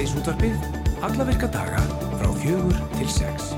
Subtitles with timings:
[0.00, 0.62] Síðdeis útvarpið,
[1.04, 1.80] alla virka daga
[2.16, 3.50] frá fjögur til sex.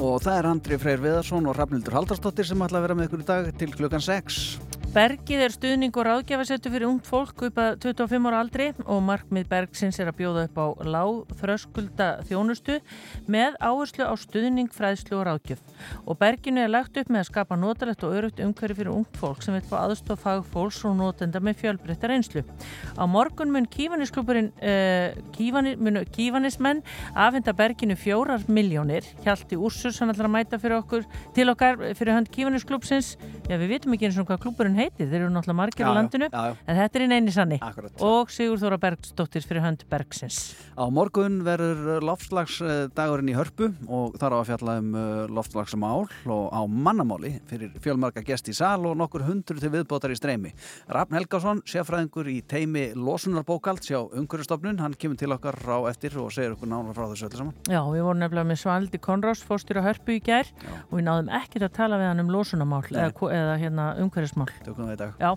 [0.00, 3.26] Og það er Andri Freyr Viðarsson og Rafnildur Haldarsdóttir sem ætla að vera með ykkur
[3.26, 4.55] í dag til klukkan 6.
[4.96, 9.48] Bergið er stuðning og ráðgjafasettu fyrir ungt fólk upp að 25 ára aldri og markmið
[9.50, 12.78] Bergsins er að bjóða upp á lág þröskulda þjónustu
[13.28, 15.60] með áherslu á stuðning, fræðslu og ráðgjöf.
[16.08, 19.44] Og Berginu er lagt upp með að skapa notalegt og örugt umhverju fyrir ungt fólk
[19.44, 22.46] sem vil fá aðstof fagfólks og notenda með fjölbreyttar einslu.
[22.96, 26.80] Á morgun mun kívanisklúpurinn uh, kívanis, kívanismenn
[27.12, 29.04] afhenda Berginu fjórar miljónir.
[29.28, 31.04] Hjalti Úrsur sem ætlar að mæta fyrir okkur
[31.36, 33.18] til okkar fyrir hönd kívanisklúpsins.
[33.44, 35.96] Já, við vitum ekki eins og hvað klúpurinn heiti, þeir eru náttúrulega margir Já, á
[35.98, 36.56] landinu, já, já.
[36.66, 37.58] en þetta er í neini sanni.
[37.62, 38.04] Akkurat.
[38.06, 40.40] Og Sigur Þóra Bergsdóttir fyrir hönd Bergsins.
[40.76, 45.04] Á morgun verður loftslagsdagurinn í hörpu og þar á að fjalla um uh,
[45.36, 50.18] loftslagsmál og á mannamáli fyrir fjölmarga gest í sal og nokkur hundru til viðbótar í
[50.18, 50.52] streymi.
[50.92, 56.30] Rafn Helgason, sérfræðingur í teimi losunarbókald sjá Unguristofnun, hann kemur til okkar á eftir og
[56.34, 57.54] segir okkur nánar frá þessu öllu saman.
[57.66, 60.50] Já, við vorum nefnilega með Svaldi Konrás, fórstur á hörpu í gær
[60.88, 64.48] og við náðum ekkert að tala við hann um losunamál eða, eða hérna, umhverfismál.
[64.76, 65.12] Tökum við í dag.
[65.16, 65.30] Já,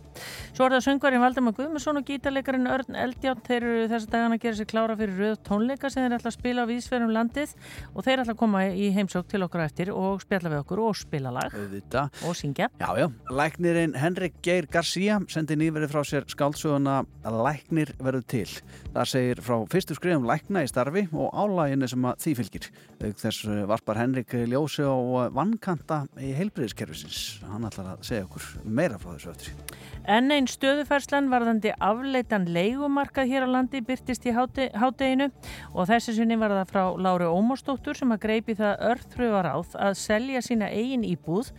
[0.52, 4.42] svo er það söngvarinn Valdemar Guðmundsson og gítarleikarin Örn Eldjátt þeir eru þessa dagana að
[4.44, 7.54] gera sér klára fyrir rauð tónleika sem þeir ætla að spila á vísverðum landið
[7.94, 10.81] og þeir ætla að koma í heimsók til okkur á eftir og spjalla við okkur
[10.84, 12.20] og spila lag Auðvitað.
[12.28, 12.68] og syngja.
[12.84, 13.08] Já, já.
[13.40, 18.50] Læknirinn Henrik Geir Garcia sendi nýverið frá sér skáldsöguna Læknir verður til.
[18.92, 22.70] Það segir frá fyrstu skrifum lækna í starfi og álæginni sem að því fylgir.
[23.00, 24.96] Þess uh, varpar Henrik ljósi á
[25.31, 27.40] vannkanta í heilbriðiskerfisins.
[27.48, 29.80] Hann ætlar að segja okkur meira frá þessu eftir.
[30.09, 35.30] En einn stöðufærslan varðandi afleitan leigumarkað hér á landi byrtist í háte- hádeginu
[35.73, 39.97] og þessi sinni var það frá Láru Ómarsdóttur sem að greipi það örþröfar áð að
[40.00, 41.52] selja sína eigin íbúð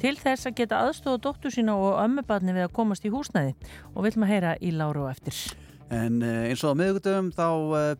[0.00, 3.56] til þess að geta aðstofa dóttur sína og ömmubarni við að komast í húsnæði
[3.94, 5.34] og viljum að heyra í Láru eftir.
[5.88, 7.48] En uh, eins og á miðugdöfum þá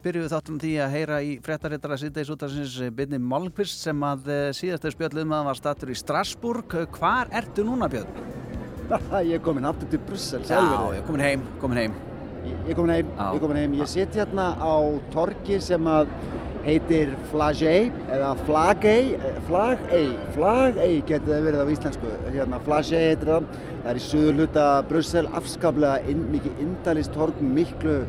[0.05, 4.05] byrjuðu við þáttum því að heyra í fréttarittara síðdeis út af sinns byrni Malmqvist sem
[4.05, 6.77] að síðastur spjöldum að var statur í Strasburg.
[6.99, 8.58] Hvar ertu núna Björn?
[8.89, 10.61] Ég er komin aftur til Brussel Já,
[10.95, 11.97] ég er komin heim, komin heim.
[12.49, 13.25] Ég er komin heim, Já.
[13.29, 13.75] ég er komin heim.
[13.83, 14.75] Ég sitt hérna á
[15.13, 16.09] torki sem að
[16.65, 19.13] heitir Flagey eða Flagey,
[19.49, 22.15] Flagey, Flagey getur það verið á íslensku.
[22.33, 23.53] Hérna Flagey heitir það.
[23.83, 28.01] Það er í suður hluta Brussel, afskaplega inn, mikið indalist torg, miklu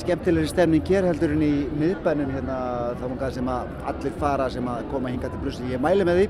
[0.00, 2.56] skemmtilegri stemning hér heldur en í miðbænum hérna
[3.02, 5.70] þá sem að allir fara sem að koma hinga til Brussel.
[5.74, 6.28] Ég mæli með því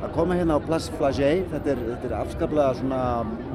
[0.00, 3.00] að koma hérna á Place Flagey, þetta er, er afskaplega svona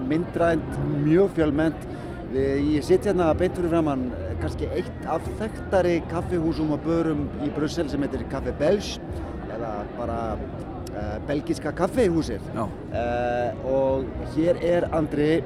[0.10, 0.76] myndrænt,
[1.06, 1.88] mjög fjölmennt.
[2.34, 7.26] Við- Ég sitt hérna beint fyrir framann eh, kannski eitt af þekktari kaffihúsum og börum
[7.46, 9.00] í Brussel sem heitir Café Belge
[9.56, 12.42] eða bara uh, belgiska kaffihúsið.
[12.58, 12.66] Já.
[12.92, 15.38] Uh, og hér er Andri,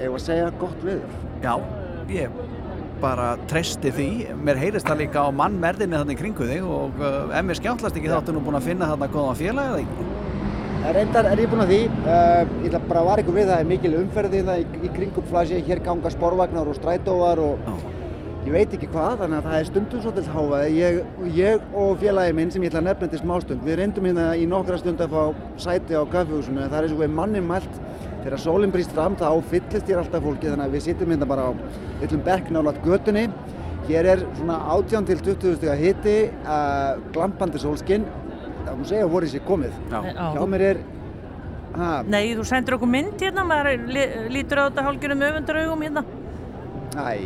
[0.00, 1.12] að segja, gott viður.
[1.44, 1.58] Já,
[2.08, 2.32] ég
[3.00, 4.08] bara treysti því.
[4.44, 8.20] Mér heyrist það líka á mannmerðinni þannig kringu þig og ef mér skjáttlast ekki þá
[8.20, 10.06] áttu nú búin að finna þarna góðan félag eða ekki?
[10.96, 13.62] Reyndar er ég búinn að því, uh, ég ætla bara að vara ykkur við það
[13.62, 17.70] er mikil umferði það í, í kringum flasi, hér ganga sporvagnar og strætóvar og
[18.46, 20.76] ég veit ekki hvað, þannig að það er stundum svolítið háfaði.
[20.76, 21.00] Ég,
[21.34, 24.46] ég og félagi minn sem ég ætla að nefna til smástund, við reyndum hérna í
[24.46, 25.24] nokkra stund að fá
[25.66, 26.92] sæti á kaffehúsinu en það er
[28.26, 31.44] þegar sólinn brýst fram þá fyllist hér alltaf fólki þannig að við sittum hérna bara
[31.46, 31.50] á
[32.02, 33.28] yllum bekk nálat götunni.
[33.86, 38.06] Hér er svona 18 til 20 stiga hiti, uh, glampandi sólskinn,
[38.64, 39.76] það má segja voru sér komið.
[39.92, 40.00] Já.
[40.34, 40.80] Hjá mér er,
[41.76, 43.86] ha, Nei, þú sendur okkur mynd hérna, maður
[44.34, 46.02] lítur á þetta hálgjörnum öfundraugum hérna.
[46.96, 47.16] Æ, Æ.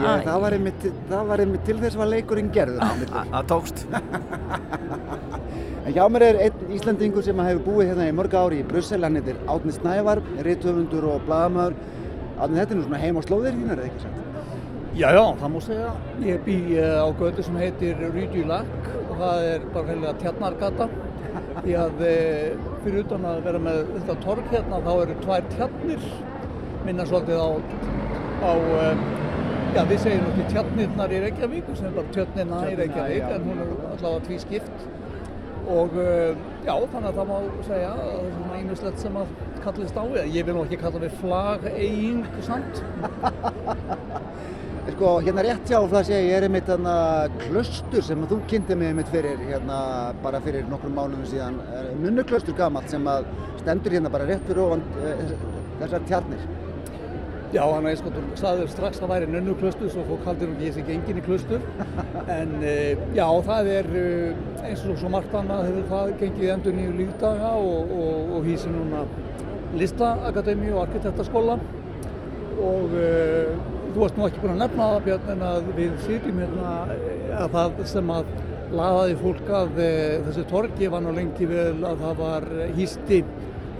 [0.00, 2.82] ég, það, var einmitt, það var einmitt til þess var leikurinn gerður.
[2.82, 3.24] á milli.
[3.34, 3.86] Það tókst.
[5.90, 9.00] En hjá mér er einn Íslandingur sem hefur búið hérna í mörg ári í Brussel,
[9.02, 11.74] hann heitir Átni Snævar, rithöfundur og blagamæður.
[12.36, 14.18] Átni, þetta er nú svona heim á slóðir þínar, eða ekki sant?
[15.00, 15.88] Já, já, það má segja.
[16.26, 20.88] Ég bý eh, á götu sem heitir Rydju Lack og það er bara heilega tjarnargata.
[21.64, 26.06] Því að eh, fyrir utan að vera með þetta torg hérna þá eru tvær tjarnir,
[26.84, 27.48] minna svolítið á,
[28.44, 28.52] á
[28.84, 29.04] eh,
[29.74, 33.34] já við segjum ekki tjarnirnar í Reykjavík sem er bara tjarnirna í Reykjavík já.
[33.36, 34.86] en hún er allavega tvískipt.
[35.70, 37.36] Og eh, já, þannig að það má
[37.68, 39.34] segja að það er svona ímislegt sem að
[39.64, 40.04] kallist á.
[40.24, 42.80] Ég vil nú ekki kalla mig flageiging samt.
[44.90, 46.94] Sko, hérna rétt hjá Flasi, ég er einmitt þarna
[47.44, 49.76] klaustur sem þú kynnti mig einmitt fyrir hérna
[50.24, 51.60] bara fyrir nokkrum mánuðum síðan.
[52.00, 53.28] Nunnuklaustur gamalt sem að
[53.60, 55.36] stendur hérna bara rétt fyrir ofan uh,
[55.84, 56.42] þessar tjarnir.
[57.50, 60.60] Já, hann er einskottur staður strax að það væri nönnu klustur, svo fólk haldir hún
[60.60, 61.64] ekki þessi gengin í klustur.
[62.30, 66.76] En uh, já, það er uh, eins og svo margt annað hefur það gengið endur
[66.76, 69.02] nýju lífdaga og, og, og hýsir núna
[69.80, 71.58] listaakademi og arkitektaskóla.
[72.68, 73.58] Og uh,
[73.90, 76.78] þú varst nú ekki búin að nefna það Björn en að við sitjum hérna
[77.40, 78.34] að það sem að
[78.70, 79.78] laðaði fólk að
[80.28, 83.24] þessu torgi var nú lengi vel að það var hýsti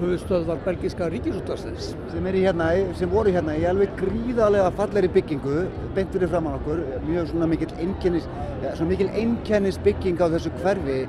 [0.00, 1.93] höfustöðvar belgiska ríkisúttarstins.
[2.12, 5.67] Sem, hérna, sem voru hérna í alveg gríðarlega falleri byggingu,
[5.97, 8.29] beint fyrir framann okkur, mjög svona mikil einkennis,
[8.64, 11.00] ja, svona mikil einkennis bygging á þessu hverfi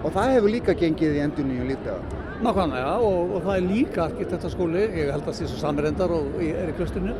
[0.00, 2.18] og það hefur líka gengið í endunni og lítið.
[2.40, 6.38] Nákvæmlega og, og það er líka arkitektaskóli, ég held að það sé svo samirendar og
[6.40, 7.12] er í klusturnu,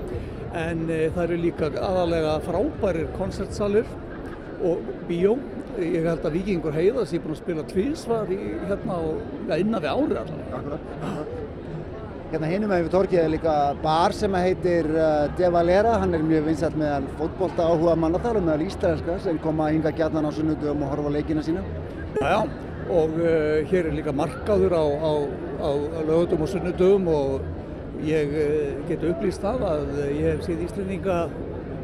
[0.56, 3.90] en e, það eru líka aðalega frábærir koncertsalir
[4.64, 5.36] og bíó.
[5.80, 8.38] Ég held að Vikingur Heiðas er búin að spila tvísvar í,
[8.68, 10.80] hérna og innan við ári allavega.
[12.30, 16.76] Hérna hinnum hefur torkið líka bar sem heitir uh, De Valera, hann er mjög vinsætt
[16.78, 21.14] meðal fótbolta áhuga mannaþárum meðal íslenska sem koma að hinga gætnan á sunnudum og horfa
[21.16, 21.64] leikina sína.
[22.20, 22.44] Já,
[22.86, 25.12] og uh, hér er líka markaður á, á,
[25.64, 25.70] á
[26.06, 31.22] lögutum og sunnudum og ég uh, get upplýst það að ég hef séð Íslandinga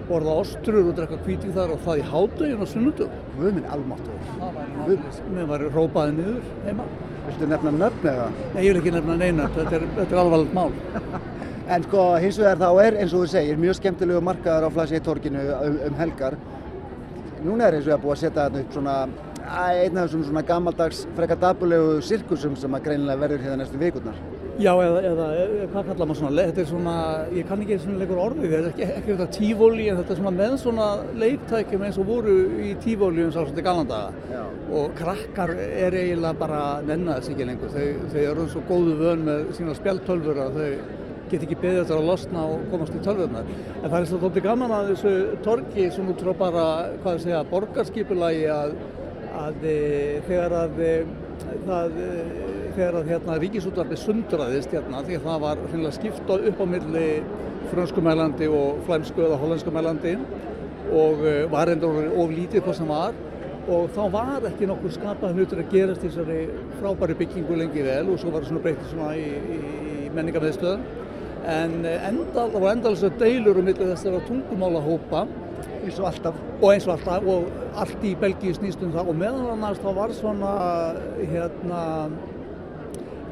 [0.08, 3.14] borða ostrur og drekka kvíting þar og það í hádögin og sunnudum.
[3.37, 4.19] Guð minn almáttur.
[4.29, 6.88] Það var náttúrulega, mér var rópaði niður heima.
[7.26, 8.26] Viltu nefna nöfn eða?
[8.55, 10.70] Nei, ég vil ekki nefna neina, þetta er, er alvarlegt mál.
[11.75, 15.00] en sko hins vegar þá er eins og þú segir mjög skemmtilegu markaðar á flassi
[15.00, 16.38] í torkinu um, um helgar.
[17.43, 18.97] Núna er eins og ég að búið að setja þarna upp svona
[19.47, 24.19] einn af þessum svona gammaldags frekar dabulegu sirkusum sem að greinilega verður hérna næstu vikurnar.
[24.56, 25.25] Já, eða, eða
[25.69, 26.93] hvað kallar maður svona, þetta er svona,
[27.37, 30.20] ég kann ekki svona leikur orðið, þetta er ekki, ekki þetta tífóli en þetta er
[30.23, 30.87] svona með svona
[31.23, 34.47] leiktækjum eins og voru í tífóli um svolítið galandaga.
[34.81, 39.26] Og krakkar er eiginlega bara nenna þess ekki lengur, þau, þau eru svo góðu vön
[39.29, 40.70] með sína spjáltölfur að þau
[41.26, 43.55] get ekki beðið þetta að losna og komast í tölvurnar.
[43.82, 46.69] En það er svolítið gaman að þessu torki sem út frá bara,
[47.03, 48.79] hvað ég segja, borgarskipulagi að
[49.37, 49.79] að e,
[50.26, 50.93] þegar að e,
[51.67, 52.11] það e,
[52.76, 57.06] þegar að hérna ríkisútvarfi sundraðist hérna því að það var hreinlega skipta upp á milli
[57.70, 60.12] frönskumælandi og flæmsku eða hollenskumælandi
[60.96, 63.17] og var endur oflítið hvað sem var
[63.67, 66.43] og þá var ekki nokkur skapað hlutur að gerast í þessari
[66.78, 69.56] frábæri byggingu lengi vel og svo var það svona breytið svona í, í,
[70.06, 70.84] í menningarmiðstöðum.
[71.46, 75.25] En endal, það var endalins deilur um þessara tungumála hópa
[75.87, 76.38] eins og alltaf.
[76.61, 77.50] og eins og alltaf og
[77.82, 80.55] allt í Belgíu snýstum það og meðan annars þá var svona
[81.19, 81.82] hérna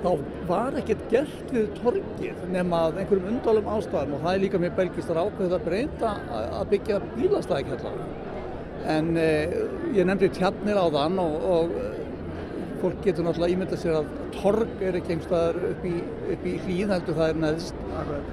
[0.04, 0.10] þá
[0.48, 4.76] var ekkert gert við torgið nema að einhverjum undalum ástæðum og það er líka með
[4.78, 6.14] belgistar ákveð að breyta
[6.44, 8.00] að byggja bílastæðikjallar
[8.94, 9.54] en eh,
[9.96, 11.76] ég nefndi tjarnir á þann og, og
[12.84, 15.92] fólk getur náttúrulega ímyndað sér að torg er ekki einhverstaðar upp í,
[16.34, 17.80] upp í hlýð heldur það er neðst.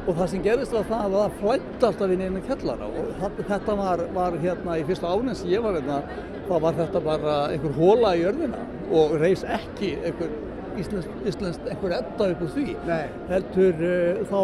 [0.01, 3.77] Og það sem gerist var það að það flætti alltaf inn einu kjallara og þetta
[3.79, 6.01] var, var hérna í fyrsta ánum sem ég var hérna
[6.49, 10.33] þá var þetta bara einhver hóla í örðina og reys ekki einhver
[10.79, 13.03] íslenskt einhver etta upp úr því Nei.
[13.29, 14.39] heldur uh, þá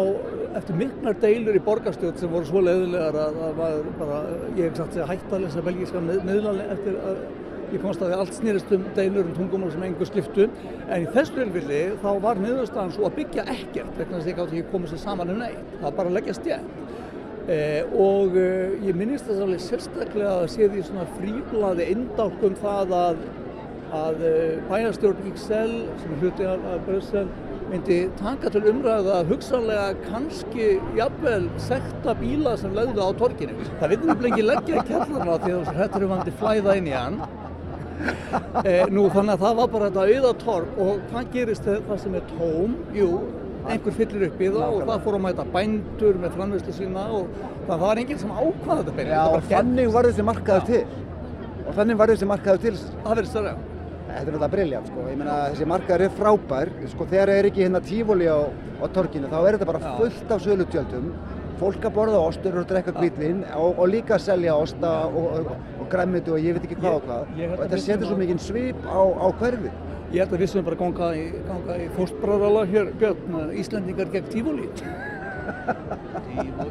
[0.60, 4.22] eftir miknar deilur í borgarstjórn sem voru svo leiðilegar að, að, að bara,
[4.58, 7.20] ég hef sagt að hætta að lesa belgíska miðlali eftir að
[7.68, 10.46] Ég komst að því allt snýrist um deilur um tungumál sem engur sliftu
[10.88, 14.38] en í þessu tilfelli þá var niðurstaðan svo að byggja ekkert vegna þess að ég
[14.38, 15.58] gátt ekki komið sér saman um neitt.
[15.74, 16.70] Það var bara að leggja stjæn.
[17.48, 22.96] Eh, og eh, ég minnist þess alveg sérstaklega að sé því svona fríblaði indálkum það
[23.02, 23.22] að,
[23.94, 27.28] að eh, bæjarstjórn XL sem er hluti af, Brussel
[27.68, 33.56] myndi taka til umræðu að hugsanlega kannski jafnvel sekta bíla sem lögðu á torkinu.
[33.80, 37.20] Það við ekki leggja í kellarna því að þetta eru vandi flæða inn í hann
[38.64, 42.18] e, nú þannig að það var bara þetta auða torg og hvað gerist það sem
[42.18, 42.76] er tóm?
[42.96, 43.08] Jú,
[43.68, 47.32] einhver fyllir upp í það og það fór að mæta bændur með framvegslu sína og
[47.68, 49.10] það var enginn sem ákvaða þetta bein.
[49.12, 50.84] Já, þannig var þessi markaður til.
[51.64, 52.78] Og þannig var þessi markaður til.
[52.78, 53.77] Það verður stærlega.
[54.08, 57.48] Þetta er náttúrulega briljant sko, ég meina þessi markaður er frábær, sko þegar það er
[57.50, 58.40] ekki hérna tífóli á,
[58.80, 61.10] á torkinu þá er þetta bara fullt af sölutjöldum.
[61.58, 65.52] Fólk að borða ostur og drekka kvítlinn og, og líka að selja osta og, og,
[65.82, 67.22] og græmitu og ég veit ekki hvað og hvað.
[67.48, 69.72] og þetta setur svo mikið svip á, á hverfið.
[70.08, 71.26] Ég held að við sem bara ganga í,
[71.84, 74.70] í fórstbræðala hér Björn, Íslandingar gegn tífóli.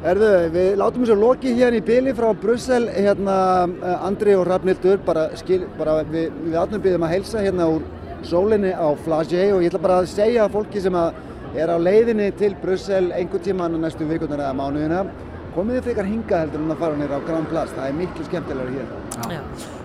[0.00, 3.34] Erðu, við látum þessu loki hérna í byli frá Brussel, hérna
[3.68, 7.84] eh, Andri og Rafnildur, bara, skil, bara við, við átnum byrjum að heilsa hérna úr
[8.24, 11.20] sólinni á Flagey og ég ætla bara að segja fólki sem að
[11.60, 15.02] er á leiðinni til Brussel einhver tíman næstu vikunar eða mánuðina
[15.52, 18.26] komið þið frekar hinga heldur en að fara nýra á Grand Place það er miklu
[18.30, 18.90] skemmtilegur hér.
[19.34, 19.40] Já.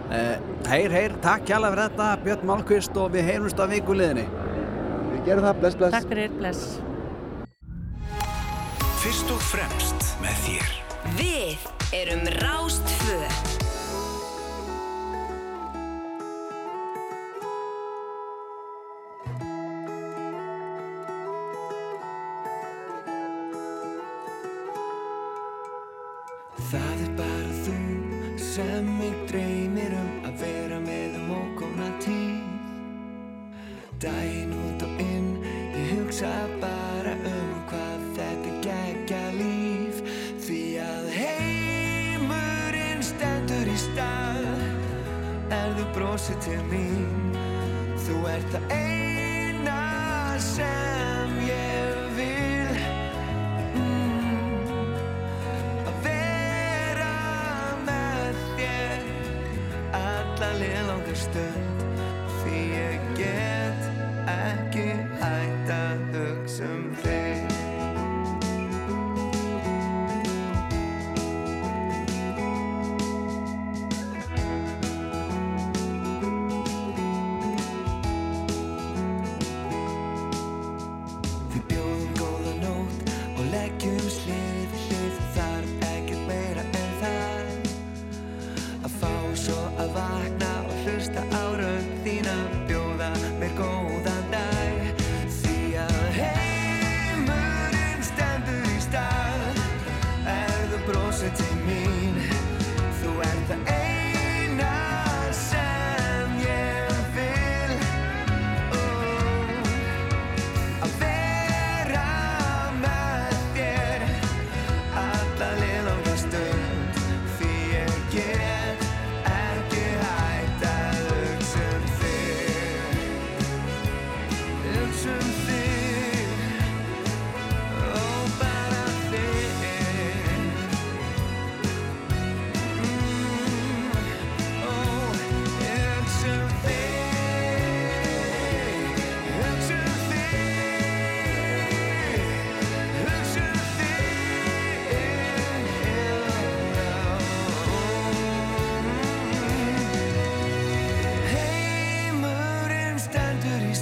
[0.06, 0.34] Uh,
[0.70, 5.48] Heyr, heyr, takk hjálpa fyrir þetta Björn Málkvist og við heyrumst á vikuleðinni Við gerum
[5.50, 5.98] það, bless, bless.
[5.98, 6.85] Takk fyrir, bless
[9.06, 10.72] Fyrst og fremst með þér.
[11.20, 13.55] Við erum Rástföð
[45.96, 47.36] brosið til mín,
[48.06, 49.78] þú ert það eina
[50.44, 52.80] sem ég vil.
[53.80, 54.94] Mm,
[55.88, 57.12] Að vera
[57.88, 59.06] með þér
[60.02, 61.86] alla liðlangar stund.
[62.42, 63.88] Því ég get
[64.36, 64.90] ekki
[65.22, 67.25] hægt að hugsa um þig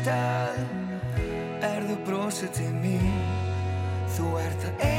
[0.03, 0.57] stað
[1.63, 3.22] Er þú brosið til mín?
[4.13, 4.92] Þú ert það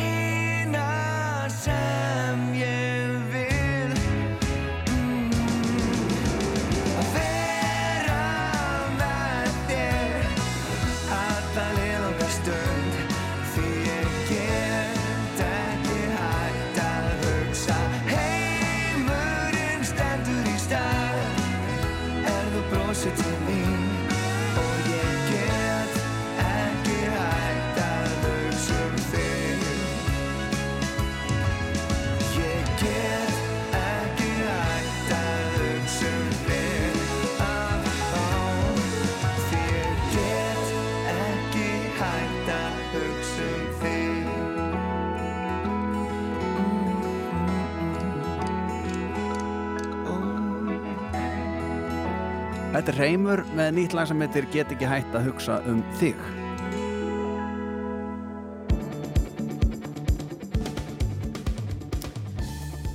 [52.85, 56.19] Þetta er Reymur með nýtt lag sem heitir Get ekki hægt að hugsa um þig.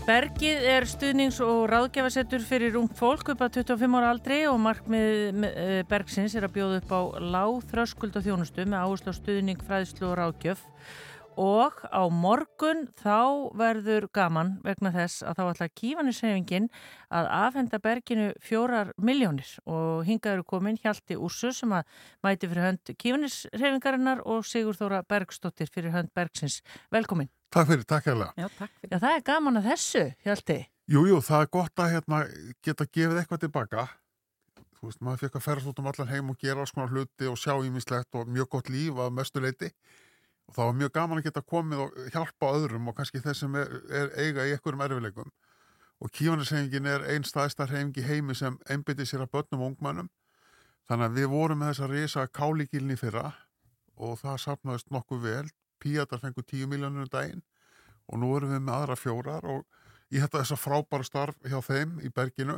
[0.06, 5.50] Bergið er stuðnings- og ráðgjafasettur fyrir ung fólk upp að 25 ára aldri og markmið
[5.50, 9.66] eh, Bergsins er að bjóða upp á lág þröskuld og þjónustu með áherslu á stuðning,
[9.66, 10.68] fræðslu og ráðgjöf
[11.40, 16.68] og á morgun þá verður gaman vegna þess að þá ætla kífanisreyfingin
[17.16, 21.88] að afhenda Berginu fjórar miljónir og hingað eru komin Hjalti Úrsu sem að
[22.26, 26.60] mæti fyrir hönd kífanisreyfingarinnar og Sigur Þóra Bergsdóttir fyrir hönd Bergsins.
[26.92, 27.32] Velkomin.
[27.50, 28.36] Takk fyrir, takk hérlega.
[28.36, 28.92] Já, takk fyrir.
[28.92, 30.60] Já, það er gaman að þessu, Hjalti.
[30.90, 32.20] Jú, jú, það er gott að hérna,
[32.66, 33.88] geta gefið eitthvað tilbaka.
[34.80, 37.28] Þú veist, maður fekk að ferðast út um allan heim og gera alls konar hluti
[37.28, 39.72] og sjá ímislegt og mjög gott líf að mestu leiti.
[40.50, 43.58] Og það var mjög gaman að geta komið og hjálpa öðrum og kannski þeir sem
[43.60, 45.30] er, er eiga í einhverjum erfileikum.
[46.00, 50.10] Og kífanisreyfingin er einn staðistar reyfing í heimi sem einbytti sér að börnum og ungmennum.
[50.90, 53.28] Þannig að við vorum með þessa risa kálíkilni fyrra
[54.00, 55.46] og það sapnaðist nokkuð vel.
[55.80, 57.46] Píatar fengur 10 miljónur um daginn
[58.10, 59.64] og nú erum við með aðra fjórar og
[60.10, 62.58] ég hætti þessa frábæra starf hjá þeim í berginu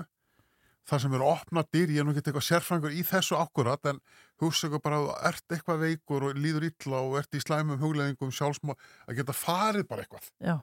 [0.87, 3.99] það sem eru opna dyr, ég er nú ekki eitthvað sérfrangur í þessu akkurat en
[4.41, 7.79] hugsa ykkur bara að þú ert eitthvað veikur og líður illa og ert í slæmum
[7.81, 10.29] hugleðingum sjálfsmá að geta farið bara eitthvað.
[10.41, 10.55] Já.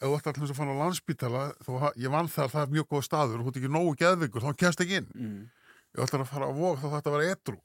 [0.00, 2.88] ef þú ert alltaf að fara á landspítala þú, ég vann þar, það er mjög
[2.90, 5.10] góð staður og þú ert ekki nógu geðveikur, þá kemst ekki inn.
[5.14, 5.44] Mm.
[5.94, 7.58] ég ætla að fara á vók þá þetta var etru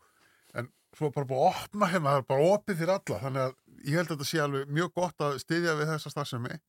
[0.60, 3.22] en svo bara búið að opna hérna það er bara opið fyrir alla.
[3.24, 6.60] Þannig að ég held að þetta sé alveg mjög gott að styðja við þessa starfsemi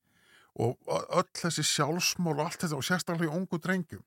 [0.61, 4.03] og öll þessi sjálfsmól og allt þetta og sérstaklega í ungu drengjum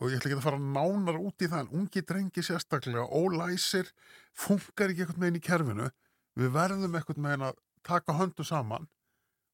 [0.00, 3.90] og ég ætla ekki að fara nánar út í það en ungi drengi sérstaklega ólæsir,
[4.32, 5.90] funkar ekki eitthvað meginn í kerfinu.
[6.40, 8.88] Við verðum eitthvað meginn að taka höndu saman.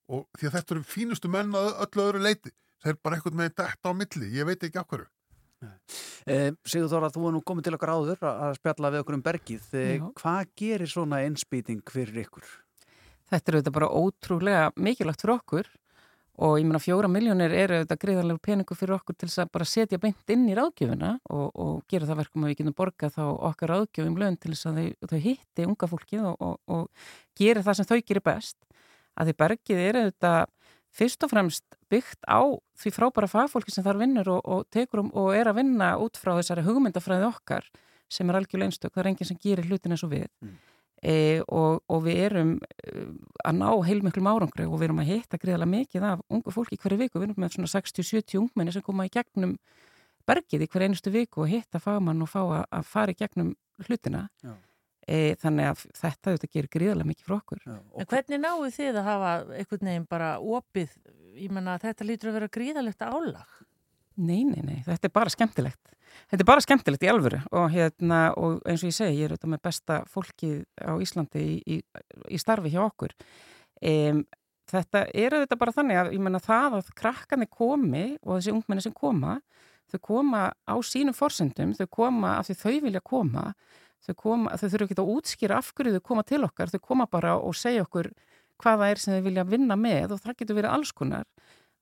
[0.07, 2.53] Og því að þetta eru fínustu menn að öllu öðru leiti
[2.85, 5.09] þeir bara eitthvað með þetta á milli, ég veit ekki af hverju.
[6.26, 9.25] Eh, Sigur Þóra, þú er nú komið til okkar áður að spjalla við okkur um
[9.25, 9.67] bergið.
[9.73, 10.07] Eh, Já.
[10.21, 12.47] Hvað gerir svona innspýting fyrir ykkur?
[13.33, 15.71] Þetta er auðvitað bara ótrúlega mikilvægt fyrir okkur
[16.37, 20.00] og ég meina fjóra miljónir eru auðvitað greiðarlegur peningur fyrir okkur til að bara setja
[20.00, 23.73] beint inn í ráðgjöfuna og, og gera það verkum að við getum borgað þá okkar
[23.73, 27.09] ráðgjöfum lögn til þess að þau, þau hitti unga fólkið og, og, og
[27.40, 28.59] gera það sem þau gerir best.
[29.16, 30.45] Að því bergið er auðvitað
[30.97, 32.40] fyrst og fremst byggt á
[32.81, 36.35] því frábæra fagfólki sem þar vinnur og, tekur um og er að vinna út frá
[36.37, 37.69] þessari hugmyndafræði okkar
[38.12, 40.28] sem er algjörlega einstök, það er enginn sem gerir hlutin eins og við
[41.03, 43.07] e, og, og við erum e,
[43.45, 47.00] að ná heilmiklum árangri og við erum að hitta greiðlega mikið af ungu fólki hverju
[47.03, 49.57] viku, við erum með svona 60-70 ungmenni sem koma í gegnum
[50.26, 53.53] bergið í hverju einustu viku og hitta fagmann og fá að, að fara í gegnum
[53.87, 54.55] hlutina Já.
[55.07, 59.09] e, þannig að þetta auðvitað gerir greiðlega mikið fyrir okkur En hvernig náðu þið að
[59.11, 60.99] hafa einhvern veginn bara opið,
[61.37, 63.59] ég menna þetta lítur að vera gríðalegt álag?
[64.17, 65.93] Nei, nei, nei, þetta er bara skemmtilegt.
[66.31, 69.35] Þetta er bara skemmtilegt í alvöru og, hérna, og eins og ég segi, ég er
[69.35, 71.77] auðvitað með besta fólkið á Íslandi í, í,
[72.33, 73.13] í starfi hjá okkur.
[73.85, 74.23] Um,
[74.71, 78.87] þetta er auðvitað bara þannig að ég menna það að krakkarnir komi og þessi ungmenni
[78.87, 79.37] sem koma,
[79.93, 83.45] þau koma á sínum forsendum, þau koma af því þau vilja koma,
[84.07, 87.07] þau, koma, þau þurfa ekki að útskýra af hverju þau koma til okkar, þau koma
[87.13, 88.11] bara og segja okkur
[88.63, 91.27] hvaða er sem þau vilja vinna með og það getur verið alls konar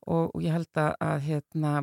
[0.04, 1.74] og, og ég held að hérna,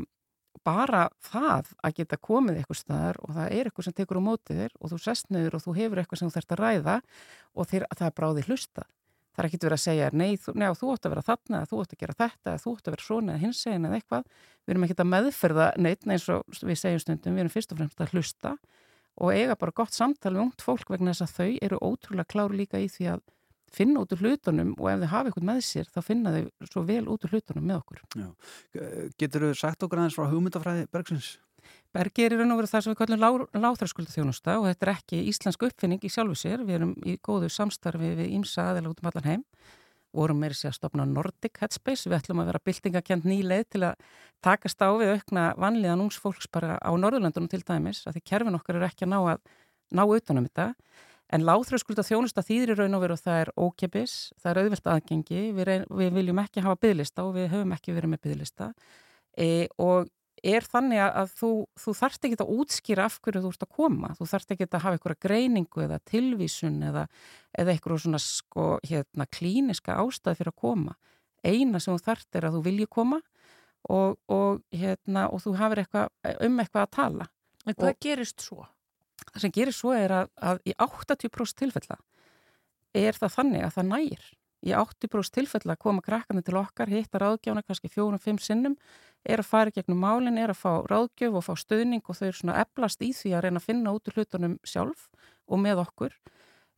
[0.65, 4.59] bara það að geta komið eitthvað staðar og það er eitthvað sem tekur á mótið
[4.61, 6.97] þér og þú sest niður og þú hefur eitthvað sem þú þarfst að ræða
[7.55, 8.85] og þeir, það er bráði hlusta.
[9.31, 11.77] Það er ekki verið að segja, nei, þú, nei, þú átt að vera þarna, þú
[11.81, 14.25] átt að gera þetta, þú átt að vera svona eða hins eginn eða eitthvað.
[14.65, 17.79] Við erum ekki að meðferða neitt eins og við segjum stundum, við erum fyrst og
[17.79, 18.51] fremst að hlusta
[19.21, 22.59] og eiga bara gott samtal við ungt fólk vegna þess að þau eru ótrúlega klári
[22.59, 23.23] líka í því að
[23.75, 26.83] finna út úr hlutunum og ef þau hafa eitthvað með sér þá finna þau svo
[26.87, 28.03] vel út úr hlutunum með okkur.
[29.21, 31.37] Getur þú sagt okkur aðeins frá hugmyndafræði Bergsins?
[31.91, 33.21] Bergi er í raun og veru það sem við kallum
[33.65, 36.63] láþræskulda þjónusta og þetta er ekki íslensk uppfinning í sjálfu sér.
[36.67, 39.43] Við erum í góðu samstarfi við ímsa aðeila út um allan heim.
[40.15, 42.07] Vorum meiri sér að stopna Nordic Headspace.
[42.07, 44.07] Við ætlum að vera byltingakent nýleið til að
[44.43, 48.03] takast á við aukna vanliðan úns fólks bara á Norðurlandunum til dæmis.
[48.07, 49.45] Að því kerfin okkar eru ekki að ná, að,
[49.91, 50.71] ná utanum þetta.
[51.31, 54.89] En láþræskulda þjónusta þýðir í raun og veru og það er ókipis, það er auðvelt
[54.93, 55.43] aðgengi.
[55.55, 58.67] Við, reyn, við viljum ekki hafa byggðlista og við höfum ekki verið með byggðlista.
[59.39, 59.47] E,
[59.79, 60.09] og
[60.41, 64.11] er þannig að þú, þú þarft ekki að útskýra af hverju þú ert að koma.
[64.17, 67.05] Þú þarft ekki að hafa einhverja greiningu eða tilvísun eða,
[67.61, 70.97] eða einhverju svona sko, hérna, klíniska ástæði fyrir að koma.
[71.45, 73.21] Eina sem þú þarft er að þú vilji koma
[73.89, 76.11] og, og, hérna, og þú hafir eitthvað,
[76.47, 77.31] um eitthvað að tala.
[77.65, 78.65] En hvað og, gerist svo?
[79.29, 81.97] Það sem gerir svo er að, að í 80% tilfella
[82.97, 84.29] er það þannig að það nægir.
[84.61, 88.75] Í 80% tilfella koma krakkandi til okkar, hittar ráðgjána kannski fjórum-fimm sinnum,
[89.25, 92.37] er að fara gegnum málinn, er að fá ráðgjöf og fá stöðning og þau eru
[92.37, 95.07] svona eflast í því að reyna að finna út úr hlutunum sjálf
[95.49, 96.13] og með okkur.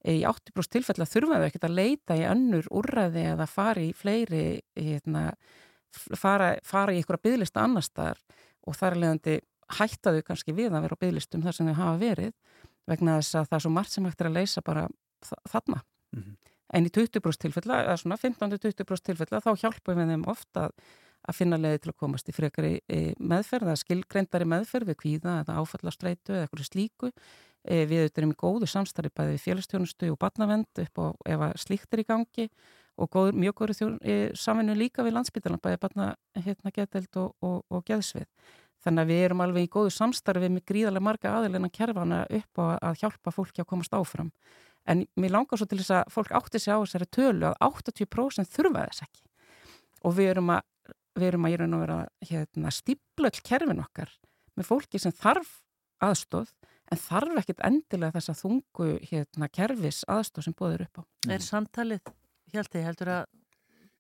[0.04, 4.46] Í 80% tilfella þurfum við ekkert að leita í önnur úrræði eða fara í fleiri,
[4.76, 5.30] hérna,
[5.96, 8.20] fara, fara í ykkur að bygglista annar staðar
[8.64, 9.38] og þar er leiðandi
[9.80, 12.34] hættaðu kannski við að vera á bygglistum þar sem þau hafa verið
[12.90, 14.88] vegna þess að það er svo margt sem hægt er að leysa bara
[15.52, 15.82] þarna.
[16.14, 16.52] Mm -hmm.
[16.74, 20.72] En í 20% tilfella, eða svona 15-20% tilfella þá hjálpum við þeim ofta að,
[21.30, 25.40] að finna leiði til að komast í frekari e, meðferð eða skilgreindari meðferð við kvíða
[25.44, 27.12] eða áfallastreitu eða eitthvað slíku.
[27.64, 31.54] E, við auðvitað erum í góðu samstarfi bæði félagstjónustu og barnavend upp á ef að
[31.62, 32.50] slíkt er í gangi
[32.98, 37.38] og góður, mjög góður þjón, e, saminu líka við landsbytalan bæði barna hérna, geteld og,
[37.42, 38.28] og, og geðsvið.
[38.84, 42.64] Þannig að við erum alveg í góðu samstarfi með gríðarlega marga aðilina kerfana upp á
[42.90, 44.32] að hjálpa fólki að komast áfram.
[44.84, 48.52] En mér langar svo til þess að fólk átti sig á þessari tölu að 80%
[48.52, 49.24] þurfa þess ekki.
[50.04, 50.66] Og við erum að,
[51.16, 54.12] við erum að, erum að vera hérna, stíplöll kerfin okkar
[54.60, 55.62] með fólki sem þarf
[56.04, 56.52] aðstóð
[56.92, 61.04] en þarf ekkit endilega þess að þungu hérna, kerfis aðstóð sem bóður upp á.
[61.32, 62.12] Er samtalið,
[62.52, 63.24] heldur að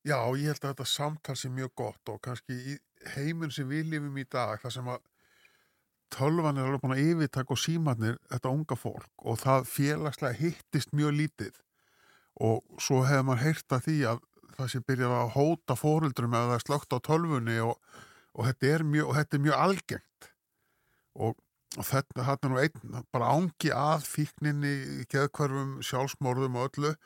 [0.03, 2.73] Já, ég held að þetta samtal sé mjög gott og kannski í
[3.13, 5.05] heiminn sem við lifum í dag, það sem að
[6.13, 10.91] tölvan er alveg búin að yfirtak og símanir þetta unga fólk og það félagslega hittist
[10.91, 11.55] mjög lítið.
[12.43, 14.21] Og svo hefur maður heyrt að því að
[14.57, 17.73] það sé byrjað að hóta fóröldrum eða það er slögt á tölvunni og,
[18.35, 20.31] og, þetta, er mjög, og þetta er mjög algengt.
[21.13, 21.43] Og,
[21.77, 24.75] og þetta, er nú einn bara ángi að fíkninni,
[25.13, 26.97] geðkvarfum, sjálfsmórðum og öllu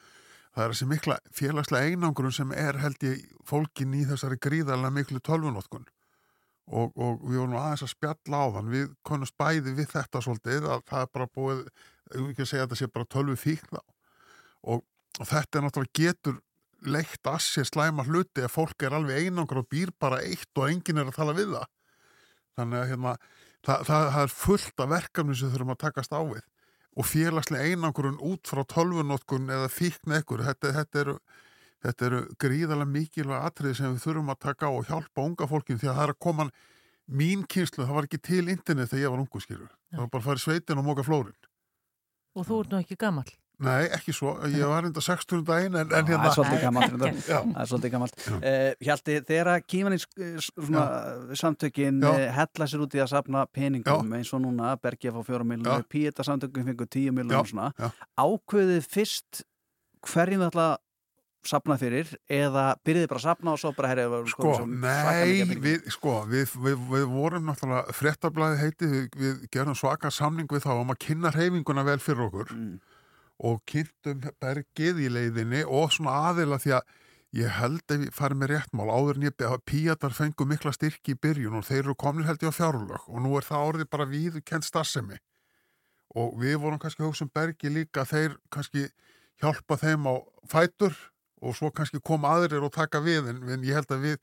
[0.57, 5.21] það er þessi mikla félagslega einangrun sem er held ég fólkin í þessari gríðarlega miklu
[5.21, 8.71] tölvunótkun og, og við vorum aðeins að spjalla á þann.
[8.73, 11.61] Við konumst bæði við þetta svolítið að það er bara búið,
[12.23, 13.83] ekki segja að þetta sé bara tölvu fíkn þá.
[14.73, 14.83] Og,
[15.21, 16.41] og þetta er náttúrulega getur
[16.87, 20.71] leitt að sér slæma hluti að fólk er alveg einangur og býr bara eitt og
[20.71, 21.71] enginn er að tala við það.
[22.57, 23.15] Þannig að hérna,
[23.61, 26.45] það, það, það er fullt af verkefni sem þurfum að takast á við
[26.97, 31.19] og félagslega einangurinn út frá tölvunótkun eða fíkn ekkur þetta, þetta eru
[31.85, 35.77] Þetta eru gríðarlega mikilvæg atriði sem við þurfum að taka á og hjálpa unga fólkin
[35.77, 36.45] því að það er að koma
[37.07, 39.75] mín kynslu, það var ekki til internet þegar ég var ungu skilur.
[39.93, 41.37] Það var bara að fara í sveitin og móka flórin.
[42.35, 43.29] Og þú ert nú ekki gammal.
[43.65, 44.35] Nei, ekki svo.
[44.53, 46.29] Ég var enda 600 daginn en, en Það hérna...
[46.29, 46.97] er svolítið gammalt.
[47.25, 47.37] Já.
[47.41, 48.25] Það er svolítið gammalt.
[48.29, 50.05] Uh, Hjalti, þegar kímanis
[50.45, 50.85] svona,
[51.41, 52.09] samtökin Já.
[52.11, 55.47] uh, hella sér út í að safna peningum eins og núna Bergi að fá fjóra
[55.49, 57.89] miljonur, Píeta samtökin fengur tíu miljonur og svona, já.
[58.21, 59.41] ákveðið fyrst
[60.05, 60.77] hverjum það ætla að
[61.47, 66.19] safna fyrir eða byrjiði bara að safna og svo bara herri Sko, nei, við, sko,
[66.29, 70.93] við, við, við vorum náttúrulega fréttablaði heiti, við, við gerum svaka samning við þá um
[70.93, 72.77] að kynna reyfinguna vel fyrir okkur Mm.
[73.37, 76.95] Og kynntum bergið í leiðinni og svona aðila því að
[77.37, 81.19] ég held ég farið með réttmál áður en ég beða píatar fengu mikla styrki í
[81.21, 84.07] byrjun og þeir eru komnir held ég á fjárlög og nú er það orðið bara
[84.09, 85.19] við kent starfsemi.
[86.17, 88.87] Og við vorum kannski að hugsa um bergi líka að þeir kannski
[89.43, 90.15] hjálpa þeim á
[90.49, 90.95] fætur
[91.43, 94.21] og svo kannski koma aðrir og taka við en, en ég held að við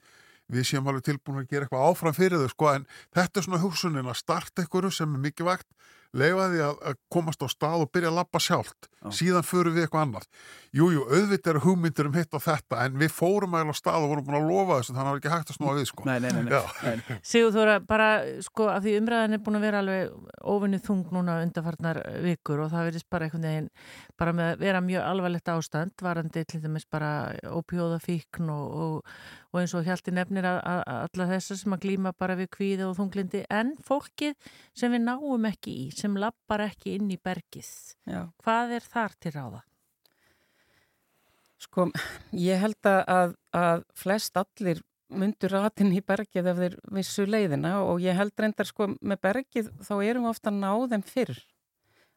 [0.52, 2.70] við séum alveg tilbúin að gera eitthvað áfram fyrir þau sko.
[2.76, 5.70] En þetta er svona hugsunin að starta einhverju sem er mikið vægt
[6.14, 8.88] leifa því að, komast á stað og byrja að lappa sjálft.
[9.14, 10.28] Síðan förum við eitthvað annað
[10.74, 14.04] Jújú, jú, auðvitað eru hugmyndir um hitt og þetta en við fórum að á stað
[14.04, 15.84] og vorum búin að lofa þessu þannig að það var ekki hægt að snúa við
[15.86, 17.18] sko Nei, nei, nei, nei.
[17.30, 18.06] Sigur Þóra, bara
[18.42, 22.72] sko af því umræðan er búin að vera alveg óvinni þung núna undarfarnar vikur og
[22.72, 23.68] það verðist bara einhvern veginn
[24.18, 27.10] bara með að vera mjög alvarlegt ástand varandi til dæmis bara
[27.54, 29.12] ópjóðafíkn og, og,
[29.54, 32.50] og eins og Hjalti nefnir að, að, að alla þessar sem að glýma bara við
[32.56, 37.20] kvíði og þunglindi en fólkið sem við náum ekki í sem lappar ekki inn í
[37.22, 37.70] bergið
[38.10, 38.24] Já.
[38.42, 39.62] hvað er þar til ráða?
[41.64, 41.88] Sko,
[42.36, 44.82] ég held að, að, að flest allir
[45.14, 49.70] myndur ratin í bergið ef þeir vissu leiðina og ég held reyndar sko með bergið
[49.84, 51.36] þá erum við ofta að ná þeim fyrr.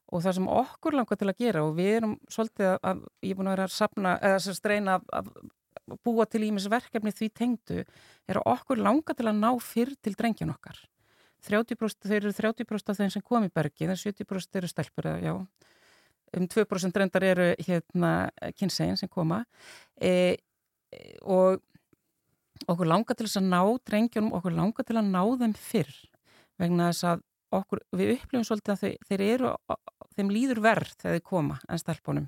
[0.07, 3.33] Og það sem okkur langar til að gera og við erum svolítið að, að ég
[3.33, 7.13] er búin að vera að sapna, eða sem streyna að, að búa til ímis verkefni
[7.15, 10.79] því tengdu er að okkur langar til að ná fyrr til drengjan okkar.
[11.47, 15.21] 30%, þeir eru 30% af þeim sem kom í bergið en 70% eru stelpur eða
[15.21, 15.35] já
[16.35, 19.43] um 2% reyndar eru hérna kynsegin sem koma.
[20.01, 20.37] E,
[20.91, 21.61] e, og
[22.65, 25.93] okkur langar til þess að ná drengjunum, okkur langar til að ná þeim fyrr
[26.57, 27.23] vegna þess að
[27.57, 29.53] okkur, við upplifum svolítið að þeir, þeir eru
[30.17, 32.27] þeim líður verð þegar þeir koma en stelpunum,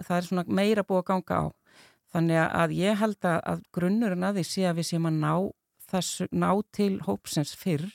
[0.00, 1.44] það er svona meira búið að ganga á,
[2.12, 5.32] þannig að ég held að, grunnurinn að því sé að við séum að ná
[5.90, 7.86] þessu, ná til hópsins fyrr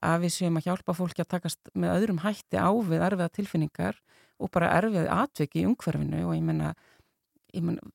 [0.00, 4.00] að við séum að hjálpa fólki að takast með öðrum hætti á við erfiða tilfinningar
[4.40, 6.72] og bara erfið atviki í umhverfinu og ég menna,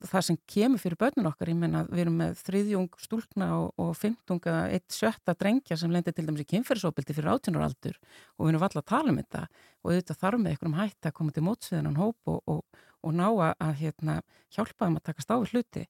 [0.03, 3.93] það sem kemur fyrir börnun okkar, ég menna við erum með þriðjung stúlkna og, og
[3.97, 8.51] fymtung eða eitt sjötta drengja sem lendir til dæmis í kynferðsóbildi fyrir átjónaraldur og við
[8.51, 11.45] erum alltaf að tala um þetta og auðvitað þarf með einhverjum hætti að koma til
[11.47, 14.19] mótsviðinan hóp og, og, og ná að, hérna,
[14.53, 15.85] hjálpa þeim að takast á við hluti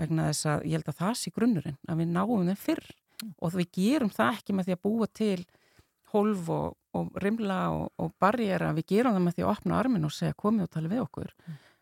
[0.00, 2.90] vegna þess að ég held að það sé grunnurinn að við náum þeim fyrr
[3.36, 5.40] og við gerum það ekki með því að búa til
[6.12, 10.08] hólf og, og rimla og, og barjera, við gerum það með því að opna armin
[10.08, 11.34] og segja komið og tala við okkur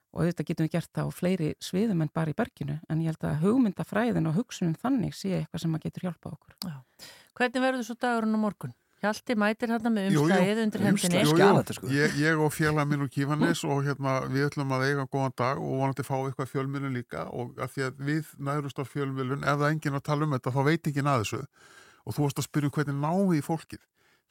[0.09, 3.13] og auðvitað getum við gert það á fleiri sviðum en bara í berginu, en ég
[3.13, 6.55] held að hugmyndafræðin og hugsunum þannig sé eitthvað sem að getur hjálpa okkur.
[6.65, 7.09] Já.
[7.39, 8.73] Hvernig verður svo dagurinn á morgun?
[8.99, 11.21] Hjalti mætir hérna með umslæðið undir hendinni.
[11.23, 11.75] jú, jú.
[11.77, 11.91] Sko.
[11.95, 15.61] Ég, ég og félag minn úr Kífanis og hérna við ætlum að eiga góðan dag
[15.63, 19.61] og vonandi fá eitthvað fjölmjölun líka og að því að við nærust á fjölmjölun ef
[19.61, 22.49] það enginn að tala um þetta þá veit ekki að þessu og þú varst að
[22.49, 23.85] spyrja um hvernig náði í fólkið.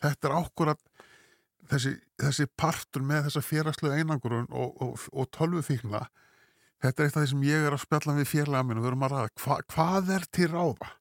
[0.04, 0.84] Þetta er ákvörðat
[1.72, 6.06] þessi, þessi partur með þessa félagslega einangurun og, og, og tölvufíkna
[6.84, 8.92] þetta er eitt af því sem ég er að spjalla við félaga minn og við
[8.92, 10.94] erum að ræða hva, hvað er til ráða?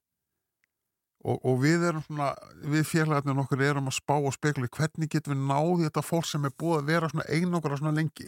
[1.27, 2.27] Og, og við erum svona
[2.73, 6.45] við félagarnir okkur erum að spá og spekla hvernig getum við náði þetta fólk sem
[6.47, 8.27] er búið að vera svona einangra svona lengi.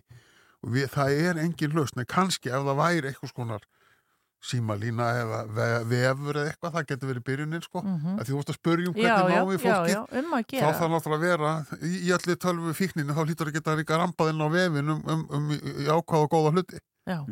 [0.66, 2.02] Og við, það er engin lausn.
[2.02, 3.68] En kannski ef það væri eitthvað skonar
[4.42, 8.20] símalína eða ve- vefur eða eitthvað, það getur verið byrjunin sko, Mhm.
[8.20, 9.92] að því þú vorst að spurja um Já, hvernig já, náum við já, fólki.
[9.92, 13.54] já, um þá þarf náttúrulega að vera í, í allir tölvu fíkninu þá hlýtur að
[13.60, 15.50] geta líka rampaðinn á vefin um, um, um,
[16.00, 16.80] ákvað og góða hluti.
[17.10, 17.26] Já,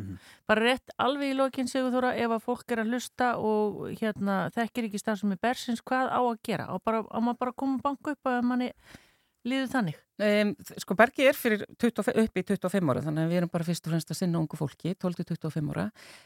[0.48, 4.50] bara rétt alveg í lokin segur þóra ef að fólk er að hlusta og hérna
[4.50, 6.66] þekkir ekki starf sem er bersins, hvað á að gera?
[6.66, 8.72] Á, bara, á maður bara að koma og banka upp að manni
[9.48, 9.96] líður þannig?
[10.18, 13.66] Um, sko bergi er fyrir 25, upp í 25 ára þannig að við erum bara
[13.68, 15.84] fyrst og fremst að sinna ungu fólki 12-25 ára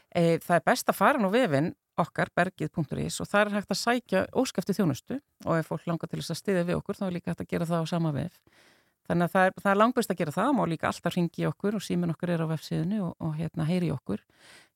[0.09, 1.69] e, það er best að fara nú vefin
[2.01, 6.23] okkar bergið.is og það er hægt að sækja óskæfti þjónustu og ef fólk langar til
[6.23, 8.41] þess að stiðja við okkur þá er líka hægt að gera það á sama vef
[9.07, 11.77] þannig að það er, það er langbæst að gera það má líka alltaf ringi okkur
[11.77, 14.23] og símin okkur er á vefsíðinu og, og hérna heyri okkur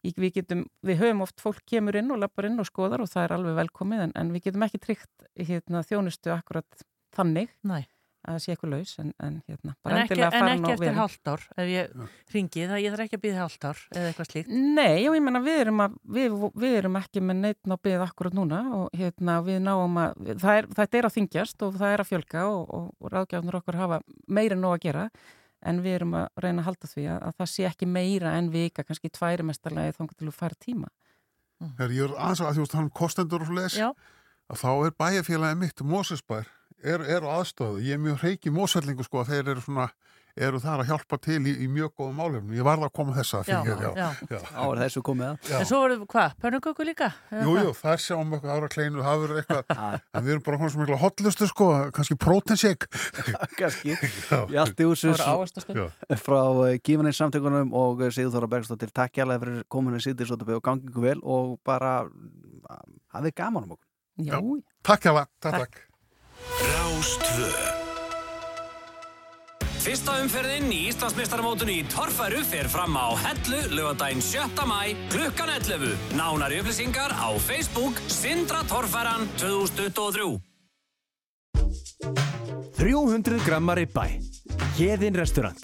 [0.06, 3.26] við getum, við höfum oft fólk kemur inn og lappar inn og skoðar og það
[3.26, 7.88] er alveg velkomið en, en við getum ekki tryggt hérna, þjónustu akkurat þannig Nei.
[8.28, 10.64] Að það sé eitthvað laus en, en hérna, En bara ekki, endilega en fara ekki
[10.64, 10.98] nú eftir við.
[10.98, 11.96] hálft ár ef ég
[12.36, 14.52] ringi það, ég þarf ekki að býða hálft ár eða eitthvað slíkt.
[14.52, 18.06] Nei, já, ég menna við erum, að, við, við erum ekki með neitt á byggð
[18.08, 21.96] akkurat núna og hérna við náum að, það er, þetta er að þingjast og það
[21.96, 25.08] er að fjölga og, og, og ráðgjáðnur okkur hafa meira en nóg að gera
[25.68, 28.52] en við erum að reyna að halda því að, að það sé ekki meira en
[28.54, 30.92] vika, kannski tværi mestarlega þá til að fara tíma.
[31.80, 33.88] Þegar ég er aðeins að því að hann kostendur og les, Já.
[34.54, 36.46] að þá er bæjarfélagi mitt, Mósesbær,
[36.84, 37.82] er, er aðstöðu.
[37.86, 39.88] Ég er mjög reiki mósvellingu sko að þeir eru svona,
[40.38, 42.52] eru þar að hjálpa til í, í mjög góðum álefnum.
[42.54, 44.10] Ég varð að koma þessa Já, fyrir, já.
[44.30, 44.38] já.
[44.54, 45.48] Á er þessu komið að.
[45.50, 45.56] Já.
[45.58, 47.08] En svo voru, hvað, pönnuköku líka?
[47.34, 49.74] Eða Jú, það er sjáum okkur ára kleinu, það verður eitthvað,
[50.20, 52.92] en við erum bara svona sem mikla hotlustu sko, kannski prótenshake.
[53.60, 53.98] Kannski.
[54.30, 54.38] Já.
[54.54, 55.82] Það voru ávaxtastöð.
[55.82, 55.90] Já.
[56.22, 56.40] frá
[56.86, 61.10] Gífanins samtökunum og Sigður Þóra Bergstóttir takk hjálpa fyrir kominu síðan svo og gangi ykkur
[61.10, 62.82] vel og bara uh,
[63.18, 63.86] hafið gaman um okkur.
[64.18, 64.38] Já,
[64.88, 65.84] Takk það, takk, takk.
[66.46, 67.52] Rástvö
[69.88, 74.66] Fyrsta umferðin í Íslandsmeistaramótinu í Torfæru fer fram á Hellu lögadaginn 7.
[74.68, 75.94] mæ klukkan 11.
[76.20, 80.42] Nánari upplýsingar á Facebook Sindra Torfæran 2023
[82.78, 84.20] 300 grammar í bæ.
[84.78, 85.64] Hérðin restaurant.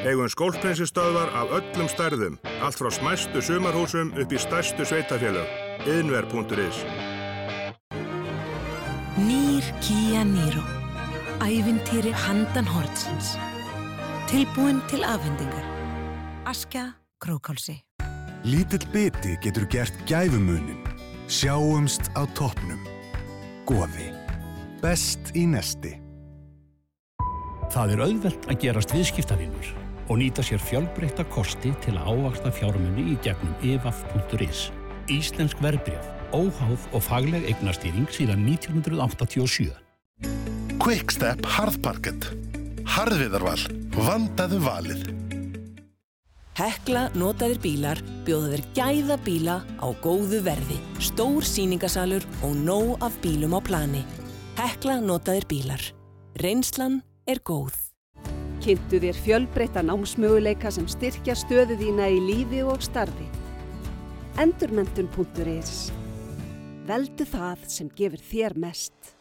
[0.00, 5.48] Eigum skólprensustöðvar af öllum stærðum, allt frá smæstu sumarhúsum upp í stærstu sveitafélög.
[5.88, 7.09] Yðnver.is Nýr
[9.80, 10.62] Kia Niro.
[11.40, 13.36] Ævintýri handan hortsins.
[14.30, 15.64] Tilbúin til afhendingar.
[16.46, 16.92] Askja
[17.24, 17.80] Krókálsi.
[18.44, 20.84] Lítill biti getur gert gæfumunin.
[21.28, 22.80] Sjáumst á toppnum.
[23.66, 24.10] Goði.
[24.82, 25.96] Best í nesti.
[27.70, 29.74] Það er auðvelt að gerast viðskiptavinnur
[30.10, 34.70] og nýta sér fjölbreytta kosti til að ávaksta fjármunni í gegnum evaf.is.
[35.10, 39.70] Íslensk verbreyf, óháð og fagleg eignastýring síðan 1987.
[40.80, 42.30] Quickstep Harðparkett.
[42.88, 43.60] Harðviðarval.
[43.94, 45.02] Vandaðu valið.
[46.60, 50.80] Hekla notaðir bílar bjóða þér gæða bíla á góðu verði.
[51.00, 54.02] Stór síningasalur og nóg af bílum á plani.
[54.58, 55.84] Hekla notaðir bílar.
[56.40, 57.76] Reynslan er góð.
[58.60, 63.28] Kynntu þér fjölbreytta námsmöguleika sem styrkja stöðu þína í lífi og starfi.
[64.40, 65.90] Endurmentun.is
[66.88, 69.12] Veldu það sem gefur þér mest.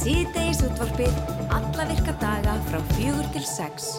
[0.00, 1.18] Síðdeis útvarpið
[1.50, 3.90] alla virka daga frá fjögur til sex.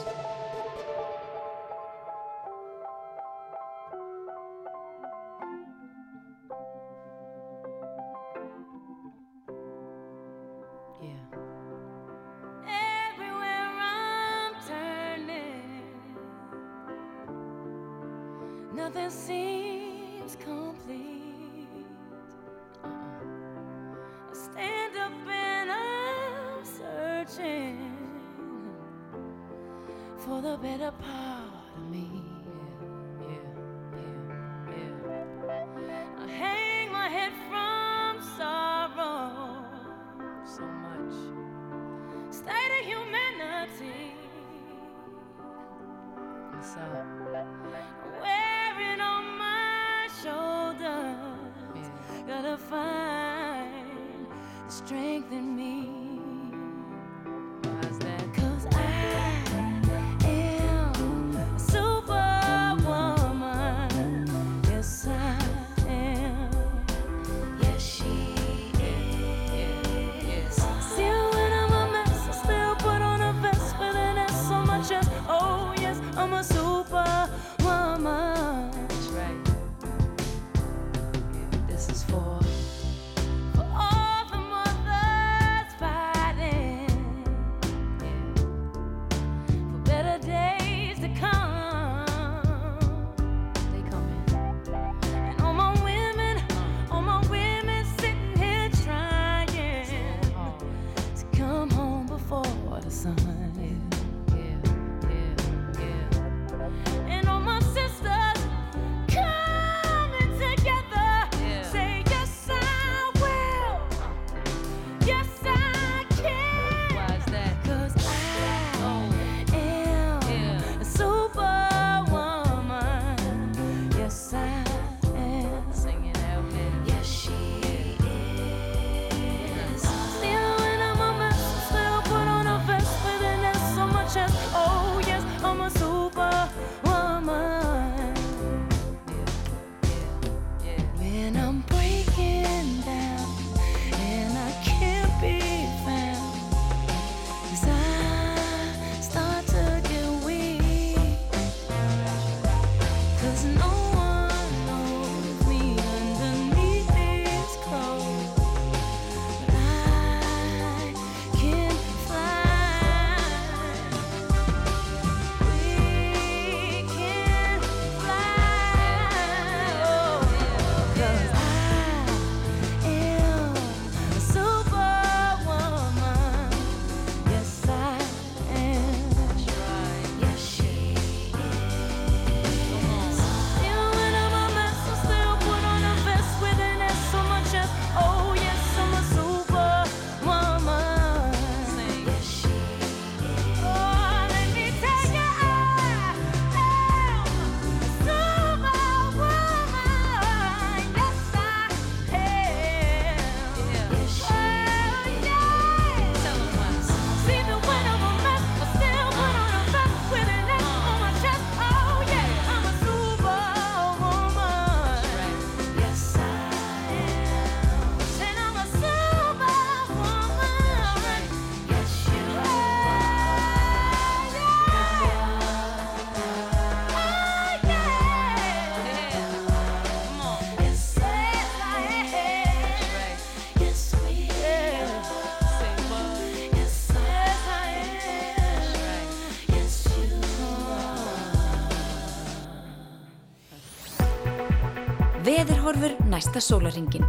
[246.22, 247.06] Næsta sólaringin.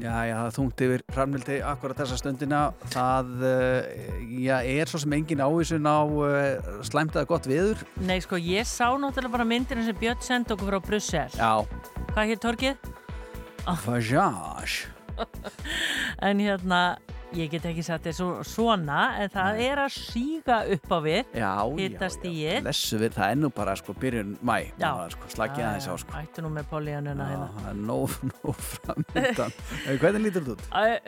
[0.00, 2.62] Já, já, það er þungt yfir framvildi akkurat þessa stundina.
[2.90, 4.00] Það uh,
[4.42, 7.84] já, er svo sem engin ávísun á uh, slæmt eða gott viður.
[8.02, 11.38] Nei, sko, ég sá náttúrulega bara myndina sem Björn sendi okkur frá Brussel.
[11.38, 11.62] Já.
[12.10, 12.90] Hvað hér torkið?
[13.84, 14.90] Fajage.
[16.26, 16.82] En hérna,
[17.36, 21.24] ég get ekki sagt þetta svo- svona, en það er að síga upp á við.
[21.38, 22.64] Já, Hittast í ég.
[22.64, 24.72] Það er nú bara sko byrjun mæ.
[25.14, 26.12] Sko, slakið aðeins á sko.
[26.20, 27.48] Ættu nú með políanuna Já, hérna.
[27.60, 29.52] það er nóg, nóg framöndan.
[30.00, 30.64] Hvernig lítur þetta út?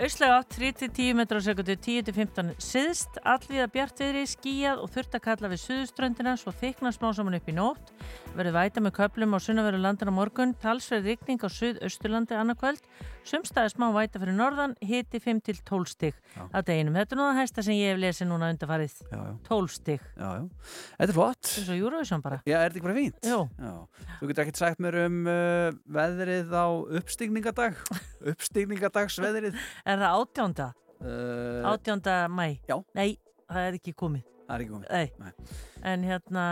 [0.06, 5.52] Öslega átt 3-10 metrar á sekundu, 10-15 siðst, allvíða bjartviðri, skíjað og þurft að kalla
[5.52, 7.92] við suðuströndina svo þykna smá saman upp í nótt.
[8.32, 12.80] Verður væta með köplum á sunnaveru landin á morgun, talsverð rigning á suðausturlandi annarkvöld,
[13.28, 16.16] sumstaði smá væta fyrir norðan, hiti 5-12 stig
[16.48, 16.96] að deginum.
[16.96, 18.94] Þetta er nú það hæsta sem ég hef lesið núna undarfarið.
[19.04, 19.34] Já, já.
[19.50, 20.08] 12 stig.
[20.16, 20.72] Já, já.
[20.96, 21.42] Þetta er flott.
[21.44, 22.40] Þetta er svo Eurovision bara.
[22.48, 23.20] Já, er þetta ekki bara fínt?
[23.28, 23.40] Jú.
[23.60, 24.08] Já.
[24.16, 25.68] Þú getur ekkert sagt mér um uh,
[26.00, 26.66] veðrið á
[27.02, 27.80] uppstigningadag.
[28.32, 29.60] Uppstigningadagagsveðrið.
[29.84, 30.72] Er það átjónda?
[31.02, 32.46] Uh, Átjónda mæ?
[32.64, 32.78] Já.
[32.96, 33.18] Nei,
[33.50, 34.24] það er ekki komið.
[34.46, 34.88] Það er ekki komið.
[34.96, 35.50] Nei.
[35.92, 36.44] En hérna,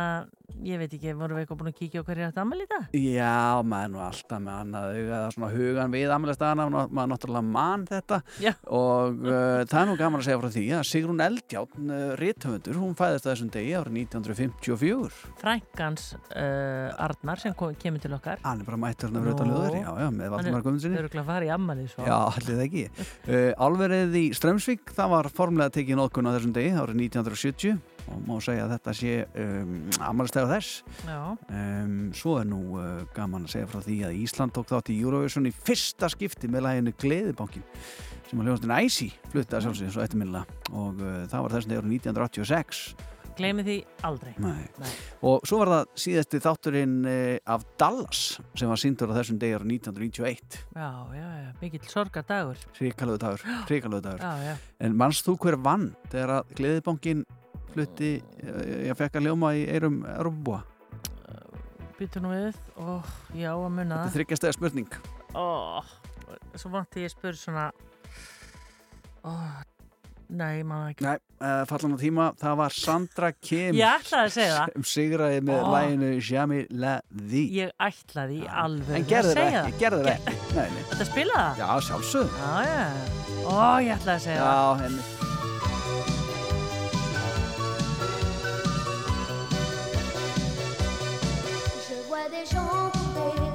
[0.67, 2.85] ég veit ekki, vorum við eitthvað búin að kíkja á hverju þetta ammali í dag?
[2.97, 7.87] Já, maður er nú alltaf með annað eða svona hugan við ammælistagana maður náttúrulega man
[7.91, 8.53] þetta Já.
[8.67, 12.81] og uh, það er nú gaman að segja frá því að Sigrún Eldjárn, uh, rithöfundur
[12.81, 18.41] hún fæðist þessum degi árið 1954 Frænkans uh, Arnar sem kom, kemur til okkar.
[18.45, 21.11] Hann er bara mættur hann að vröta löður Já, já, með Valdimar Guðmundssoni Það eru
[21.11, 22.07] ekki að fara í ammali svo.
[22.07, 22.85] Já, allir það ekki.
[23.31, 25.31] Uh, álverið í Strömsvík, það var
[28.11, 29.91] formlega tekið nótkun á þessum degi, árið 1970 og má segja að þetta sé um,
[30.01, 30.83] amalistega þess.
[31.51, 35.01] Um, svo er nú uh, gaman að segja frá því að Ísland tók þátt í
[35.01, 37.67] Eurovision í fyrsta skipti með læginu Gleðibankin
[38.31, 41.81] sem að hljóðastin Æsi flutti að sjálfsögðu svo eftirminnilega og uh, það var þessum degi
[41.81, 42.85] árið 1986
[43.41, 44.33] Gleimi því aldrei.
[44.43, 44.67] Nei.
[44.81, 44.91] Nei.
[45.25, 48.23] og svo var það síðasti þátturinn uh, af Dallas
[48.59, 52.61] sem var síndur á þessum degi árið 1991 Já, já, já, mikill sorgardagur.
[52.77, 53.45] Ríkalöðu dagur,
[54.05, 54.21] dagur.
[54.21, 54.55] Já, já.
[54.85, 57.25] En mannst þú hver vann þegar að Gleðibankin
[57.75, 58.11] flutti,
[58.43, 60.63] eh, ég fekk að ljóma í eirum Europabúa?
[62.01, 63.03] Býtu nú við, ó,
[63.37, 64.95] já, að munna Þetta er þryggjastega spurning.
[65.37, 65.83] Ó,
[66.57, 67.67] svo vanti ég spyr svona,
[69.25, 69.35] ó,
[70.33, 71.05] nei, maður ekki.
[71.05, 74.73] Nei, uh, fallan á tíma, það var Sandra Kim Ég ætlaði að segja það.
[74.73, 75.71] sem sigraði með Ó.
[75.77, 77.47] læginu Jamie La Vie.
[77.61, 80.37] Ég ætlaði í alveg En gerði að það ekki, gerði það ekki.
[80.57, 80.83] Nei, nei.
[80.95, 81.65] Þetta spila það?
[81.67, 82.37] Já, sjálfsögð.
[82.41, 82.85] Já, já.
[83.45, 84.87] Ó, ég ætlaði að segja Já, það.
[84.87, 85.20] henni.
[92.45, 93.50] Trong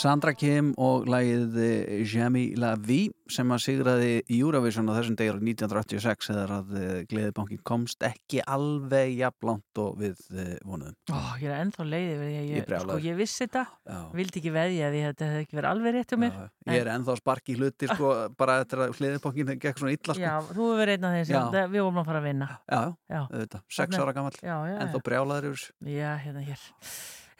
[0.00, 5.42] Sandra Kim og lagið eh, Jamie La Vie sem að sigraði Eurovision á þessum degur
[5.44, 10.96] 1986 þegar að eh, Gleðibankin komst ekki alveg jafnlánt og við eh, vonuðum.
[11.12, 14.00] Ó, ég er ennþá leiði við því að Ég ég, sko, ég vissi þetta, Já.
[14.22, 16.40] vildi ekki veðja því að þetta hefði ekki verið alveg rétt um mér.
[16.70, 20.16] Ég er ennþá að sparki í hluti sko, bara eftir að Gleðibankin gekk svona illa
[20.16, 20.24] sko.
[20.24, 21.40] Já, þú hefur verið einn Já.
[21.52, 22.50] það- við vorum að fara að vinna.
[22.64, 23.22] Já, Já.
[23.28, 25.06] auðvitað, sex ára Já, já, ennþá já.
[25.10, 25.96] brjálaður yfir þessu.
[26.00, 26.68] Já, hérna hér.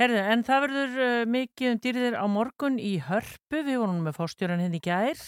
[0.01, 4.15] Herðu, en það verður uh, mikið um dýrðir á morgun í hörpu, við vorum með
[4.17, 5.19] fórstjóran henni í gær.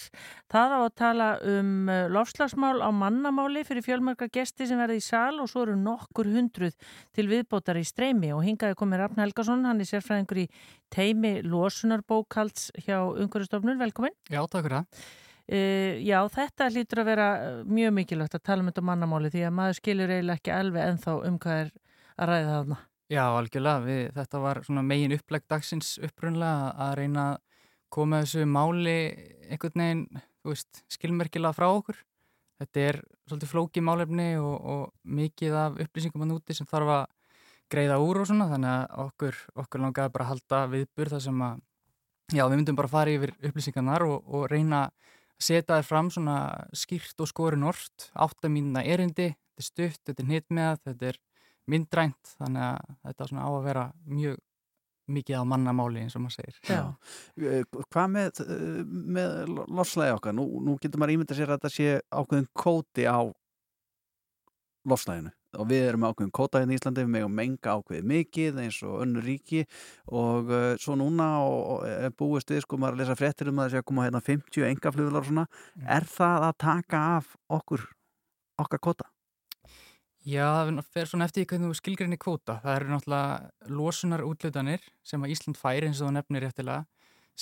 [0.48, 5.02] Það á að tala um uh, lofslagsmál á mannamáli fyrir fjölmarka gesti sem verði í
[5.04, 6.72] sal og svo eru nokkur hundruð
[7.12, 10.46] til viðbótar í streymi og hingaði komið Rafn Helgason, hann er sérfræðingur í
[10.88, 14.16] teimi losunarbókalds hjá Unguristofnun, velkomin.
[14.32, 15.02] Já, takk fyrir það.
[15.52, 17.28] Uh, já, þetta hlýtur að vera
[17.68, 21.18] mjög mikilvægt að tala um þetta mannamáli því að maður skilur eiginlega ekki alveg ennþá
[21.28, 21.74] um hvað er
[22.16, 22.80] að ræða þarna.
[23.12, 23.82] Já, algjörlega.
[23.84, 27.40] Við, þetta var megin upplegg dagsins upprunlega að reyna að
[27.92, 28.94] koma þessu máli
[29.52, 30.04] einhvern veginn,
[30.48, 31.98] veist, skilmerkilega frá okkur.
[32.62, 32.98] Þetta er
[33.28, 37.04] svolítið flókið málefni og, og mikið af upplýsingum að núti sem þarf að
[37.72, 41.44] greiða úr og svona, þannig að okkur, okkur langaði bara að halda viðbur þar sem
[41.44, 41.60] að,
[42.32, 46.38] já, við myndum bara fara yfir upplýsingarnar og, og reyna að setja þér fram svona
[46.76, 51.20] skýrt og skorin orrt, áttamínuna erindi, þetta er stutt, þetta er hnitmeða, þetta er
[51.70, 54.40] myndrænt, þannig að þetta á að vera mjög
[55.12, 56.58] mikið á mannamáli eins og maður segir.
[56.68, 56.82] Já.
[57.42, 60.36] Eh, Hvað með, eh, með lofslæði okkar?
[60.38, 63.20] Nú, nú getur maður ímynda sér að þetta sé ákveðin kóti á
[64.88, 68.60] lofslæðinu og við erum með ákveðin kóta hérna í Íslandi, við megum menga ákveðið mikið
[68.62, 69.66] eins og önnur ríki
[70.08, 73.60] og uh, svo núna og, og er búist við, sko maður að lesa fréttir um
[73.60, 75.44] að það sé að koma hérna 50 engafluglar og svona,
[75.84, 77.84] er það að taka af okkur,
[78.64, 79.10] okkar kóta?
[80.22, 82.60] Já, það fer svona eftir hvernig þú skilgrinni kvóta.
[82.62, 86.84] Það eru náttúrulega losunar útlutanir sem að Ísland fær eins og það nefnir réttilega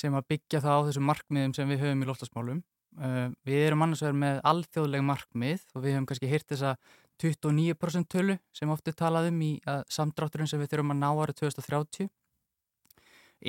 [0.01, 2.63] sem að byggja það á þessu markmiðum sem við höfum í loftasmálum.
[2.97, 6.73] Uh, við erum annars vegar með alþjóðleg markmið og við höfum kannski hýrt þessa
[7.21, 11.09] 29% tölu sem ofta er talað um í uh, samdrátturinn sem við þurfum að ná
[11.11, 12.09] árið 2030.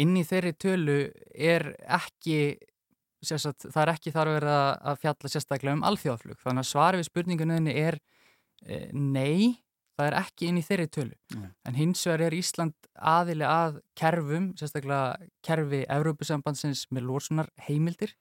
[0.03, 0.97] Inn í þeirri tölu
[1.31, 2.57] er ekki,
[3.23, 4.57] sagt, það er ekki þar að vera
[4.91, 6.39] að fjalla sérstaklega um alþjóðaflug.
[6.43, 7.99] Þannig að svari við spurningunni er
[8.93, 9.57] nei,
[9.97, 11.17] það er ekki inn í þeirri tölu.
[11.37, 11.49] Nei.
[11.67, 18.15] En hins vegar er Ísland aðili að kerfum, sérstaklega kerfi Evrópusambandsins með lósunar heimildir.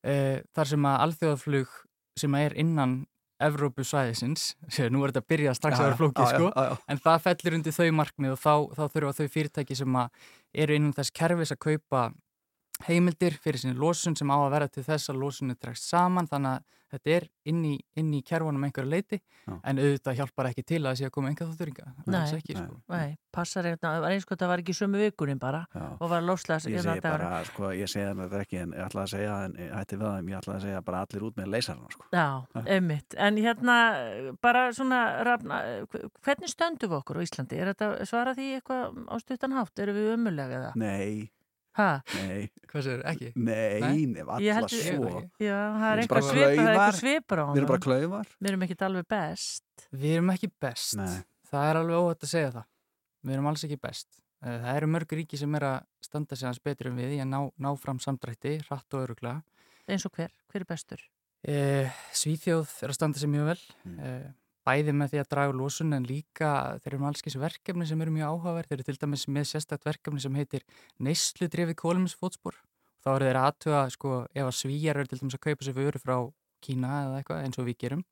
[0.00, 1.78] E, þar sem að alþjóðaflug
[2.20, 3.02] sem er innan
[3.40, 4.54] Evrópusvæðisins,
[4.92, 6.80] nú er þetta að byrja strax Já, að vera flókið sko, já, já.
[6.92, 10.26] en það fellur undir þau markmið og þá, þá þurfa þau fyrirtæki sem að
[10.64, 12.02] eru innan þess kerfis að kaupa
[12.88, 16.58] heimildir fyrir sinni losun sem á að vera til þess að losunni dregst saman þannig
[16.58, 19.54] að þetta er inn í, inn í kerfunum einhverju leiti Já.
[19.54, 22.78] en auðvitað hjálpar ekki til að það sé að koma einhver þátturinga Nei, ekki, sko.
[22.90, 25.86] nei, passar eitthvað, það var eins og þetta var ekki sömu vikurinn bara Já.
[25.92, 29.12] og var lofslags Ég segi bara, sko, ég segi þetta ekki en ég ætla að
[29.14, 31.94] segja, en ég hætti við það ég ætla að segja bara allir út með leysarna
[31.94, 32.06] sko.
[32.14, 32.26] Já,
[32.66, 33.78] einmitt, en hérna
[34.42, 35.60] bara svona, rafna,
[36.26, 37.60] hvernig stöndum við okkur á Íslandi?
[37.60, 39.78] Er þetta svara því eitthvað á stuttan hátt?
[39.78, 40.72] Eru við ömulega eða?
[42.14, 43.30] Nei, Hvað sér, ekki?
[43.36, 44.06] Nei, Nei?
[44.06, 45.22] nefn Ég alla held- svo.
[45.42, 47.86] Já, það er bara svipur, er á Við erum bara honum.
[47.86, 48.26] klaufar.
[48.40, 49.64] Við erum ekkit alveg best.
[49.92, 50.96] Við erum ekki best.
[51.00, 51.20] Nei.
[51.50, 52.66] það er alveg óhætt að segja það.
[53.26, 54.06] Við erum alls ekki best.
[54.42, 57.20] Eh, það eru mörg ríki sem er að standa sig hans betur en við í
[57.20, 59.42] að ná, ná fram samdrætti, hratt og öruglega
[59.90, 61.00] eins og hver, hver er bestur?
[61.42, 63.60] Eh, Svíþjóð er að standa sig mjög vel.
[63.98, 64.28] Eh,
[64.66, 66.50] bæði með því að draga úr losun en líka
[66.82, 68.70] þeir eru með alls þessi verkefni sem eru mjög áhugaverð.
[68.70, 70.66] Þeir eru til dæmis með sérstætt verkefni sem heitir
[71.00, 72.60] neyslu drefið kóluminsfótspor
[73.00, 76.02] þá eru þeir aðtuga sko ef að svíjar eru til dæmis að kaupa sér fyrir
[76.02, 76.16] frá
[76.60, 78.02] Kína eða eitthvað eins og við gerum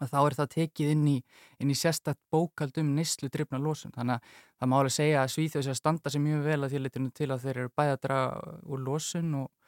[0.00, 1.16] þá er það tekið inn í,
[1.62, 3.92] í sérstætt bókald um neyslu drifna losun.
[3.94, 6.72] Þannig að það má alveg segja að Svíþjóð sé að standa sig mjög vel að
[6.72, 9.61] því leitinu til að þeir eru bæði að draga úr losun og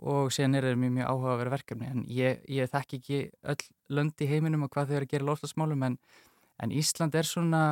[0.00, 1.92] og síðan er það mjög, mjög áhuga að vera verkefni.
[1.92, 3.22] En ég, ég þekk ekki
[3.52, 3.64] öll
[3.98, 5.96] lönd í heiminum og hvað þau eru að gera loftasmálum en,
[6.62, 7.62] en Ísland er svona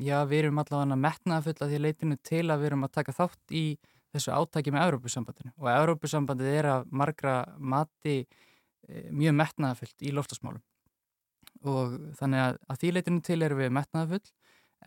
[0.00, 3.54] já, við erum allavega metnaðafull að því leitinu til að við erum að taka þátt
[3.54, 3.66] í
[4.14, 8.26] þessu átaki með Európusambandinu og Európusambandið er að margra mati e,
[9.10, 10.62] mjög metnaðafullt í loftasmálum
[11.64, 14.24] og þannig að, að því leitinu til erum við metnaðafull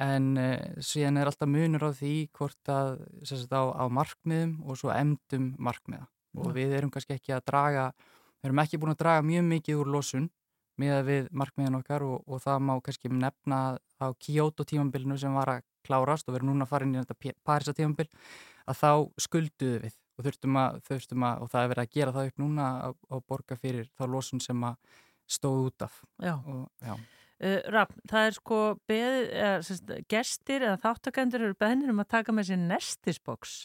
[0.08, 0.50] en e,
[0.86, 2.94] síðan er alltaf munur á því hvort að
[3.28, 6.08] sagt, á, á markmiðum og svo emdum markmiða
[6.38, 9.82] og við erum kannski ekki að draga við erum ekki búin að draga mjög mikið
[9.82, 10.30] úr losun
[10.78, 13.62] með við markmiðan okkar og, og það má kannski nefna
[13.98, 17.02] á Kyoto tímambilinu sem var að klárast og við erum núna að fara inn í
[17.02, 18.08] þetta Parisa tímambil
[18.68, 18.92] að þá
[19.26, 22.42] skulduðu við og þurftum að, þurftum að og það er verið að gera það upp
[22.42, 26.34] núna að, að borga fyrir þá losun sem að stóð út af Já.
[26.38, 26.96] og, já.
[27.38, 28.60] Uh, Rafn, það er sko
[28.90, 33.60] beð, eða, sérst, gestir eða þáttakendur eru beðnir um að taka með sér nestisboks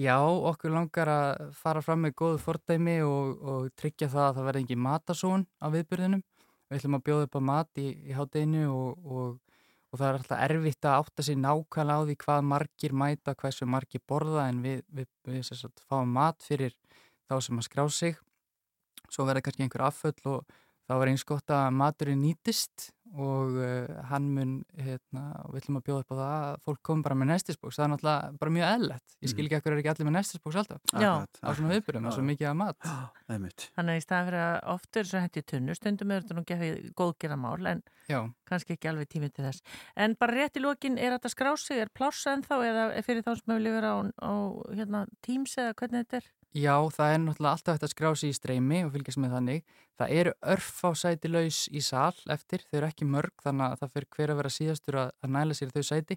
[0.00, 4.46] Já, okkur langar að fara fram með góðu fordæmi og, og tryggja það að það
[4.46, 6.22] verði engin matasón á viðbyrðinum.
[6.70, 9.58] Við ætlum að bjóða upp á mat í, í hátteginu og, og,
[9.90, 13.68] og það er alltaf erfitt að átta sig nákvæmlega á því hvað margir mæta, hversu
[13.68, 16.72] margir borða en við, við, við sagt, fáum mat fyrir
[17.28, 18.16] þá sem að skrá sig.
[19.10, 20.56] Svo verður kannski einhver afföll og
[20.88, 22.88] þá er eins gott að maturinn nýtist
[23.18, 26.80] og uh, hann mun, hérna, og við ætlum að bjóða upp á það að fólk
[26.86, 29.16] komi bara með nestisbóks, það er náttúrulega bara mjög eðlert.
[29.18, 31.10] Ég skil ekki ekkur er ekki allir með nestisbóks alltaf Já.
[31.26, 32.90] á svona viðbyrjum, það er svo mikið að mat.
[33.76, 36.44] Þannig að í staðan fyrir að oft er svo hætti tunnu, stundum er þetta nú
[36.50, 38.20] gefið góðgerðamál en Já.
[38.46, 39.64] kannski ekki alveg tímið til þess.
[39.98, 43.26] En bara rétt í lokin, er þetta skrá sig, er plássa en þá eða fyrir
[43.26, 44.32] þá sem hefur lifið á, á
[44.78, 46.30] hérna, Teams eða hvernig þetta er?
[46.50, 49.60] Já, það er náttúrulega alltaf hægt að skrá sig í streymi og fylgjast með þannig.
[50.00, 53.76] Það eru örf á sæti laus í sal eftir, þau eru ekki mörg þannig að
[53.82, 56.16] það fyrir hver að vera síðastur að, að næla sér þau sæti.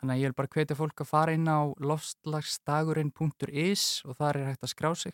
[0.00, 4.48] Þannig að ég vil bara hvetja fólk að fara inn á lofslagsdagurinn.is og þar er
[4.48, 5.12] hægt að skrá sig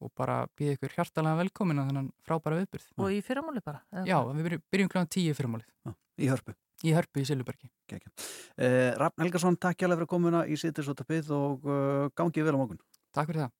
[0.00, 2.86] og bara býða ykkur hjartalega velkomin á þennan frábæra viðbyrð.
[3.00, 3.80] Og í fyrramáli bara?
[4.08, 5.04] Já, við byrjum, byrjum kl.
[5.04, 5.68] 10 í fyrramálið.
[6.16, 6.52] Í hörpu?
[6.84, 7.68] Í hörpu í Silvubergi.
[7.92, 12.80] Uh, Rafn Helgason, takk hjá fyrir komuna í Sittisvotapið og uh, gangið vel á morgun.
[13.16, 13.54] Takk fyrir það.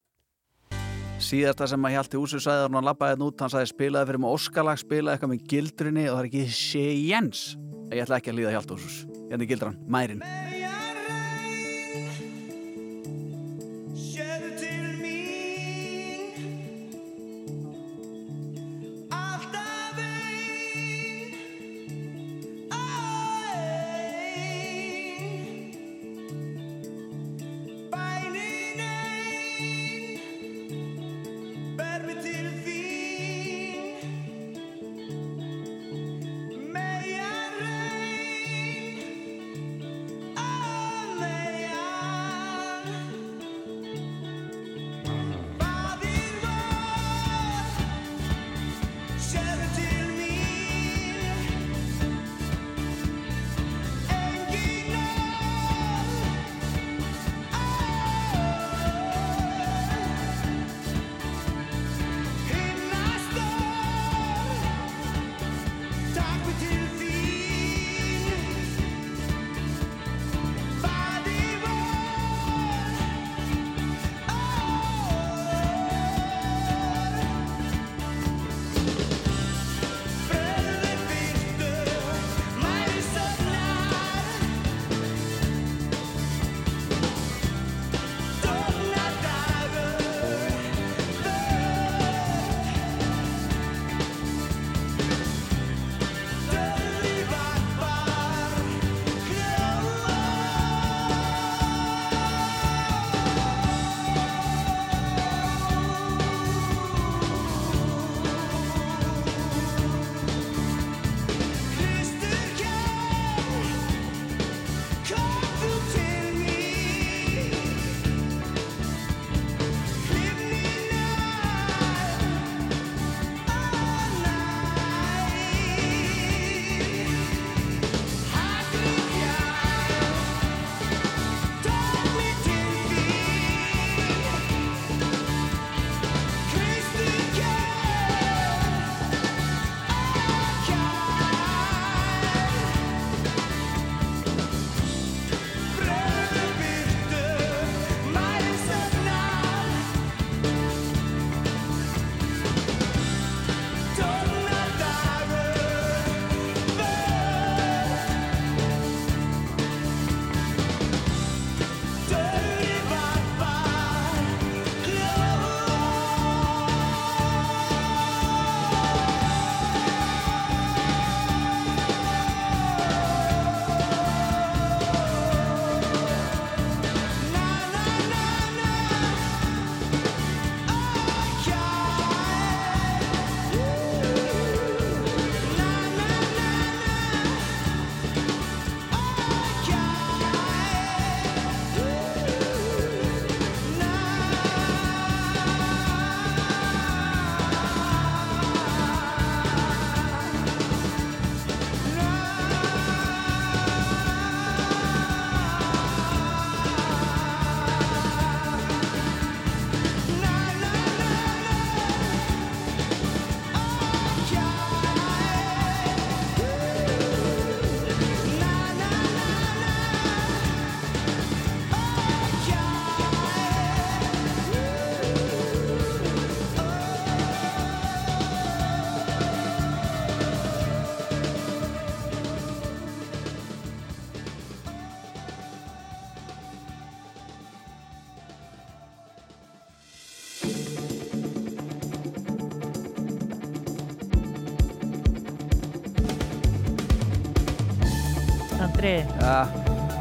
[1.16, 4.22] Síðasta sem að Hjalti Úsur sagði hann að labbaði hérna út, hann sagði spilaði fyrir
[4.22, 7.46] mig Óskalag, spilaði eitthvað með gildrunni og það er ekki séjens.
[7.94, 9.00] Ég ætla ekki að líða Hjalti Úsurs.
[9.30, 10.22] Hérna er gildran, mærin.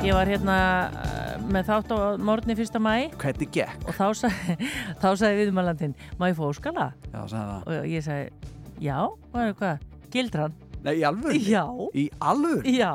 [0.06, 0.56] Ég var hérna
[0.94, 3.88] uh, með þátt á morgunni fyrsta mæ hvernig gekk?
[3.90, 4.56] og þá sagði,
[5.02, 6.88] þá sagði viðmælandinn, má ég fá óskala?
[7.10, 7.66] Já, sagði það.
[7.66, 8.54] Og ég sagði,
[8.86, 9.86] já, og það er hvað,
[10.16, 10.58] gildran?
[10.86, 11.40] Nei, í alvöru?
[11.42, 11.64] Já.
[11.98, 12.76] Í alvöru?
[12.76, 12.92] Já,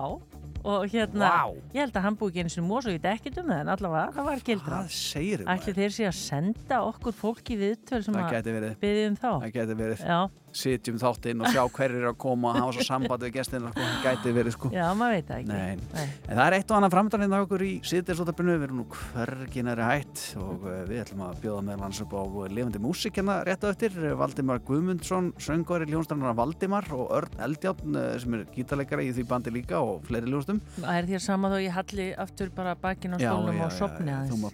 [0.60, 1.54] og hérna, Vá.
[1.72, 3.72] ég held að hann búi ekki einu sinni mós og ég dekkit um það, en
[3.74, 4.84] allavega, það var gildran.
[4.84, 9.08] Hvað segir Ætli þeir sé að senda okkur fólk í viðtöl sem Það að byggja
[9.08, 9.30] um þá?
[9.32, 10.04] Það geti verið.
[10.06, 10.20] Já.
[10.50, 13.80] Sitjum þáttinn og sjá hverjir eru að koma og hafa svo samband við gestina, sko.
[13.86, 14.70] Það gæti verið, sko.
[14.74, 15.50] Já, maður veit það ekki.
[15.50, 15.76] Nei.
[15.94, 16.06] Nei.
[16.26, 19.84] En það er eitt og annað framdaninn hérna okkur í sýttisóttarpinu, við erum nú hverginari
[19.86, 23.68] hætt og eh, við ætlum að bjóða með lands upp á lifandi músikina rétt á
[23.70, 23.92] eftir.
[24.20, 29.50] Valdimar Guðmundsson, söngvari ljónstrannar Valdimar og Örn Eldjárn eh, sem er gítarleikari í því bandi
[29.54, 30.58] líka og fleiri ljónstum.
[30.80, 34.30] Það er þér sama þó ég halli aftur bara bakinn á já, og sopni aðeins.
[34.34, 34.48] þú má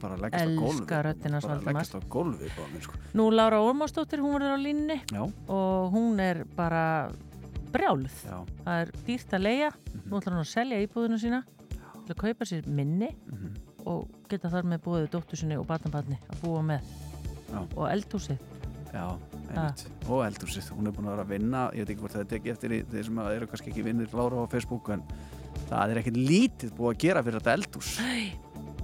[5.87, 6.83] og hún er bara
[7.73, 8.17] brjáluð.
[8.27, 8.39] Já.
[8.65, 9.71] Það er dýrt að leia,
[10.07, 11.43] nú ætlar hún að selja íbúðinu sína
[12.07, 13.55] til að kaupa sér minni Mhm.
[13.87, 16.81] og geta þar með búið dóttur sinni og barnabarni að búa með.
[17.53, 17.61] Já.
[17.77, 18.39] Og eldhúsið.
[18.93, 19.07] Já.
[20.09, 22.31] Og eldhúsið, hún er búin að vera að vinna, ég veit ekki hvort það er
[22.33, 25.03] tekið eftir í þeir sem eru kannski ekki vinnir Lára á Facebook en
[25.69, 27.91] það er ekkert lítið búið að gera fyrir þetta eldhús.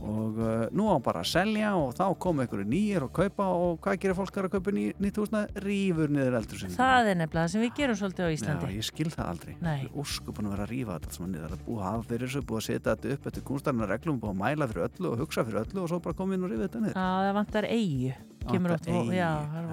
[0.03, 3.77] Og uh, nú á bara að selja og þá koma einhverju nýjir og kaupa og
[3.85, 5.53] hvað gerir fólk að kaupa ný, nýtt húsnað?
[5.63, 6.75] Rýfur niður eldhúsinu.
[6.75, 8.67] Það er nefnilega það sem við gerum svolítið á Íslandi.
[8.67, 9.55] Já, ég skil það aldrei.
[9.63, 9.81] Nei.
[10.03, 11.55] Óskupun að vera að rífa þetta saman niður.
[11.55, 14.35] Er búið að hafa fyrir þessu, búið að setja þetta upp eftir kunstarinn reglum, búið
[14.35, 16.67] að mæla fyrir öllu og hugsa fyrir öllu og svo bara koma inn og rífa
[16.67, 16.99] þetta niður.
[16.99, 18.15] Já, það vantar eigu.
[18.43, 19.15] Vantar eyju.
[19.15, 19.71] já, það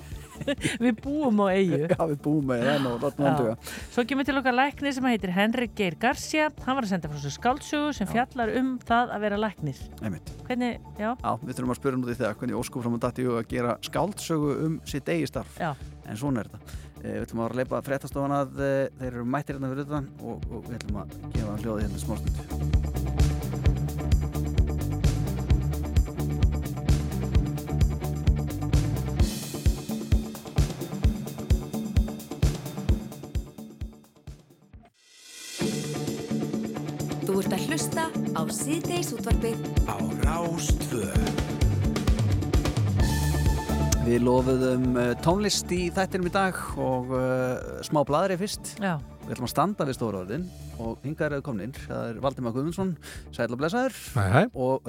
[0.40, 0.56] eigu.
[0.56, 0.66] Já, já.
[0.70, 0.80] Eigu?
[0.84, 1.78] Við búum á eigu.
[1.90, 3.54] Já, við búum og hann duga.
[3.92, 6.50] Svo kemur til okkar læknir sem heitir Henrik Geir Garcia.
[6.66, 9.80] Hann var að senda frá sér skáldsögu sem fjallar um það að vera læknir.
[10.48, 13.26] Hvernig, já, Já, við þurfum að spyrja um því þegar hvernig óskum fram að dætti
[13.30, 15.58] að gera skáldsögu um sitt eigi starf.
[15.60, 15.74] Já.
[16.10, 16.78] En svona er þetta.
[17.00, 20.50] Eh, Við ætlum að leipa fréttastofan að eh, þeir eru mættir hérna fyrir þetta og,
[20.50, 22.99] og við ætlum að gefa hljóði hérna smástund.
[37.50, 38.02] Ert að hlusta
[38.38, 41.06] á síðdeis útvarpið Á Rástvö
[44.04, 48.76] Við lofuðum uh, tónlist í þættinum í dag og uh, smá bladri fyrst.
[48.78, 49.00] Já.
[49.24, 50.44] Við ætlum að standa við stóra orðin
[50.82, 51.74] og hingað eru komin.
[51.76, 52.92] Það er Valdimar Guðmundsson,
[53.34, 53.98] sæl og blessaður.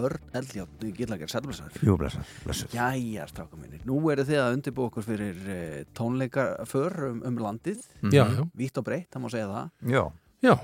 [0.05, 1.79] Örn Eldjátt, Gillarger, sæl og blessaður.
[1.85, 2.75] Jú, blessað, blessað.
[2.77, 3.81] Jæja, stráka mínir.
[3.89, 7.81] Nú eru þið að undirbúa okkur fyrir uh, tónleikaför um, um landið.
[8.09, 8.45] Já, já.
[8.63, 9.73] Vítt og breytt, það má segja það.
[9.97, 10.05] Já.
[10.45, 10.55] Já.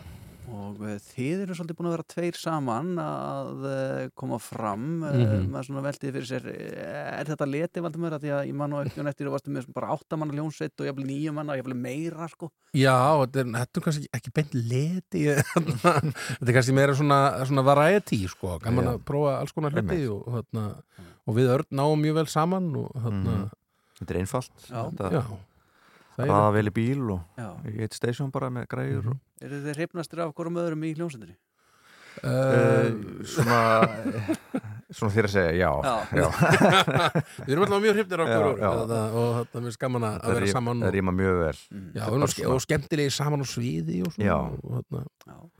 [0.47, 4.85] Og uh, þið eru svolítið búin að vera tveir saman að uh, koma fram.
[5.03, 5.49] Uh, Mhm.
[5.51, 6.45] Maður svona veltið fyrir sér,
[7.19, 8.13] er þetta leti Valdimar?
[8.15, 10.73] Af Því að ég man og ekki og nettir og varstu með bara áttamanna hljónsveit
[10.79, 12.49] og jafnvel nýju manna og jafnvel meira, sko.
[12.77, 12.95] Já,
[13.25, 17.19] þetta er, þetta er kannski ekki beint leti þetta er kannski meira svona,
[17.49, 18.93] svona variety sko, gaman Já.
[18.95, 20.09] að prófa alls konar hluti Einmitt.
[20.15, 20.65] og, þarna,
[21.27, 23.49] og við örn náum mjög vel saman og þarna, Mhm.
[23.97, 24.51] Þetta er einfalt.
[24.69, 24.81] Já.
[24.93, 25.21] Þetta- Já.
[26.17, 27.49] Það er- Raða vel í bíl og Já.
[27.69, 31.35] í eitt station bara með græður og Eru þið hrifnastir af hverjum öðrum í hljónsveitinni?
[32.17, 33.57] Uh, svona
[34.97, 35.69] svona þér að segja, já,
[36.17, 36.25] Já.
[37.45, 38.69] Við erum alltaf mjög hrifnir á Já, hverju já.
[38.71, 41.59] og og þetta er mjög gaman að Þetta vera rí- saman það ríma mjög vel.
[41.59, 44.37] Já, Þetta og, er og, og skemmtilegi saman á sviði og svona Já.
[44.73, 44.97] og,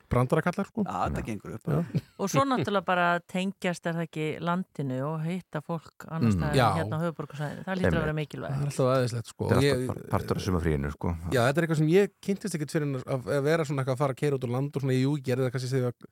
[0.10, 2.02] brandarakallar sko Já, þetta gengur upp Já.
[2.18, 6.54] Og svo náttúrulega bara tengjast er það ekki landinu og hitta fólk annars Mm.
[6.56, 6.68] Já.
[6.72, 7.64] en hérna á höfuborgarsæðinu.
[7.68, 10.44] Það lítur að vera Það er alltaf aðeinslegt sko Þetta er ég- alltaf partur af
[10.48, 11.16] sumafríinu, sko.
[11.32, 14.02] Já, þetta er eitthvað sem ég kynntist ekkert fyrir að, að vera svona eitthvað að
[14.04, 15.88] fara að keira út á land og svona, jú, ég gerði það kannski þegar ég
[15.88, 16.10] var-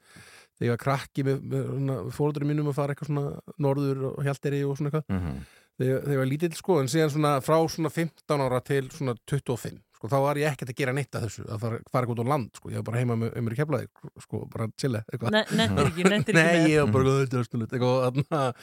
[0.55, 4.63] þegar ég var krakki með, með fóröldurum mínum að fara eitthvað svona norður og hjalderi
[4.65, 5.39] og svona eitthvað Mhm.
[5.79, 9.15] þegar, þegar ég var lítill sko, en síðan svona frá svona 15 ára til svona
[9.27, 12.21] 25 sko, þá var ég ekkert að gera neitt að þessu að fara, fara út
[12.21, 13.87] á land, sko, ég var bara heima með, mér í keflaði,
[14.25, 15.31] sko, bara chilla eitthvað.
[15.31, 17.95] Ne- nettir ekki- nettir ekki Nei, ég var bara, þetta er östulegt eitthvað,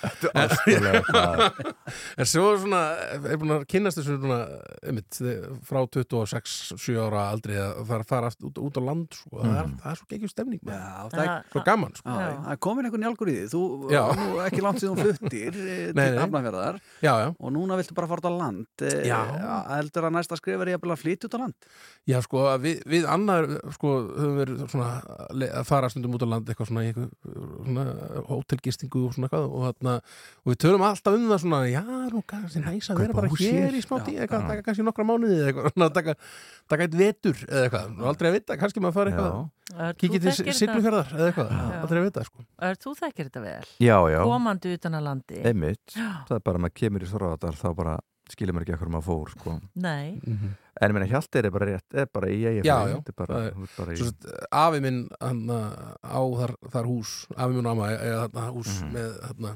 [0.03, 1.75] Þetta er maður.
[2.19, 2.83] En svo svona,
[3.33, 4.39] er búin að kynnast þessu svona,
[4.87, 5.19] einmitt,
[5.69, 9.77] frá 26-7 ára aldrei að fara, fara út, út á land, sko, það, er, Mhm.
[9.83, 10.61] það er svo geggjum stemning.
[10.63, 12.09] Já, það er svo gaman, sko.
[12.13, 13.63] Það er komin einhvern njálgur í því þú,
[14.47, 15.95] ekki langt síðan fluttir eh, til
[17.03, 17.35] já.
[17.41, 18.67] og núna viltu bara fara út á land
[21.23, 21.67] Að að flytja út á land
[22.11, 23.47] Já, sko, að við, við annar,
[23.77, 24.89] sko, höfum verið svona
[25.31, 27.13] að að fara stundum út á land eitthvað svona, í eitthvað,
[27.63, 27.85] svona
[28.27, 29.95] hótelgistingu og svona eitthvað og, þarna,
[30.43, 33.45] og við tölum alltaf um það svona, já, nú kannski næs að vera bara hús
[33.47, 34.51] hér í smá tíð, eitthvað, já.
[34.51, 36.17] taka kannski nokkra mánuði eða eitthvað, svona, taka,
[36.75, 40.57] taka eitt vetur eða eitthvað, og aldrei að vita, kannski maður fara eitthvað, kikið til
[40.59, 41.83] Siglufjörðar eða eitthvað, Já.
[41.87, 42.47] aldrei að vita, sko.
[42.67, 43.59] Er þú þekkir þetta vel?
[43.79, 44.23] Já, já.
[44.27, 45.43] Komandi utan að landi?
[45.47, 45.95] Einmitt.
[45.95, 47.95] Það er bara að maður kemur í Þorradal þá bara
[48.33, 49.57] skilur maður ekki ekkur maður fór, sko.
[49.83, 50.19] Nei.
[50.21, 50.53] Mhm.
[50.83, 52.97] En ég meina Hjaltir er bara rétt, er bara í eigin Já, já,
[54.03, 55.43] sagt, afi minn hann,
[56.03, 58.91] á þar, þar hús afi minn og amma eða þarna hús Mhm.
[58.97, 59.53] með, þarna,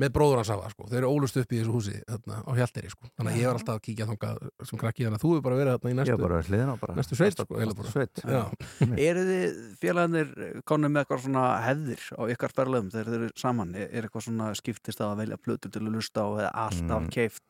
[0.00, 0.86] með bróður hans afa sko.
[0.88, 3.10] þeir eru ólust upp í þessu húsi þarna, á Hjalteri sko.
[3.18, 4.38] þannig að ég var alltaf að kíkja þangað
[4.70, 6.94] sem krakki þannig að þú er bara verið þarna í næstu bara hliðina á bara.
[6.96, 7.90] næstu sveit sko, bara.
[7.92, 8.16] sveit.
[8.98, 13.74] Eru þið félagarnir konum með eitthvað svona hefðir á ykkar ferðlegum þegar þeir eru saman?
[13.76, 17.10] Er er eitthvað svona skiptist að velja plötur til að lusta á eða alltaf Mm.
[17.12, 17.48] keift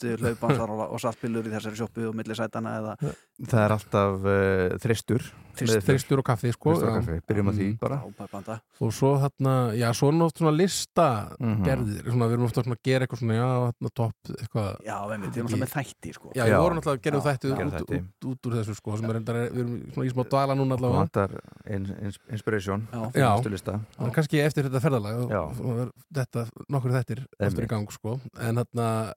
[3.42, 5.82] Það er alltaf uh, þristur Þristur.
[5.84, 7.78] þristur og kaffi sko og kaffi, byrjum því Mm.
[7.80, 8.54] bara Frábær banda.
[8.80, 11.06] og svo þarna, já, svo er nátt svona lista
[11.40, 11.64] Mhm.
[11.66, 14.96] gerðir, svona, við erum ofta svona að gera eitthvað svona, já, þarna topp eitthvað Já,
[15.12, 16.32] einmitt, þið erum alltaf með þætti sko.
[16.34, 17.98] Já, við vorum alltaf að gera þætti út, þætti.
[18.00, 20.76] út, út úr þessu sko, sem er endar, við erum svona í smá dvala núna
[20.78, 21.30] allavega vantar
[21.66, 23.42] ins, ins, inspiration Já.
[23.42, 28.20] Það er kannski eftir þetta ferðalag er þetta, nokkur þettir aftur í gang sko.
[28.40, 29.12] en þarna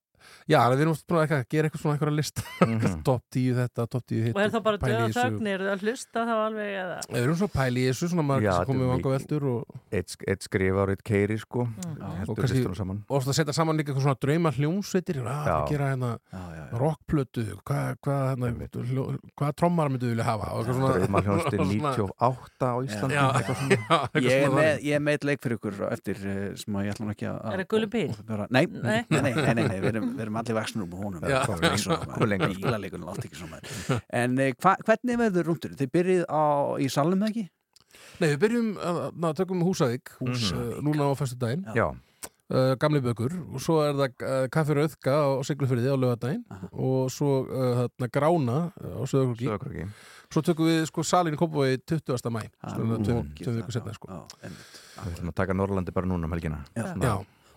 [0.47, 3.03] Já, við erum búin að gera eitthvað svona eitthvað lista Mhm.
[3.03, 6.33] top 10 þetta, top 10 hitt Og er það bara döða þögnir að hlusta þá
[6.45, 6.97] alveg eða?
[7.09, 9.79] Við erum svona pæli í þessu, svona margir Já, sem komið er vanga veldur og,
[9.91, 11.97] Eitt, eitt skrifa og eitt keiri sko Mm.
[12.01, 15.57] og Heldur kannski og ofta að setja saman líka eitthvað svona drauma hljómsveitir að Já.
[15.69, 16.77] gera hérna Já, já, já.
[16.79, 21.95] rockplötu hvað hva, hérna, hljó- hvað trommar myndu vilja hafa og eitthvað svona- Drauma svona-
[21.95, 23.75] 98 á Íslandi Já, eitthvað svona.
[23.75, 26.73] já, eitthvað Ég er með, ég er með eitt leik fyrir ykkur eftir eh, sem
[26.75, 28.09] að ég ætla nú ekki að Er það Gulli Bíl?
[28.15, 29.05] opinbera- Nei, Nei.
[29.09, 30.95] nei, nei, nei, nei, nei, við erum, við erum allir vaksnur um
[31.81, 31.97] sko.
[32.63, 33.59] Bílaleikunum allt ekki svona.
[34.09, 35.75] En eh, hva, hvernig verður rúndur?
[35.79, 36.43] Þið byrjið á,
[36.81, 37.45] í salnum eða ekki?
[38.19, 38.99] Nei, við byrjum að,
[39.29, 43.33] að tökum Húsavík hús, uh, núna á fyrstu daginn uh, gamli bökur.
[43.55, 48.11] Og svo er það uh, kaffi rauðka á Siglufyrði á lögadaginn og svo uh, þarna
[48.15, 49.87] grána á Söðakröki
[50.35, 52.31] svo tökum við sko salin í Kópavogi 20.
[52.33, 53.27] mæ svona tveim
[53.59, 54.23] vikur setna sko.
[54.41, 56.63] Við ætlum að taka Norrlandi bara núna um helgina.
[56.75, 56.87] Já.
[56.91, 57.15] Svona- Já,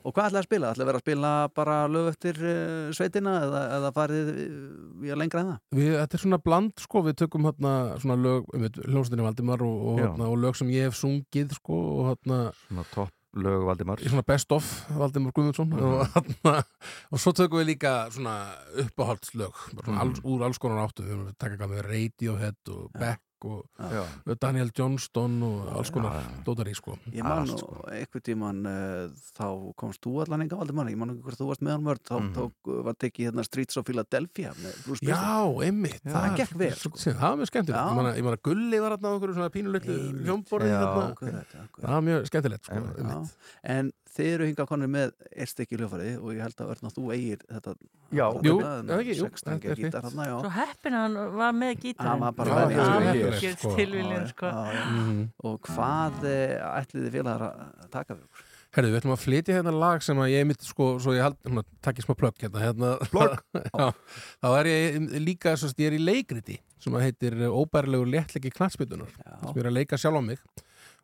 [0.09, 0.71] Og hvað ætlaði að spila?
[0.73, 5.13] ætlaði að vera að spila bara lög eftir uh, sveitina eða, eða farið uh, í
[5.13, 5.61] að lengra en það?
[5.79, 9.79] við, þetta er svona bland sko, við tökum hérna svona lög um hljómsveitinni Valdimar og,
[9.93, 14.01] og, hérna, og lög sem ég hef sungið sko og hérna Svona topp lög Valdimar
[14.01, 14.65] svona best of
[14.97, 15.85] Valdimar Guðmundsson Mhm.
[15.85, 16.55] og, hérna,
[17.13, 18.39] og svo tökum við líka svona
[18.87, 20.03] uppáhaldslög bara svona Mhm.
[20.07, 24.05] alls, úr alls konar áttu við eitthvað með Radiohead og Beck og Já.
[24.41, 27.85] Daniel Johnston og alls konar dótar í sko Ég man nú, sko.
[27.93, 31.63] einhvern tíman uh, þá komst þú allan enga Valdimar, ég man ekki hvort þú varst
[31.63, 32.33] með hann mörg, þá, Mhm.
[32.35, 34.53] þá uh, var tekið hérna Streets of Philadelphia.
[35.03, 35.23] Já,
[35.63, 36.91] einmitt Já, það gekk vel, sko.
[36.99, 37.79] Það var mjög skemmtilegt.
[37.79, 40.25] Ég man að- Ég man að Gulli var hérna á einhverju svona pínulitlu Einmitt.
[40.27, 41.11] hljómborði Já, þarna.
[41.13, 41.85] Akkurat, akkurat.
[41.85, 43.29] Það var mjög skemmtilegt sko,
[43.63, 46.99] en þið eru hingað konur með eitt stykki hljófarið og ég held að Örn að
[46.99, 47.75] þú eigir þetta
[48.09, 48.25] Já.
[48.43, 49.97] Jú, ekki, jú, þetta 16 er gítar fínt.
[50.09, 52.11] þarna, já Svo heppin að hann var með gítarinn.
[52.11, 52.61] Hann var bara
[53.39, 53.73] sko.
[53.79, 54.53] tilviljun, sko.
[54.53, 55.25] Mhm.
[55.45, 58.47] og hvað eh, ætlið þið félagar að taka við okkur?
[58.77, 61.39] Herðu, við ætlum að flytja hérna lag sem að ég mitt sko, svo ég hald,
[61.47, 62.91] hérna, takk ég smá plögg hérna, hérna?
[63.81, 63.87] Já,
[64.45, 69.09] þá er ég líka, svo ég er í leikriti sem að heitir Óbærilegur léttlegi knatsbytunar
[69.17, 70.43] sem ég er að leika sjálf á mig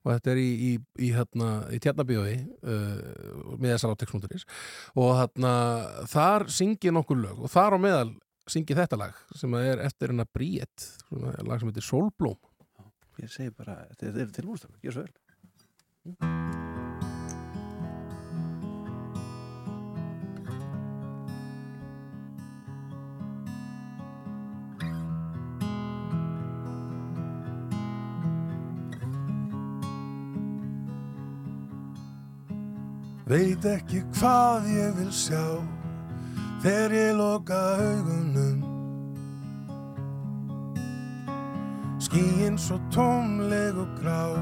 [0.04, 4.44] og þetta er í, í, í, hérna, í tjarnabíói uh, með þessar átexmúturis
[5.00, 5.54] og hérna,
[6.12, 8.10] þar syngi nokkur lög og þar á meðal
[8.50, 12.36] syngi þetta lag sem er eftir hennar Bríett lag sem heitir Sólblóm.
[13.22, 16.73] Ég segi bara, þið eru tilbúinstafur, gjör svo vel
[33.34, 35.42] Veit ekki hvað ég vil sjá
[36.62, 38.60] Þegar ég loka augunum.
[41.98, 44.36] Skíin svo tómleg og grá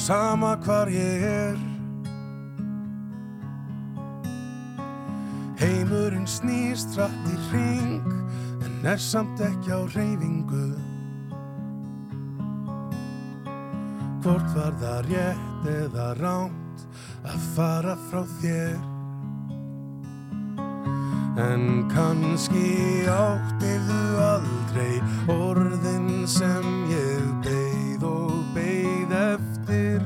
[0.00, 1.60] Sama hvar ég er.
[5.60, 8.08] Heimurinn snýst rætt í ring
[8.64, 10.70] En er samt ekki á reyfingu
[14.24, 16.69] Hvort var það rétt eða ránt
[17.24, 18.78] að fara frá þér.
[21.40, 25.00] En kannski áttirðu aldrei
[25.32, 30.02] orðin sem ég beið og beið eftir.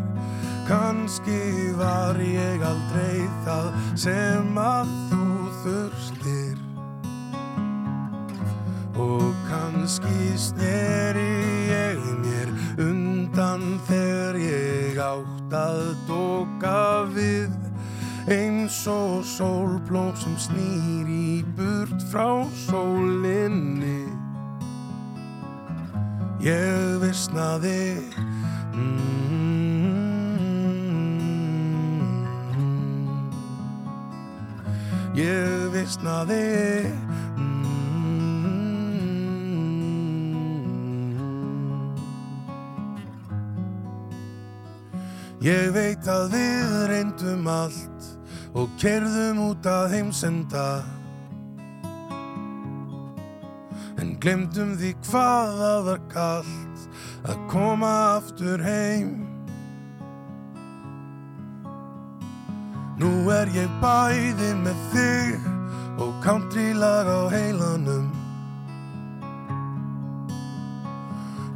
[0.68, 3.66] Kannski var ég aldrei það
[4.00, 5.26] sem að þú
[5.64, 6.62] þurstir
[8.96, 11.63] Og kannski sneri
[18.86, 24.04] og sólblóm sem snýr í burt frá sólinni
[26.44, 27.96] Ég vissnaði
[28.74, 28.98] mm
[32.50, 32.74] -hmm.
[35.14, 36.84] Ég vissnaði
[37.36, 37.74] mm -hmm.
[45.40, 47.93] Ég veit að við reyndum allt
[48.54, 50.66] og kerðum út að heimsenda.
[53.98, 56.84] En glemdum því hvað það var kallt
[57.26, 59.14] að koma aftur heim.
[63.00, 65.48] Nú er ég bæði með þig
[66.04, 68.06] og countrylag á heilanum.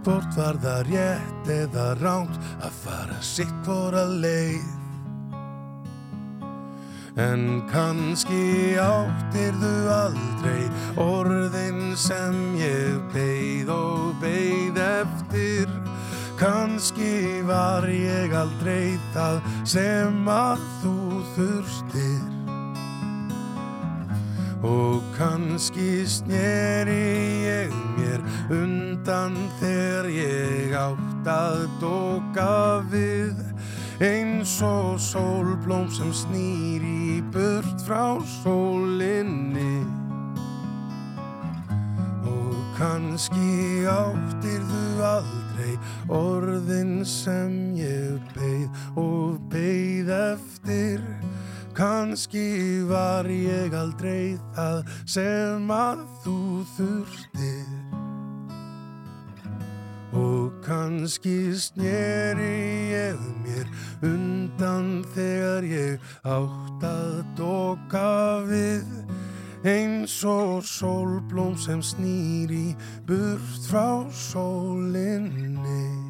[0.02, 4.77] Hvort var það rétt eða ránt að fara sitt hvora leið
[7.18, 10.68] En kannski áttirðu aldrei
[11.02, 15.78] orðin sem ég beið og beið eftir.
[16.38, 20.98] Kannski var ég aldrei það sem að þú
[21.34, 22.26] þurstir
[24.62, 27.02] Og kannski sneri
[27.42, 28.22] ég mér
[28.54, 32.54] undan þegar ég átt að doka
[32.94, 33.47] við
[33.98, 39.82] Eins og sólblóm sem snýr í burt frá sólinni.
[42.22, 45.74] Og kannski áttirðu aldrei
[46.06, 51.02] orðin sem ég beið og beið eftir.
[51.74, 56.40] Kannski var ég aldrei það sem að þú
[56.76, 57.77] þurftir
[60.12, 63.68] Og kannski sneri ég mér
[64.08, 68.86] undan þegar ég átt að doka við
[69.66, 72.66] Eins og sólblóm sem snýr í
[73.08, 76.07] burt frá sólinni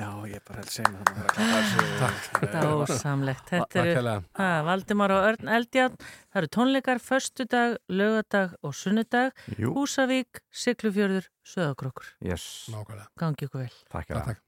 [0.00, 3.50] Já, ég bara held mig það Dásamlegt.
[3.50, 5.98] Þetta Takk eru ha, Valdimar og Örn Eldjárn.
[6.30, 9.34] Það eru tónleikar föstudag, lögadag og sunnudag.
[9.60, 9.74] Jú.
[9.76, 12.14] Húsavík, Siglufjörður, Söðakrokkur.
[12.24, 12.46] Yes.
[12.72, 13.10] Nákvæmlega.
[13.20, 13.76] Gangi ykkur vel.
[13.92, 14.38] Takk hérna.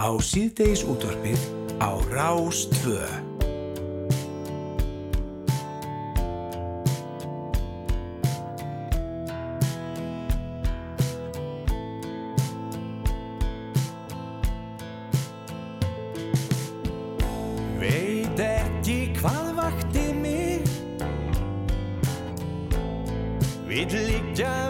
[0.00, 1.44] Á síðdeis útvarpið
[1.84, 2.64] á Rás
[23.84, 24.63] Vill liggja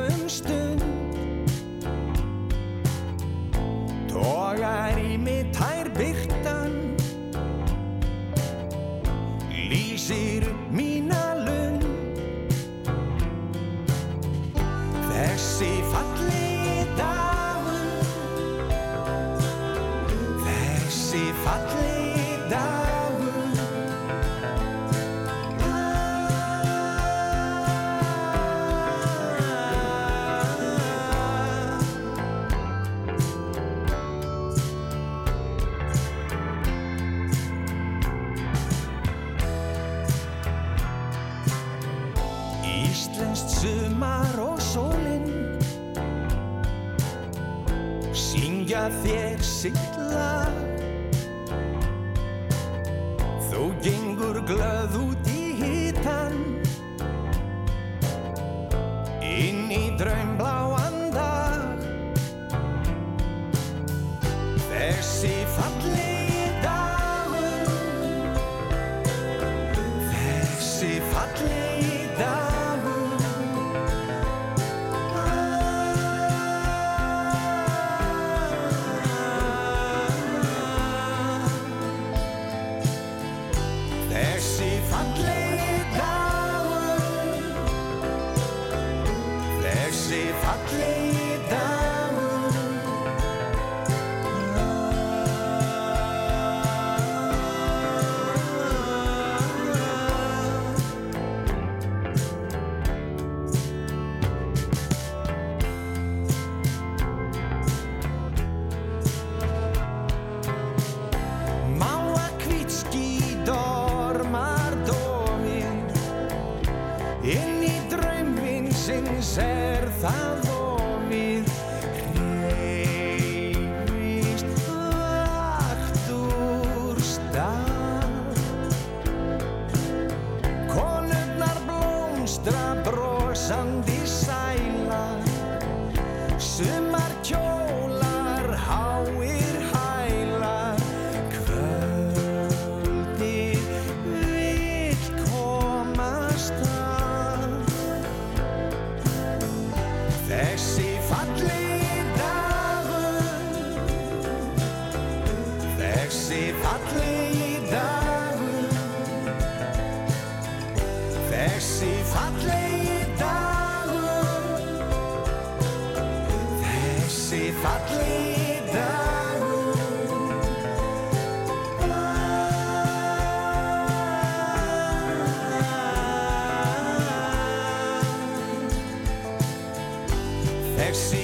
[180.95, 181.24] Þessi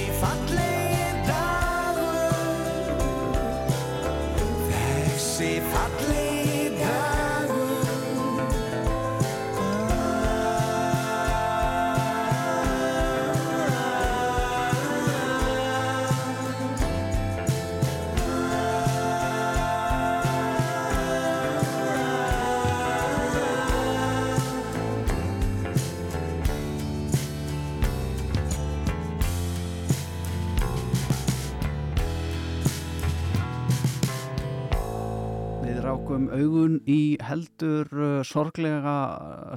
[38.27, 38.95] sorglega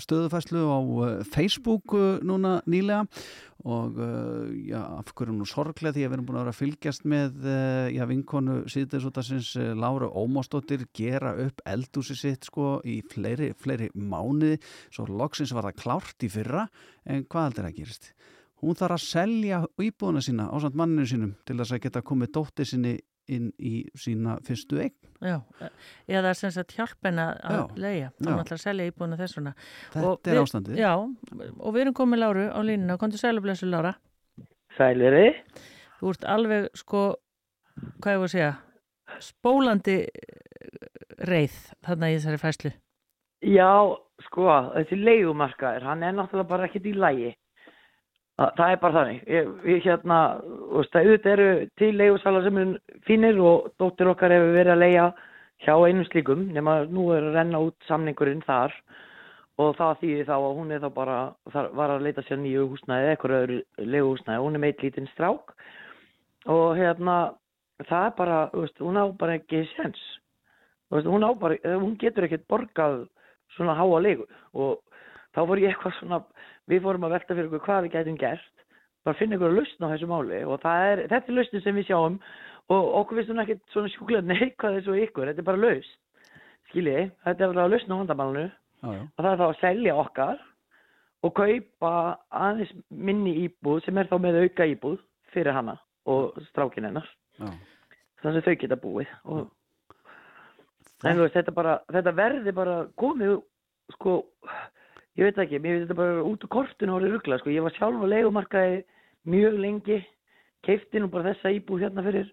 [0.02, 3.04] stöðufæslu á uh, Facebook uh, núna nýlega.
[3.64, 6.60] Og uh, já, af hverju nú sorglega því að við erum búin að vera að
[6.60, 7.48] fylgjast með
[7.94, 14.58] já, vinkonu síðdeisútasins uh, Lára Ómásdóttir gera upp eldúsi sitt sko í fleiri, fleiri mánuði.
[14.92, 16.68] Svo loksins var það klárt í fyrra.
[17.08, 18.12] En hvað heldur að gerist?
[18.64, 22.30] Hún þarf að selja íbúðuna sína á samt manninu sínum til þess að geta komið
[22.36, 22.94] dótti sinni
[23.32, 24.94] inn í sína fyrstu eign.
[25.24, 25.38] Já,
[26.10, 28.08] eða sem sagt hjálp henn að Já, já.
[28.20, 29.54] þannig að selja íbúinu þessuna.
[29.94, 30.80] Þetta er ástandið.
[30.82, 33.94] Já, og við erum komið Láru á línuna, komdu sælublessu Lára.
[34.76, 35.30] Sæliri.
[36.00, 37.04] Þú ert alveg sko,
[38.02, 38.52] hvað ég var að segja,
[39.24, 39.98] spólandi
[41.24, 41.56] reið
[41.86, 42.74] þarna í þessari fæslu.
[43.44, 43.70] Já,
[44.26, 44.44] sko,
[44.74, 47.32] þessi leigumarkaður, hann er náttúrulega bara ekkert í lægi.
[48.34, 49.20] Það, það er bara þannig.
[49.30, 50.18] Ég, við hérna,
[50.74, 55.04] auðvitað eru til leigusalar sem eru fínir og dóttir okkar hefur verið að leia
[55.62, 58.74] hjá einum slíkum, nema nú er að renna út samningurinn þar
[59.62, 61.18] og það þýðir þá að hún er þá bara,
[61.54, 65.54] þar var að leita sér nýju húsnæði, eitthvað öðru leiguhúsnæði, hún er meitt lítinn strák
[66.50, 67.18] og hérna,
[67.86, 70.00] það er bara, veist, hún á bara ekki sens.
[70.92, 73.04] Veist, hún bara, hún getur ekkert borgað
[73.54, 74.82] svona háa leigu og
[75.34, 76.20] þá fór ég eitthvað svona,
[76.70, 78.64] við fórum að velta fyrir okkur hvað við gætum gert,
[79.04, 81.88] bara finna ykkur að lausna á þessu máli og er, þetta er lausnin sem við
[81.90, 82.18] sjáum
[82.72, 85.96] og okkur finnst hún ekkert svona sjúklega neikvað þessu ykkur, þetta er bara laust,
[86.70, 88.04] skiljið, þetta er bara að lausna á
[88.84, 89.00] já.
[89.00, 90.44] og það er þá að selja okkar
[91.24, 91.92] og kaupa
[92.44, 94.98] aðeins minni íbúð sem er þá með auka íbúð
[95.32, 95.78] fyrir hana
[96.10, 97.06] og strákin hennar.
[98.20, 99.46] Þannig að þau geta búið og
[101.04, 103.34] en þú veist, þetta bara, þetta verði bara komið,
[103.96, 104.18] sko
[105.18, 107.76] ég veit ekki, mér finnst þetta bara út úr kortinu orðið ruggla, sko, ég var
[107.76, 108.80] sjálf á leigumarkaði
[109.30, 110.00] mjög lengi
[110.64, 112.32] keifti nú bara þessa íbúð hérna fyrir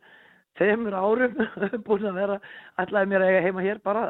[0.60, 1.38] þeimur árum
[1.88, 2.40] búin að vera,
[2.82, 4.08] ætlaði mér að eiga heima hér bara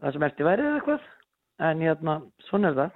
[0.00, 1.10] það sem eftir værið eða eitthvað.
[1.64, 2.14] En hérna,
[2.48, 2.94] svona er það.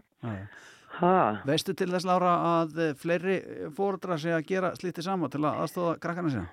[0.98, 1.10] Ha,
[1.46, 3.36] Veistu til þess, Lára, að eh, fleiri
[3.76, 6.48] fóruðra sig að gera slítið saman til að aðstóða krakkana sína?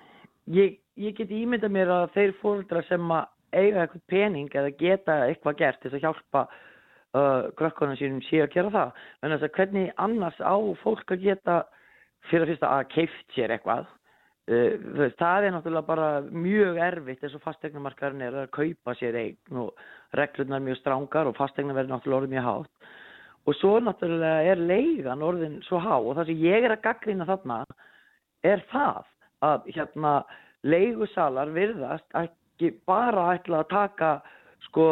[0.54, 3.26] ég, ég get ímynda mér að þeir fóreldrar sem að
[3.56, 6.44] eiga eitthvað pening eða geta eitthvað gert til að hjálpa
[7.16, 9.04] uh, krökkunum sínum sé að gera það.
[9.22, 11.60] En þess að hvernig annars á fólk að geta
[12.30, 17.36] fyrir að fyrsta að keift sér eitthvað uh, það er náttúrulega bara mjög erfitt eins
[17.38, 19.88] og fastegnumarkaðurinn er að kaupa sér eign og
[20.18, 22.94] reglurnar mjög strángar og fastegna verður náttúrulega orðið mjög hátt.
[23.46, 27.28] Og svo náttúrulega er leigan orðin svo há og það sem ég er að gaggrina
[27.28, 27.60] þarna
[28.46, 29.04] er það
[29.46, 30.14] að hérna
[30.66, 34.10] leigusalar virðast ekki bara ætla að taka
[34.66, 34.86] sko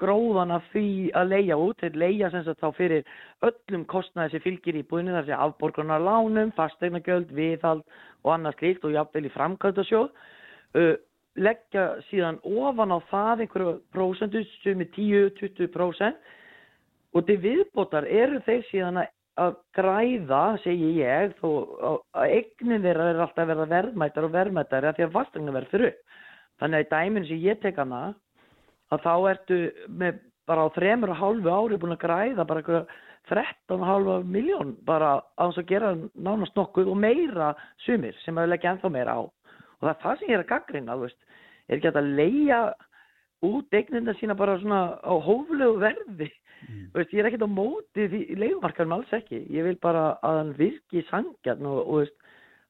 [0.00, 3.04] gróðan af því að leia út, þeir leia sem sagt þá fyrir
[3.46, 7.84] öllum kostnaði sem fylgir í búinu þar sem afborgunar lánum, fastegnagjöld, viðhald
[8.24, 10.10] og annað slíkt og jafnvel í framkvæmdasjóð.
[10.70, 10.94] Uh,
[11.40, 16.36] leggja síðan ofan á það einhverju prósentu sem er 10-20%
[17.14, 21.48] og til viðbótar eru þeir síðan að að græða, segi ég, þó
[21.80, 25.54] að- að eignin þeirra er alltaf að verða verðmættar og verðmættar að því að fastegna
[25.54, 26.00] verður upp.
[26.60, 28.14] Þannig að í dæminu sem ég tek hana,
[28.90, 30.20] að þá ertu með
[30.50, 32.92] bara á þremur og hálfu ári búin að græða bara eitthvað
[33.30, 37.52] 13,5 miljón bara á þess að gera nánast nokkuð og meira
[37.84, 39.22] sumir sem að leggja ennþá meira á.
[39.22, 41.20] Og það er það sem ég er að veist,
[41.68, 42.60] er ekki að leia
[43.46, 46.28] út eignina sína bara svona á hóflegu verði.
[46.60, 49.44] Þú veist, ég er ekkert á móti því leigumarkaðum alls ekki.
[49.48, 52.18] Ég vil bara að hann virki sangjarn og, og veist,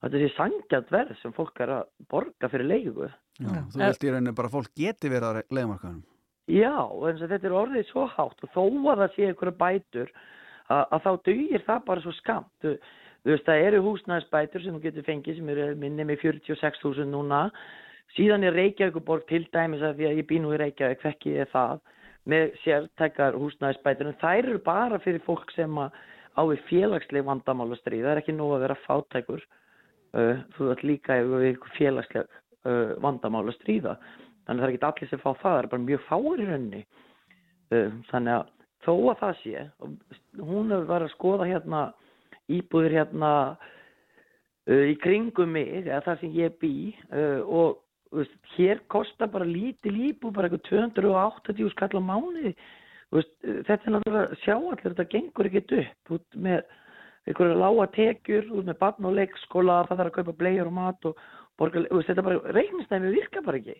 [0.04, 3.08] þetta sé sangjart verð sem fólk er að borga fyrir leigu.
[3.40, 6.06] Já, þú vilt í rauninu bara að fólk geti verið á leiðmarkaðunum.
[6.50, 10.82] Já, og þetta er orðið svo hátt og þó að það sé einhverja bætur að,
[10.82, 12.50] að þá dugir það bara svo skamt.
[12.64, 12.72] Þú,
[13.20, 17.44] þú veist, það eru húsnæðisbætur sem þú getur fengið sem eru minni með 46.000 núna.
[18.16, 21.52] Síðan er Reykjavíkuborg til dæmis að því að ég bý nú í Reykjavík, þekki ég
[21.52, 21.84] það,
[22.30, 24.10] með sértækar húsnæðisbætur.
[24.10, 28.08] En þær eru bara fyrir fólk sem á við félagsleg vandamál að stríða.
[28.08, 29.48] Það er ekki nóg að vera fátækur.
[30.10, 32.38] Uh, þú ert líka við ykkur félagsleg
[32.68, 33.96] uh, vandamál að stríða.
[34.46, 36.48] Þannig að það er ekki allir sem fá það, það er bara mjög fáir í
[36.48, 36.80] rauninni.
[37.70, 38.54] Uh, þannig að
[38.86, 39.66] þó að það sé,
[40.40, 41.84] hún hefur verið að skoða hérna
[42.50, 46.74] íbúðir hérna uh, í kringum mig, eða þar sem ég bý
[47.44, 47.80] og
[48.14, 52.54] veist, hér kostar bara lítil íbúð, bara eitthvað 280 skall á mánuði.
[53.10, 53.32] Þú Veist,
[53.66, 56.60] þetta er náttúrulega sjá allir, þetta gengur ekkert upp út með
[57.28, 61.08] einhverju lága tekjur, út með barn og leikskóla, það þarf að kaupa blegjur og mat
[61.10, 61.24] og
[61.60, 63.76] borga, þú veist, þetta bara reiknistæmi virkar bara ekki.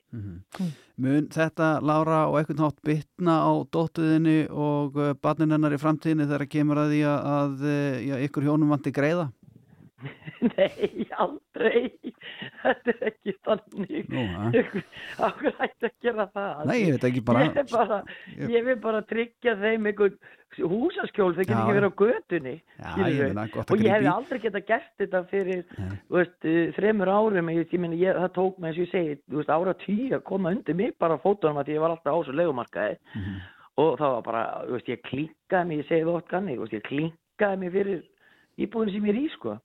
[1.01, 6.49] Mun þetta, Lára, og eitthvað nátt bitna á dóttuðinni og barnin hennar í framtíðinni þegar
[6.53, 9.31] kemur að því að, að uh, já, ykkur hjónum vanti greiða?
[10.57, 11.91] Nei, aldrei.
[12.63, 14.13] Þetta er ekki þannig.
[15.21, 16.61] Akkur hætti að gera það.
[16.71, 17.99] Nei, ég veit ekki bara- Ég, bara,
[18.55, 20.17] ég vil bara tryggja þeim einhvern
[20.59, 22.55] húsaskjól, þeir geta ekki verið á götunni.
[22.81, 24.15] Já, ég meina, gott að Og ég grípa hefði í.
[24.17, 25.63] aldrei geta gert þetta fyrir
[26.11, 27.51] veist, uh, þremur árum.
[27.55, 27.71] Ég, ég
[28.01, 30.97] ég, það tók mig, eins og ég segi, veist, ára tíu að koma undir mig
[30.99, 32.99] bara á fótunum að ég var alltaf á þessu legumarkaði.
[33.81, 34.43] Og það var bara,
[34.75, 36.19] veist, ég klinkaði mig, ég segi það
[36.65, 38.03] veist, ég klinkaði mig fyrir
[38.65, 39.57] íbúðin sem ég er í, sko.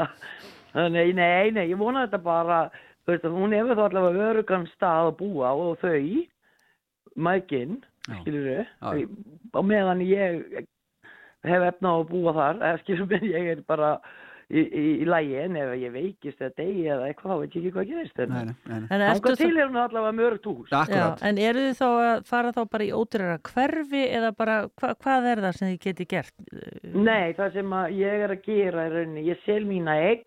[0.76, 2.60] Þannig, nei, nei, ég vona þetta bara,
[3.04, 6.24] þú veist, að hún hefur þá allavega örugan stað að búa og þau,
[7.26, 7.78] mækinn,
[8.20, 9.04] skilur þau,
[9.56, 10.66] á meðan ég
[11.46, 13.96] hef efna á að búa þar, skilur mig, ég er bara
[14.46, 17.64] í, í, í lægi, en ef ég veikist eða degi eða eitthvað, þá veit ég
[17.64, 18.20] ekki hvað gerist.
[18.22, 18.34] En,
[19.00, 20.70] þá- til er hún allavega mörgt hús.
[20.70, 24.92] Já, en eru þið þá að fara þá bara í ódýrara hverfi eða bara, hva,
[25.02, 26.34] hvað er það sem þið geti gert?
[26.94, 30.24] Nei, það sem að ég er að gera er rauninni, ég sel mína eign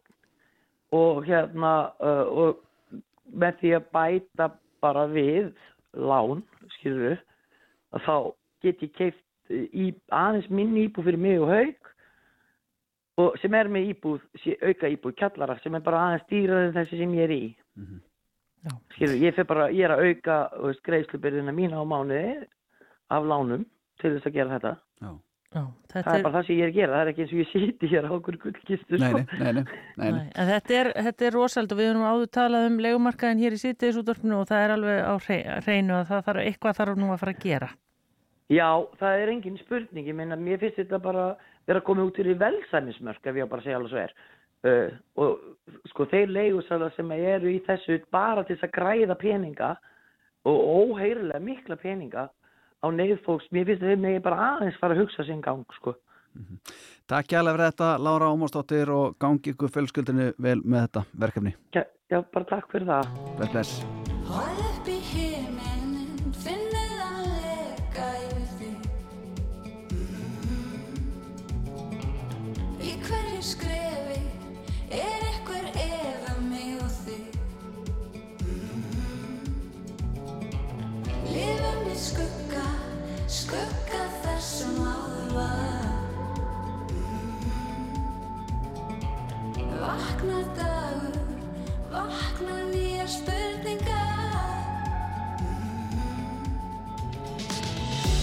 [1.00, 3.02] og hérna uh, og
[3.40, 4.52] með því að bæta
[4.82, 5.52] bara við
[5.94, 6.44] lán,
[6.80, 7.18] skilur
[7.94, 8.16] að þá
[8.66, 11.89] get ég keift í, aðeins minni íbúð fyrir mig og haug
[13.20, 16.78] og sem er með íbúð, sé- auka íbúð, kjallara sem er bara aðeins dýraður en
[16.78, 17.42] þessi sem ég er í.
[18.94, 20.38] Skilur, við, ég, fer bara, ég er að auka
[20.88, 22.36] greiðslubyrðina mína á mánuði
[23.16, 23.66] af lánum
[24.02, 24.74] til þess að gera þetta.
[25.00, 25.12] Já,
[25.50, 27.40] Það þetta er bara það sem ég er að gera, það er ekki eins og
[27.40, 29.00] ég sýti hér á okkur gullkistu.
[29.02, 29.22] Nei, sko.
[29.40, 29.64] nei, nei, nei,
[29.98, 30.26] nei, nei.
[30.44, 33.62] En þetta er, þetta er rosald og við erum áður talað um legumarkaðin hér í
[33.64, 35.14] sýttiðisútvarpinu og það er alveg á
[35.66, 37.70] hreinu að það þarf eitthvað þarf nú að fara að gera.
[38.50, 38.70] Já,
[39.00, 41.26] það er engin spurning, ég meina, mér finnst þetta bara
[41.70, 44.18] vera komið út fyrir velsæmismörk ef ég bara segja alveg svo er.
[44.60, 44.90] Uh,
[45.24, 49.70] og sko þeir leigusalar sem eru í þessu bara til þess að græða peninga
[50.50, 52.28] og óheirilega mikla peninga
[52.80, 55.66] á neyð fólks, mér finnst að þeir megi bara aðeins fara að hugsa sinn gang,
[55.80, 55.96] sko.
[57.10, 61.56] Takk hjálpa fyrir þetta, Lára Ómarsdóttir og gangi ykkur fjölskyldinu vel með þetta verkefni.
[61.76, 63.20] Já, já bara takk fyrir það.
[63.36, 64.09] Bless, bless.
[89.80, 91.18] Vakna dagur,
[91.92, 94.66] vakna nýjar spurningar.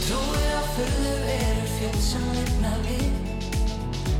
[0.04, 3.14] Trúir á furðu verur fjöld sem lifna við.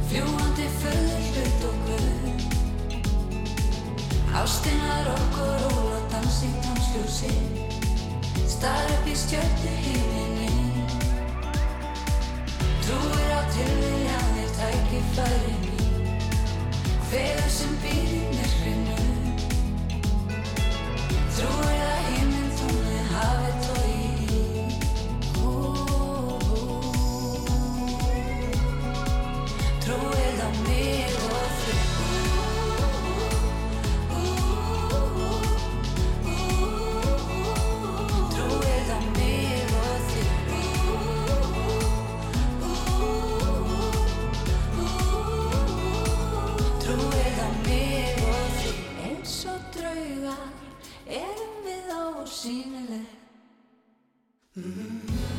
[0.09, 2.17] Fljúandi furðu hlut og guð.
[4.37, 7.31] Ástinnar okkur ól og dans í tónsljósi
[8.45, 10.91] Star upp í stjörnu himinin
[12.85, 15.76] Trúir á tilviljanir tækifæri
[17.07, 18.97] Feður sem býr í myrkrinu.
[21.37, 21.96] Trúir að
[51.07, 53.09] erum við ósýnileg?
[54.57, 55.36] Afneitunin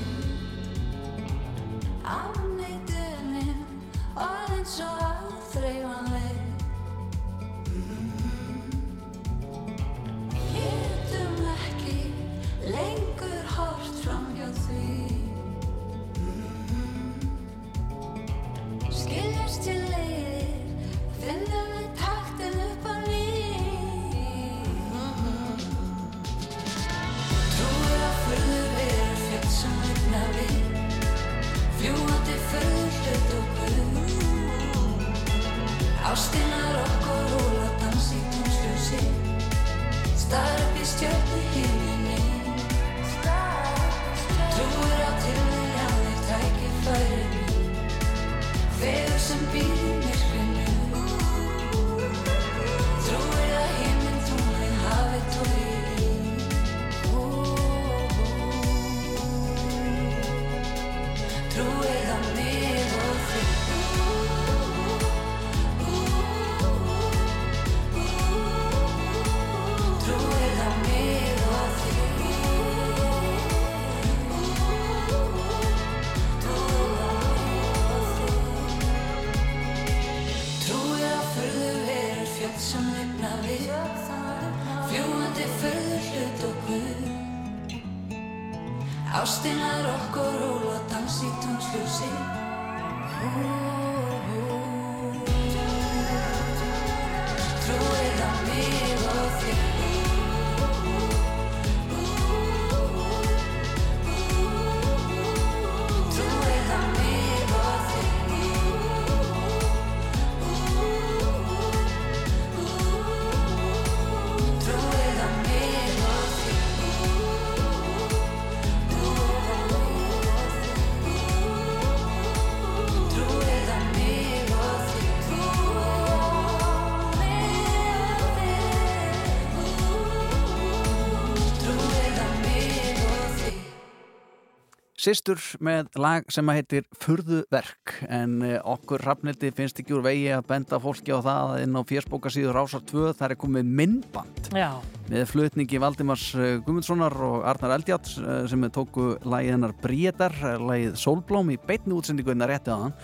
[135.07, 140.25] Sistur með lag sem að heitir Furðuverk en eh, okkur rafnildi finnst ekki úr vegi
[140.35, 144.49] að benda fólki á það að inn á fjersbókasíður Rásar 2 þar er komið myndband.
[144.51, 144.81] Já.
[145.07, 150.99] með flutningi Valdimars eh, Guðmundssonar og Arnar Eldjátt eh, sem tóku lagið hennar Bríetar, lagið
[150.99, 152.99] Sólblóm í beitni útsendingu en það rétti á hann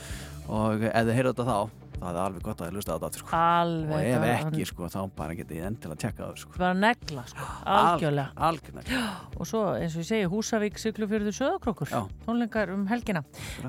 [0.52, 3.08] og ef þið heyrðu þetta þá það er alveg gott að þið lusta á þetta
[3.10, 3.38] aftur, sko.
[3.38, 3.94] Alveg.
[3.94, 6.52] og ef það- ekki sko, þá bara getið þið endilega að tjekka það sko.
[6.58, 8.60] bara negla sko, algjörlega Al-
[9.40, 12.02] og svo eins og ég segi Húsavík, Siglufjörður, Söðakrókur Já.
[12.26, 13.24] tónleikar um helgina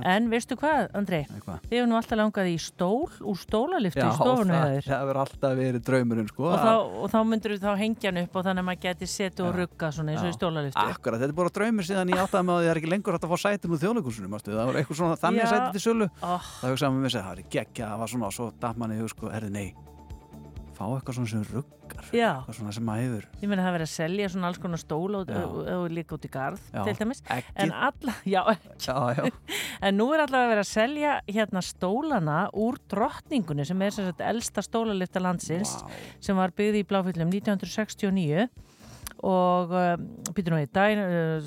[0.04, 1.58] en veistu hvað, Andrei, hvað?
[1.68, 5.52] þið hefur nú alltaf langað í stól úr stólaliftu í stofunni það, það verður alltaf
[5.58, 6.44] verið draumurinn sko.
[6.50, 6.74] og, þá,
[7.04, 9.92] og þá myndur þá hengja hann upp og þannig að maður geti setið og rugga
[9.92, 12.60] svona eins og í stólaliftu Akkurat, þetta er bara draumur síðan ég áttaði með að
[12.64, 13.14] það er ekki lengur
[18.28, 19.68] að svona að og svo datt manni í hug sko, erði nei
[20.74, 23.86] fá eitthvað svona sem ruggar eitthvað svona sem maður hefur ég meina það er verið
[23.86, 25.30] að selja svona alls konar stól og,
[25.94, 26.80] líka út í garð Já.
[26.88, 27.22] til dæmis.
[27.30, 28.42] En, alla, já,
[28.82, 29.28] já,
[29.86, 34.24] en nú er allavega verið að selja hérna stólana úr drottningunni sem er sem sagt
[34.24, 35.76] elsta stólalifta landsins
[36.24, 38.48] sem var byggð í Bláfjöllum 1969
[39.24, 40.04] og um,
[40.36, 41.46] býtur nú í dag uh,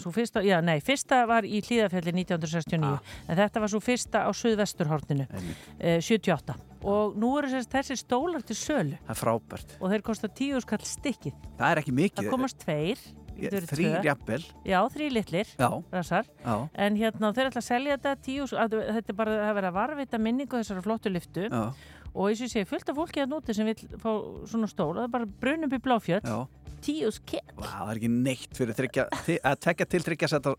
[0.00, 2.94] svo fyrsta, já nei, fyrsta var í Hlíðafjalli 1969
[3.28, 6.56] en þetta var svo fyrsta á Suðvesturhortinu uh, 78
[6.88, 8.98] og nú eru þess, þessi stólar til sölu.
[9.02, 9.72] Það er frábært.
[9.82, 11.34] Og þeir kosta tíu skall stykkið.
[11.58, 12.20] Það er ekki mikið.
[12.22, 13.00] Það komast tveir
[13.38, 14.02] Ég- tvö.
[14.02, 14.44] jafnvel.
[14.66, 15.68] já, þrý litlir Já.
[15.92, 16.68] Já.
[16.74, 19.76] en hérna þeir ætla að selja þetta tíu, að, þetta er bara að vera að
[19.78, 21.72] varvita minningu þessara flottu liftu Já.
[22.14, 24.10] og eins og ég segi fullt af fólki að núti sem vil fá
[24.50, 26.26] svona stól og það er bara brunum í bláfjöld
[26.78, 26.84] Já.
[26.86, 30.52] tíu skell Vá, það er ekki neitt fyrir þryggja, þi- að tekja til þryggja setta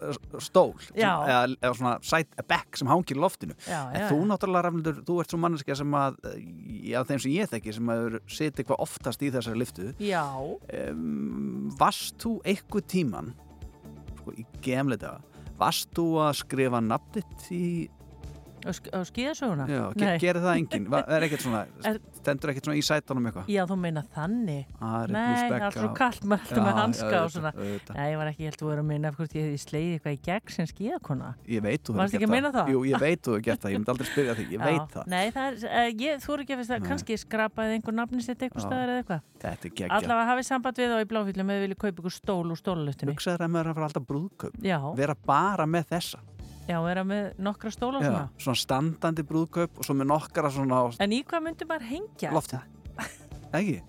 [0.44, 3.56] stól sem, eða, eða svona sæt, bekk sem hangir í loftinu.
[3.66, 6.18] Já, en já, þú náttúrulega rafnildur, þú ert svo manneskja sem að
[6.92, 10.26] já, þeim sem ég þekki sem að sitja eitthvað oftast í þessari liftu já,
[10.92, 13.32] um, varst þú eitthvað tíman
[14.20, 15.16] sko, í gemleita
[15.60, 17.64] varst þú að skrifa nafnitt í
[18.70, 19.66] á, sk á skíðasöguna?
[19.70, 21.62] Já, ge gerir það enginn, Va- er ekkert svona
[22.20, 23.46] stendur ekkert svona í sætunum eitthvað?
[23.50, 24.66] Já, þú meina þannig.
[24.80, 27.52] Ari nei, það er alltaf kallt með alltaf með hanska og svona.
[27.96, 30.22] nei, ég var ekki, ég held að vera að meina hvort ég slegið eitthvað í
[30.30, 31.30] gegn sem skíðakona.
[31.50, 32.66] Ég veit þú ekki að meina það?
[32.74, 34.48] jú, ég veit þú hefur gert það, ég myndi aldrei spyrja þig.
[34.54, 35.48] Ég veit það, Nei, það
[36.00, 38.68] ég, þú eru ekki að það, kannski skrapaði einhver nafni sitt eitthvað
[46.70, 46.78] Já.
[46.78, 46.78] er geggja Allavega hafið samband við þá í bláfyllum eða vilja kaupa ykkur stól úr
[46.78, 46.78] stólalustinu.
[46.78, 46.80] hugsaður að maður að fara alltaf brúðkaup Já.
[46.86, 48.26] vera bara með nokkra stóla og Já, svona.
[48.40, 52.34] svona standandi brúðkaup og svo með nokkara svona En í hvað myndi maður hengja?
[52.36, 52.60] loftið
[53.60, 53.80] ekki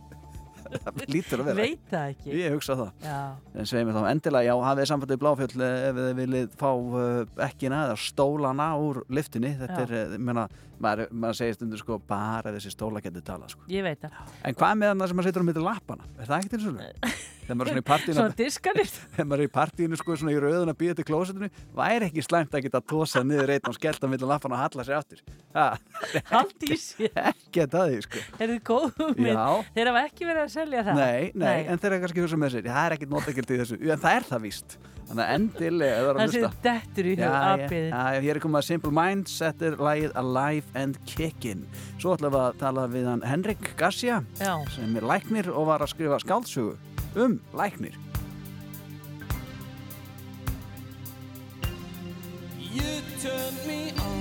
[0.71, 2.35] það lítur að vera Veit það ekki.
[2.39, 3.17] ég hugsa það Já.
[3.59, 7.81] en sveið mér þá endilega, já, hafið sambandið bláfjöld ef þið viljið fá uh, ekkina
[7.89, 9.87] eða stólana úr liftinni þetta Já.
[9.89, 10.45] er, eh, menna,
[10.79, 13.67] maður, maður segir stundur sko, bara þessi stóla getur talað sko.
[13.73, 14.15] Ég veit það.
[14.45, 15.49] en hvað með það sem maður setur á
[17.55, 21.51] svona diskanir þegar maður er í partíinu sko svona í rauðun að býja til klósetinu
[21.77, 24.87] væri ekki slæmt að geta tósa niður einn og skellt á milli lappana og halla
[24.87, 25.25] sér aftur
[26.33, 29.35] Haldi í sér ekki að það því sko Er þið góð hugmynd?
[29.35, 29.49] Já.
[29.75, 32.55] Þeir hafa ekki verið að selja það Nei, nei, en þeir eru kannski hugsa með
[32.55, 34.77] sér, það er ekkit notakild í þessu, en það er það víst.
[35.11, 36.61] Þannig að endilega, það að Það sé hlusta.
[36.67, 41.01] dettur í hug já, hér er komið að Simple Minds, þetta er lagið Alive and
[41.11, 41.65] Kickin'.
[41.97, 44.53] Svo ætlum við að tala við hann Henrik Garcia, Já.
[44.77, 46.77] sem er læknir og var að skrifa skáldsögu
[47.17, 47.95] um læknir.
[52.59, 54.20] You turned me on.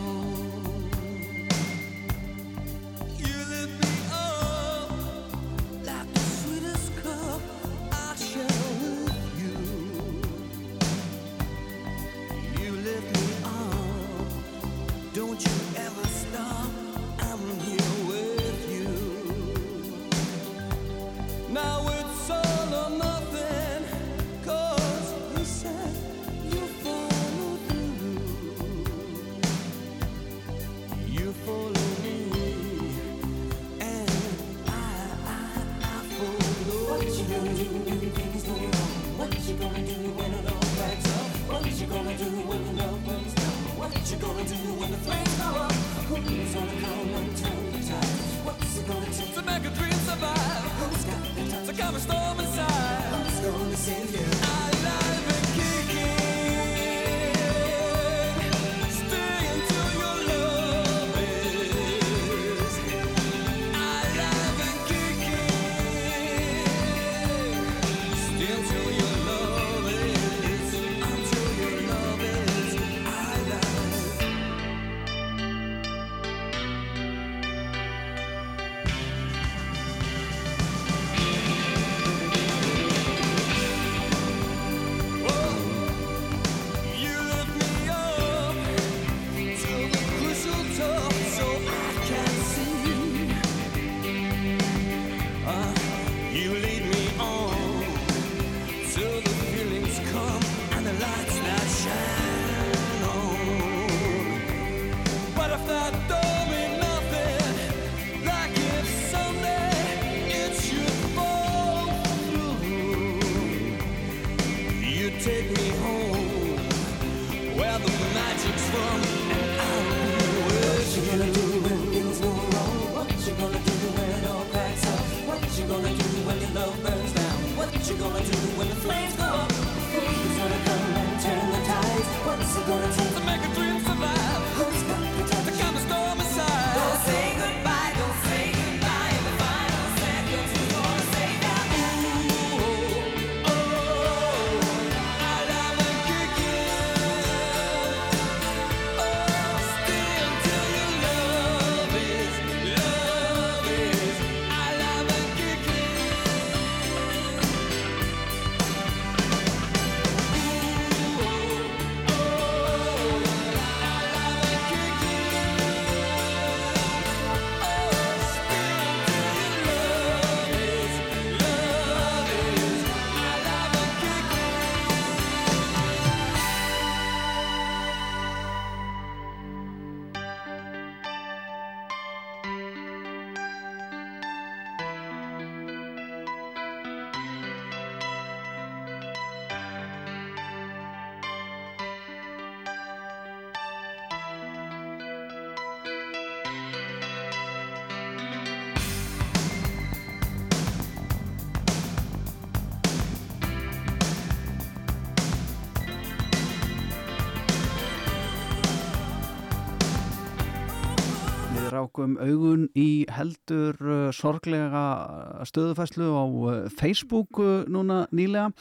[211.99, 218.53] Rákum augun í heldur uh, sorglega stöðufæslu á uh, Facebook uh, núna nýlega.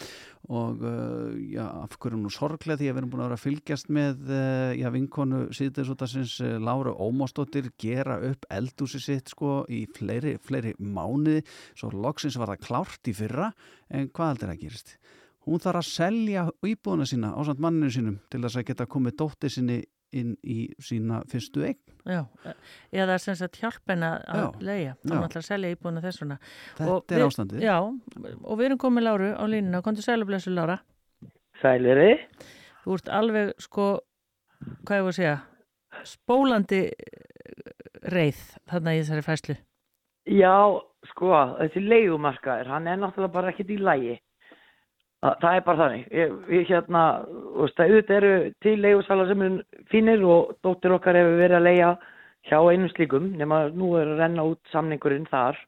[0.49, 0.81] Og
[1.53, 4.31] já, af hverju nú sorglega því að við erum búin að vera að fylgjast með
[4.81, 11.45] já, vinkonu síðdeisútasins uh, Lára Ómásdóttir gera upp eldúsi sitt sko í fleiri, fleiri mánuði.
[11.79, 13.53] Svo loksins var það klárt í fyrra.
[13.93, 14.97] En hvað heldur að gerist?
[15.47, 19.19] Hún þarf að selja íbúðuna sína á samt manninu sínum til þess að geta komið
[19.21, 19.83] dótti sinni
[20.17, 21.79] inn í sína fyrstu eign
[22.09, 22.23] Já,
[22.95, 24.93] eða sem sagt hjálp henn að Já, leiða, já.
[25.03, 26.39] þá náttúrulega selja íbúinu þessuna.
[26.79, 27.65] Þetta er ástandið.
[27.67, 30.79] Já, og við erum komið Láru á línuna, komdu sælublessu Lára.
[31.61, 32.15] Sæliri.
[32.87, 33.89] Þú ert alveg sko,
[34.89, 35.37] hvað ég var að segja,
[36.09, 36.81] spólandi
[38.15, 38.41] reið
[38.71, 39.59] þarna í þessari fæslu.
[40.29, 40.57] Já,
[41.13, 44.17] sko, þessi leigumarkaður, hann er náttúrulega bara ekkert í lægi.
[45.19, 46.03] Það, er bara þannig.
[46.15, 47.03] Ég, ég hérna,
[47.59, 49.57] auðvitað eru til leigusalar sem er
[49.91, 51.89] fínir og dóttir okkar hefur verið að leia
[52.47, 55.59] hjá einum slíkum nema nú er að renna út samningurinn þar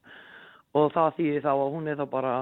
[0.78, 2.34] og það þýðir þá að hún er þá bara,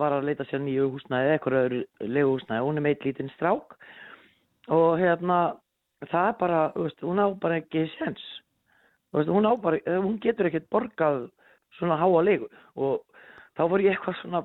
[0.00, 1.82] var að leita sér nýju húsnæði eða eitthvað öðru
[2.16, 2.64] leiguhúsnæði.
[2.64, 3.76] Hún er meitt lítinn strák
[4.72, 5.40] og hérna,
[6.08, 8.24] það er bara, veist, hún á bara ekki sens.
[9.12, 11.26] Veist, hún bara, hún getur ekkert borgað
[11.76, 12.48] svona háa leigu
[12.80, 13.04] og
[13.56, 14.42] þá fór ég eitthvað svona,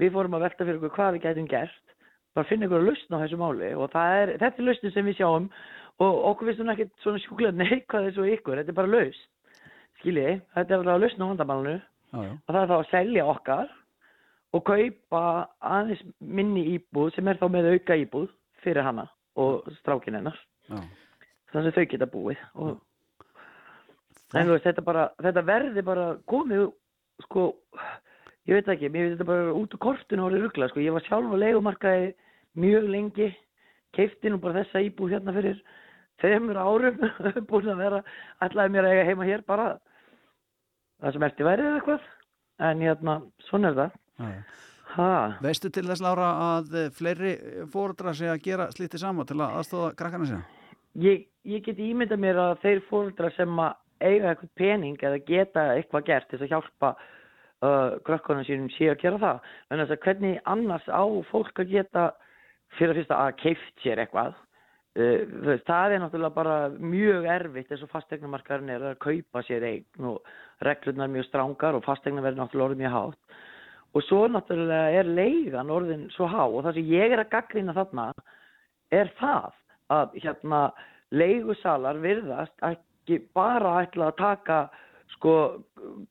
[0.00, 1.94] við fórum að velta fyrir okkur hvað við gætum gert,
[2.34, 5.48] bara finna ykkur lausn á þessu máli og er, þetta er lausnin sem við sjáum
[6.02, 9.26] og okkur finnst hún ekkert svona sjúklega neikvað þessu ykkur, þetta er bara lausn,
[10.00, 11.80] skiljið, þetta er bara lausn á vandamálinu
[12.14, 12.32] Já, já.
[12.38, 13.70] og það er þá að selja okkar
[14.54, 15.22] og kaupa
[15.66, 18.28] aðeins minni íbúð sem er þá með auka íbúð
[18.62, 19.08] fyrir hana
[19.40, 20.36] og strákin hennar.
[21.50, 22.76] Þannig að þau geta búið og
[24.34, 26.68] en þú veist, þetta bara, þetta verði bara komið,
[27.26, 27.48] sko
[28.48, 31.06] ég veit ekki, mér finnst þetta bara út úr kortinu orðið ruggla, sko, ég var
[31.06, 32.10] sjálf á leigumarkaði
[32.60, 33.30] mjög lengi
[33.94, 35.62] keifti nú bara þessa íbúð hérna fyrir
[36.22, 37.00] þeimur árum
[37.50, 38.02] búin að vera,
[38.44, 39.68] ætlaði mér að eiga heima hér bara
[41.00, 42.10] það sem eftir værið eða eitthvað.
[42.64, 43.14] En hérna,
[43.48, 43.94] svona er það.
[44.94, 45.06] Ha,
[45.42, 47.32] Veistu til þess Lára að eh, fleiri
[47.72, 50.44] fóruðra sig að gera slítið saman til að aðstóða krakkana sína?
[51.02, 55.64] ég, ég get ímynda mér að þeir fóreldrar sem að eiga eitthvað pening eða geta
[55.74, 56.92] eitthvað gert til að hjálpa
[57.62, 59.52] uh, krökkunum sínum sé að gera það.
[59.70, 62.08] En þess að hvernig annars á fólk að geta
[62.78, 64.34] fyrir að fyrsta að keift sér eitthvað
[64.98, 70.08] uh, það er náttúrulega bara mjög erfitt eins og fastegnumarkarinn er að kaupa sér eign
[70.12, 70.34] og
[70.66, 73.42] reglurnar mjög strángar og fastegna verður náttúrulega orðið mjög hátt.
[73.94, 77.76] Og svo náttúrulega er leigan orðin svo há og það sem ég er að gaggrina
[77.76, 78.08] þarna
[78.94, 79.52] er það
[79.94, 80.60] að hérna
[81.14, 84.58] leigusalar virðast ekki bara ætla að taka
[85.12, 85.34] sko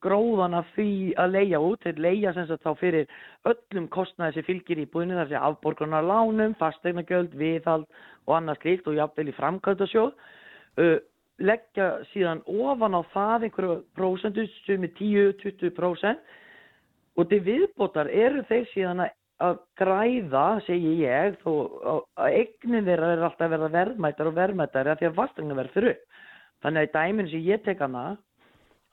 [0.03, 3.07] gróðan af því að leia út, þeir leia sem sagt þá fyrir
[3.49, 7.87] öllum kostnaði sem fylgir í búinu þar sem afborgunar lánum, fastegnagjöld, viðhald
[8.27, 10.13] og annað slíkt og jafnvel í framkvæmdasjóð.
[10.77, 10.95] Uh,
[11.43, 16.17] leggja síðan ofan á það einhverju prósentu sem er 10-20%
[17.17, 19.13] og til viðbótar eru þeir síðan að
[19.43, 21.51] að græða, segi ég, þó
[21.83, 25.57] að- að eignin þeirra er alltaf að verða verðmættar og verðmættar af því að fastegna
[25.57, 26.03] verður upp.
[26.63, 28.17] Þannig að í dæminu sem ég tek hana,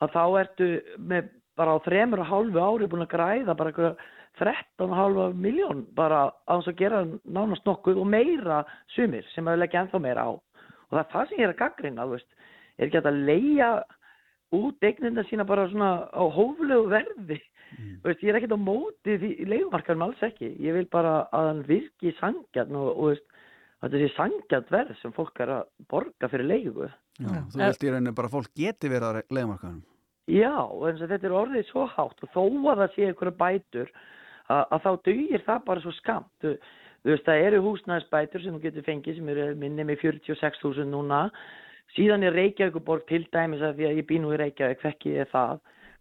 [0.01, 4.03] að þá ertu með bara á þremur og hálfu ári búin að græða bara eitthvað
[4.41, 8.63] 13,5 miljón bara á þess að gera nánast nokkuð og meira
[8.95, 10.31] sumir sem að leggja ennþá meira á.
[10.33, 12.31] Og það er það sem ég er að veist,
[12.79, 13.71] er ekki að leia
[14.57, 17.39] út eignina sína bara svona á hóflegu verði.
[17.71, 20.49] Þú Veist, ég er ekkert á móti því leigumarkaðum alls ekki.
[20.59, 23.29] Ég vil bara að hann virki sangjarn og, og veist,
[23.85, 26.89] þetta sé sangjart verð sem fólk er að borga fyrir leigu.
[27.21, 29.87] Já, þú vilt í rauninu bara að fólk geti verið á leiðmarkaðunum.
[30.31, 33.89] Já, en að þetta er orðið svo hátt og þó að það sé einhverja bætur
[33.91, 36.31] að, að þá dugir það bara svo skamt.
[36.45, 36.53] Þú,
[37.01, 41.25] þú veist, það eru húsnæðisbætur sem þú getur fengið sem eru minni með 46.000 núna.
[41.97, 45.33] Síðan er Reykjavíkuborg til dæmis að því að ég bý nú í Reykjavík, þekki ég
[45.33, 45.61] það,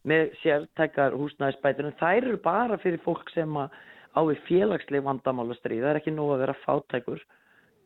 [0.10, 3.74] með sértækar húsnæðisbætur en þær eru bara fyrir fólk sem að
[4.14, 5.88] á við félagsleg vandamál að stríða.
[5.88, 7.28] Það er ekki nóg að vera fátækur.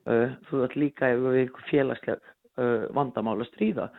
[0.04, 3.90] Uh, þú ert líka ef við ykkur félagsleg uh, vandamál að stríða.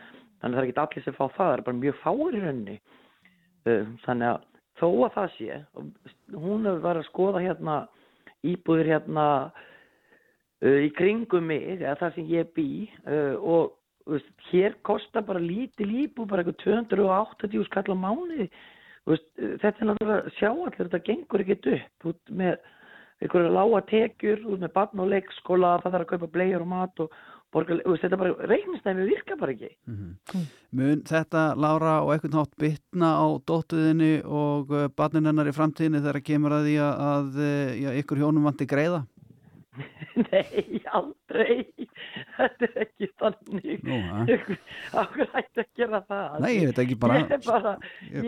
[0.41, 2.43] Þannig að það er ekki allir sem fá það, það er bara mjög fáir í
[2.43, 2.75] rauninni.
[3.65, 4.49] Uh, þannig að
[4.79, 5.61] þó að það sé,
[6.35, 7.79] hún hefur verið að skoða hérna
[8.45, 12.69] íbúðir hérna uh, í kringum mig, eða það sem ég bý
[13.39, 13.75] og
[14.05, 18.49] veist, hér kostar bara lítil íbúð, bara eitthvað 280 skall á mánuði.
[19.05, 19.27] Þú Veist,
[19.61, 22.55] þetta er náttúrulega sjá allir, þetta gengur ekkert upp út með
[23.21, 27.03] einhverja lága tekjur, út með barn og leikskóla, það þarf að kaupa blegjur og mat
[27.03, 27.19] og
[27.55, 29.71] borga, þú veist, þetta bara reiknistæmi virka bara ekki.
[30.75, 36.23] Mun þetta, Lára, og eitthvað nátt bytna á dóttuðinni og barnin hennar í framtíðinni þegar
[36.29, 39.05] kemur að því að, að uh, já, ykkur hjónum vanti greiða?
[40.31, 41.65] Nei, aldrei.
[42.37, 43.85] Þetta er ekki þannig.
[44.95, 46.35] Akkur hætti að gera það.
[46.45, 47.73] Nei, ég veit ekki, bara- Ég, bara,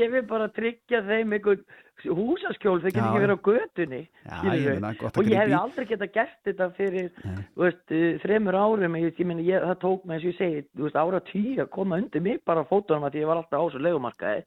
[0.02, 1.64] ég vil bara tryggja þeim einhvern
[2.06, 3.08] húsaskjól, þeir geta Já.
[3.10, 4.02] ekki verið á götunni.
[4.28, 5.60] Já, ég meina, gott að Og ég grípa hefði í.
[5.62, 7.10] aldrei geta gert þetta fyrir,
[7.58, 8.98] veist, eh, þremur árum.
[9.02, 11.98] Ég, ég ég, það tók mig, eins og ég segi, veist, ára tíu að koma
[11.98, 14.44] undir mig bara fótunum að ég var alltaf á þessu legumarkaði.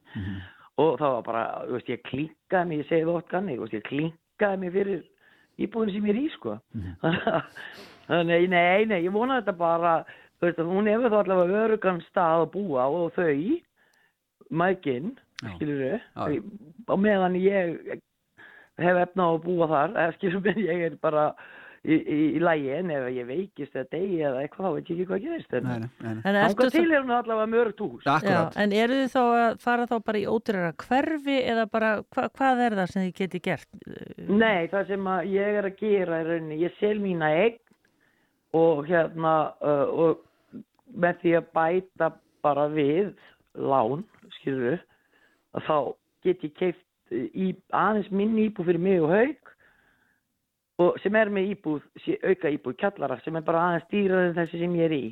[0.77, 3.29] Og það var bara, veist, ég klinkaði mig, ég segi það oft
[3.59, 5.03] veist, ég klinkaði mig fyrir
[5.65, 6.57] íbúðin sem ég er í, sko.
[8.11, 9.95] Þannig, nei, nei, ég vona þetta bara,
[10.39, 13.57] þú veist, að hún hefur þá allavega örugan stað að búa og þau,
[14.61, 15.13] mækinn,
[15.55, 16.39] skilur þau,
[16.91, 18.01] á meðan ég
[18.81, 21.29] hef efna á að búa þar, eða skilur mig, ég er bara,
[21.81, 24.99] í, í, í lægi en ef ég veikist eða degi eða eitthvað þá veit ég
[24.99, 25.53] ekki hvað gerist.
[25.57, 25.87] En,
[26.21, 28.03] Þangað þá- til er hún allavega mörgt hús.
[28.05, 32.27] Já, en eru þið þá að fara þá bara í ódýrara hverfi eða bara, hva,
[32.37, 33.69] hvað er það sem þið geti gert?
[34.29, 37.59] Nei, það sem að ég er að gera í rauninni, ég sel mína eign
[38.53, 39.33] og hérna
[39.63, 42.11] uh, og með því að bæta
[42.43, 43.13] bara við
[43.55, 44.03] lán,
[44.41, 44.79] skilur
[45.55, 45.75] að þá
[46.23, 49.49] get ég keift í, aðeins minni íbúð fyrir mig og haug
[50.81, 54.37] og sem er með íbúð, sé- auka íbúð, kjallara sem er bara aðeins dýraður en
[54.39, 55.03] þessi sem ég er í.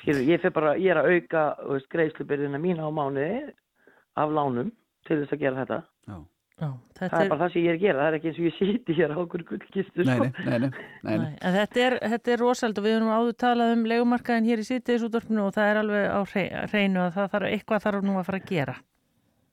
[0.00, 1.42] Skilur, ég, fer bara, ég er að auka
[1.90, 3.40] greiðslubyrðina mína á mánuði
[4.16, 4.68] af lánum
[5.08, 5.78] til þess að gera þetta.
[6.06, 6.18] Já.
[6.56, 8.28] Já, Það þetta er er, bara það sem ég er að gera, það er ekki
[8.30, 10.04] eins og ég sýti hér á okkur gullkistu.
[10.08, 10.24] Nei, sko.
[10.24, 10.70] nei, nei, nei,
[11.04, 11.32] nei, nei.
[11.44, 14.68] en þetta er, þetta er rosald og við erum áður talað um legumarkaðin hér í
[14.70, 16.20] sýttiðisútdorfinu og það er alveg á
[16.70, 18.76] hreinu að það þarf eitthvað þarf nú að fara að gera.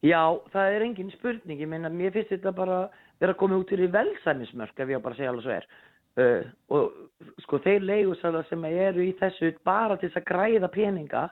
[0.03, 0.21] Já,
[0.53, 2.79] það er engin spurning, ég meina, mér finnst þetta bara
[3.23, 5.67] vera komið út fyrir velsæmismörk ef ég bara segja alveg svo er.
[6.13, 11.23] Uh, og sko þeir leigusalar sem eru í þessu bara til þess að græða peninga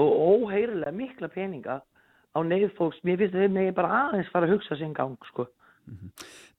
[0.00, 1.80] og óheirilega mikla peninga
[2.32, 5.16] á neyð fólks, mér finnst að þeir megi bara aðeins fara að hugsa sinn gang,
[5.28, 5.46] sko.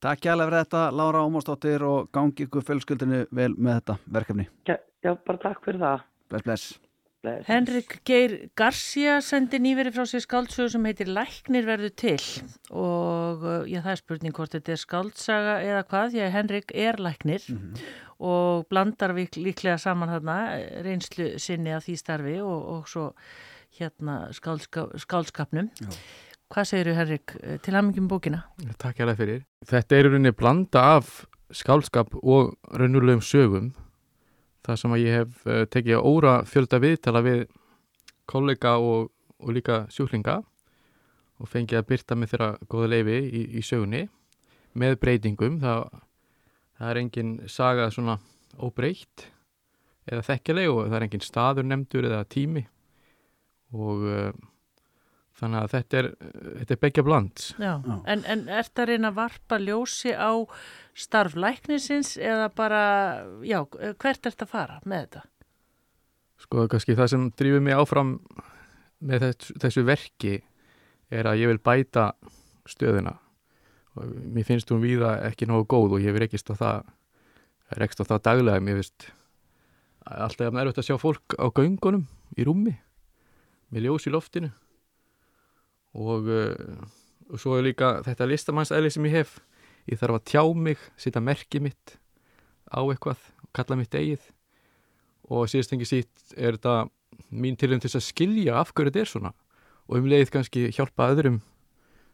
[0.03, 4.47] Takk hjálpa fyrir þetta, Lára Ómarsdóttir og gangi ykkur fjölskyldinu vel með þetta verkefni.
[4.69, 6.09] Já, já bara takk fyrir það.
[6.29, 6.82] Bless, bless.
[7.23, 7.47] Bless.
[7.47, 12.17] Henrik Geir Garcia sendi nýveri frá sér skáldsögu sem heitir Læknir verður til
[12.69, 16.75] og uh, já, það er spurning hvort þetta er skáldsaga eða hvað, því að Henrik
[16.85, 17.47] er læknir
[18.23, 23.09] og blandar vik- líklega saman þarna eh, reynslu sinni af því starfi og, og svo
[23.79, 25.71] hérna skáldska, skáldskapnum.
[26.53, 28.43] Hvað segirðu Henrik eh, til hamingjum bókina?
[28.77, 29.39] Takk hérlega fyrir.
[29.65, 31.23] Þetta er í rauninni blanda af
[31.53, 33.71] skálskap og raunulegum sögum.
[34.63, 37.45] Það sem að ég hef uh, tekið óra fjölda viðtala við
[38.29, 39.09] kollega og,
[39.43, 40.39] og líka sjúklinga
[41.41, 44.05] og fengið að byrta með þeirra góða leifi í, í sögunni
[44.79, 45.59] með breytingum.
[45.63, 45.83] Það,
[46.79, 48.17] það er engin saga svona
[48.61, 49.27] óbreytt
[50.07, 52.65] eða þekkjaleg og það er engin staður nefndur eða tími
[53.73, 54.31] og uh,
[55.39, 56.07] þannig að þetta er,
[56.59, 57.43] þetta er begja bland.
[57.61, 57.73] Já,
[58.05, 60.31] en, en ert að reyna að varpa ljósi á
[60.93, 62.83] starf læknisins eða bara,
[63.45, 65.23] já, hvert ert að fara með þetta?
[66.43, 68.17] Sko, kannski það sem drýfur mig áfram
[69.03, 70.37] með þessu, þessu verki
[71.13, 72.11] er að ég vil bæta
[72.69, 73.17] stöðuna.
[73.93, 76.91] Og mér finnst hún víða ekki nógu góð og ég hef rekist á það
[77.79, 78.63] rekst á það daglega.
[78.63, 79.07] Mér finnst
[80.03, 82.07] alltaf jafn erfitt að sjá fólk á göngunum
[82.37, 82.73] í rúmi
[83.73, 84.51] með ljós í loftinu
[85.93, 86.85] og, uh,
[87.29, 89.37] og svo er líka þetta listamannsæli sem ég hef.
[89.89, 91.97] Ég þarf að tjá mig, setja merki mitt
[92.71, 93.19] á eitthvað,
[93.55, 94.27] kalla mitt eigið.
[95.31, 96.87] Og síðast engi sítt er þetta
[97.33, 99.33] mín tilum til að skilja af hverju þetta er svona.
[99.89, 101.41] Og um leið kannski hjálpa öðrum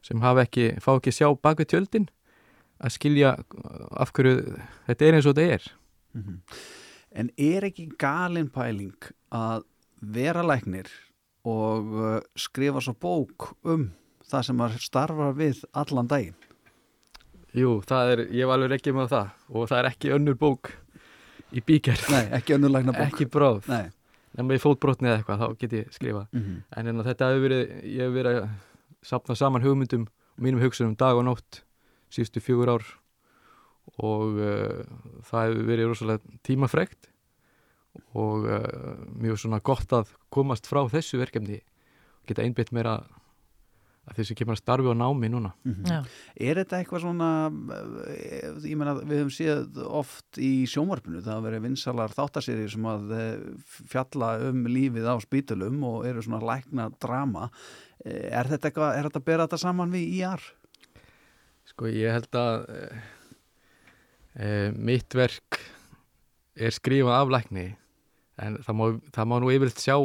[0.06, 2.08] sem hafa ekki, fá ekki sjá bak við tjöldin
[2.80, 3.34] að skilja
[4.00, 4.36] af hverju
[4.88, 5.68] þetta er eins og þetta er.
[7.12, 9.66] En er ekki galin pæling að
[10.00, 10.90] vera læknir
[11.50, 13.88] og uh, skrifa svo bók um
[14.30, 16.36] það sem maður starfar við allan daginn?
[17.58, 20.70] Jú, það er, ég var alveg ekki með það og það er ekki önnur bók
[21.58, 23.88] í bíkerð Nei, ekki önnur lækna bók Ekki bróð Nei.
[24.38, 26.60] En með fótbrotni eða eitthvað, þá get ég skrifa Mhm.
[26.78, 28.50] En en þetta hefur verið, ég hef verið að
[29.10, 30.04] sapna saman hugmyndum
[30.38, 31.64] og mínum hugsunum dag og nótt
[32.14, 32.86] síðustu fjögur ár
[33.98, 34.84] og uh,
[35.26, 37.09] það hefur verið rosalega tímafrekt
[38.18, 41.62] og uh, mjög svona gott að komast frá þessu verkefni
[42.30, 43.00] geta einbytt meira
[44.10, 45.52] að þessu kemur að starfi á námi núna
[45.86, 46.00] Já.
[46.34, 47.30] Er þetta eitthvað svona,
[48.16, 52.88] eh, ég meina við höfum séð oft í sjónvarpinu, það hafa verið vinsalar þáttasýri sem
[52.90, 53.44] að eh,
[53.92, 57.50] fjalla um lífið á spítulum og eru svona lækna drama.
[58.06, 60.46] Er þetta eitthvað, er þetta að bera þetta saman við IR?
[61.70, 62.86] Sko ég held að e,
[64.40, 65.60] e, mitt verk
[66.58, 67.66] er skrifað af lækni
[68.46, 68.86] en það má,
[69.16, 69.96] það má nú yfirleitt sjá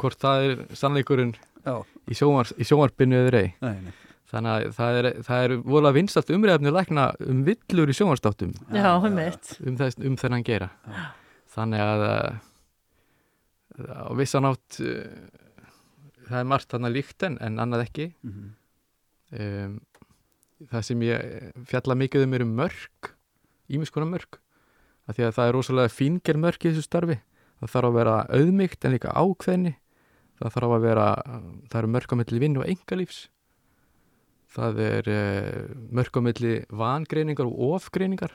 [0.00, 1.74] hvort það er sannleikurinn Já.
[2.10, 3.92] í, sjónvar, í sjónvarpinu eður ei Nei, nei.
[4.30, 8.90] þannig að það er, það er vorulega vinstalt umræðafni lækna um villur í sjónvarstáttum Já,
[8.98, 9.54] einmitt.
[9.64, 10.68] um, þess, um þennan gera
[11.54, 12.34] þannig að eh,
[13.94, 15.08] á vissan átt eh,
[16.28, 18.46] það er margt þarna líkt en, en annað ekki Mhm.
[19.40, 19.80] um,
[20.70, 23.08] það sem ég fjalla mikið um eru mörg
[23.74, 24.38] ímiskona mörg
[25.08, 27.16] af því að það er rosalega fínger mörg í þessu starfi
[27.64, 29.76] það þarf að vera auðmygt en líka ákveðni.
[30.38, 31.06] Það þarf að vera
[31.70, 33.24] það eru mörg á milli vinn og engalífs
[34.54, 35.08] það er
[35.94, 38.34] mörg á milli vangreiningar og ofgreiningar.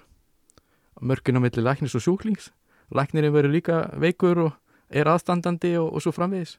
[0.99, 2.51] Milli læknis og sjúklings.
[2.91, 4.51] Læknirinn verður líka veikur og
[4.89, 6.57] er aðstandandi og, og svo framvegis.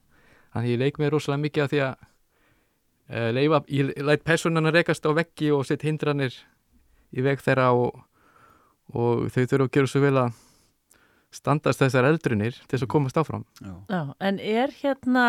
[0.55, 2.05] Þannig ég leik mér rosalega mikið að því að
[3.11, 6.37] uh, leifa, ég læt personan að rekast á veggi og sett hindranir
[7.11, 8.01] í veg þeirra og,
[8.95, 10.39] og þau þurfa að gera svo vel að
[11.35, 13.45] standast þessar eldrinir til þess að komast áfram.
[13.63, 15.25] Já, en er hérna,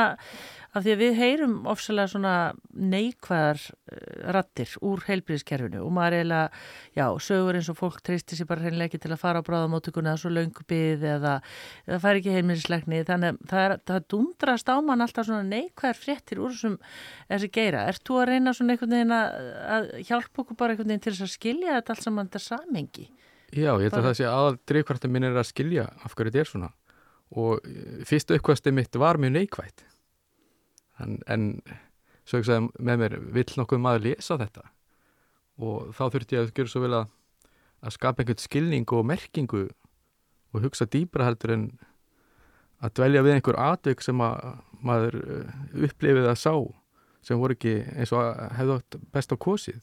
[0.73, 2.33] af því að við heyrum ofsalega svona
[2.73, 3.99] neikvæðar uh,
[4.33, 6.63] rattir úr heilbríðiskerfinu og maður eiginlega,
[6.97, 10.15] já, sögur eins og fólk treystir sér bara hreinlega ekki til að fara á bráðamótökuna
[10.15, 11.37] eða svo löngu byggð eða
[11.85, 16.01] það fær ekki heimilislekni, þannig að það, er, það dundrast á mann alltaf svona neikvæðar
[16.01, 16.79] fréttir úr þessum
[17.29, 17.85] þessi geira.
[17.91, 19.41] Ert þú að reyna svona einhvern veginn að,
[19.77, 23.11] að hjálpa okkur bara einhvern veginn til þess að skilja þetta allt saman þetta samengi?
[23.51, 26.43] Já, ég held að það sé aðal drifkvartum minn er að skilja af hverju þetta
[26.43, 26.69] er svona.
[27.41, 29.85] Og eh, fyrstu uppkvæmstu mitt var mjög neikvægt
[31.01, 31.47] en, en
[32.27, 34.65] svo ekki sagði með mér vill nokkuð maður lesa þetta?
[35.61, 37.07] Og þá þurfti ég að gera svo vel að,
[37.81, 39.63] að skapa einhvern skilning og merkingu
[40.51, 41.65] og hugsa dýbra heldur en
[42.81, 45.57] að dvelja við einhver atvik sem að maður eh,
[45.87, 46.53] upplifið að sá
[47.21, 49.81] sem voru ekki eins og að hefðu átt best á kosið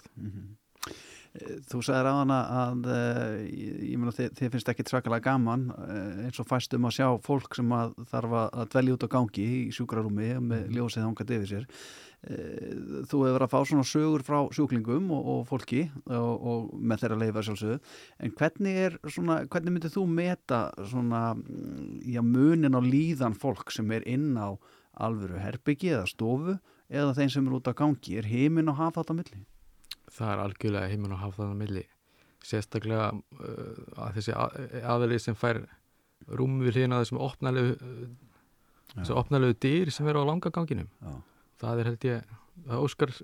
[1.68, 5.66] Þú sagðir á hana að uh, ég, ég meina þið, þið finnst ekki svakalega gaman
[5.74, 9.44] uh, eins og fæstum að sjá fólk sem að þarf að dvelja út á gangi
[9.44, 11.66] í sjúkrarúmi með ljósið hangað yfir sér.
[11.68, 17.04] Uh, Þú hefur að fá svona sögur frá sjúklingum og, og fólki og, og með
[17.04, 17.78] þeirra leifa sjálfsögðu.
[18.24, 23.70] En hvernig er svona, hvernig myndir þú meta svona, mm, já, munin á líðan fólk
[23.74, 24.56] sem er inn á
[24.98, 26.56] alvöru herbyggi eða stofu
[26.88, 29.44] eða þeim sem er út á gangi, er heiminn og hafa þetta á milli?
[30.14, 31.84] Það er algjörlega heiminn og hafa það á milli.
[32.48, 34.34] Sérstaklega uh, að þessi
[34.82, 35.62] aðalið sem fær
[36.38, 38.04] rúm við hlýna þessum opnalegu uh,
[38.94, 40.90] þessu opnalegu dýr sem eru á langa ganginum.
[41.02, 41.14] Já.
[41.58, 42.36] það er held ég
[42.68, 43.14] það óskar,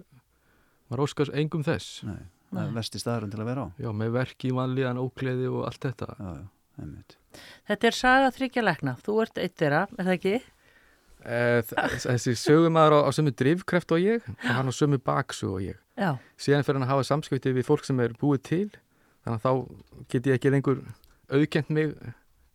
[0.89, 2.01] maður óskar engum þess.
[2.07, 3.69] Nei, það er vesti staðurinn til að vera á.
[3.85, 6.11] Já, með verki, vanlíðan, ókleði og allt þetta.
[6.19, 7.17] Já, já, einmitt.
[7.71, 10.35] Þetta er saga þryggja lekna, þú ert eitt þeirra, er það ekki?
[11.25, 11.61] Eh,
[12.05, 15.79] þessi sögumæður á, á sömu drifkreft og ég og hann á sömu baksu og ég
[15.95, 16.11] Já.
[16.41, 18.65] síðan fyrir hann að hafa samskipti við fólk sem er búið til
[19.25, 19.53] þannig að þá
[20.11, 20.81] get ég ekki lengur
[21.31, 21.93] auðkent mig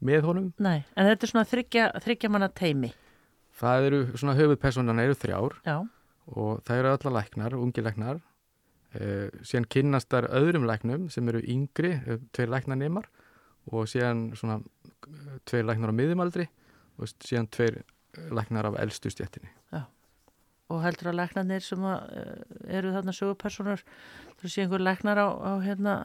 [0.04, 2.92] með honum Nei, en þetta er svona þryggja, þryggja manna teimi
[3.60, 5.78] það eru svona höfuðpersonana eru þrjár Já.
[6.36, 8.20] og það eru alla læknar, ungi læknar
[8.96, 13.10] eh, síðan kynnast þar öðrum læknum sem eru yngri, eh, tveir læknarnemar
[13.72, 16.50] og síðan svona eh, tveir læknar á miðumaldri
[17.00, 17.82] og síðan tveir
[18.36, 19.86] læknar af eldstu stjættinni Já.
[20.70, 23.84] Og heldur að læknarnir sem að, uh, eru þarna sögupersonar
[24.40, 25.96] þú sé einhver læknar á, á hérna,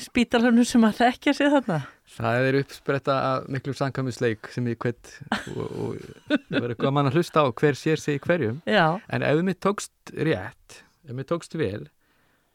[0.00, 1.80] spítalunum sem að þekkja sig þarna
[2.16, 5.10] Það er uppspretta af miklu samkvæmisleik sem ég hveit
[5.52, 8.98] og, og verður gaman að hlusta á hver sér sig í hverjum Já.
[9.10, 11.88] en ef mér tókst rétt ef mér tókst vel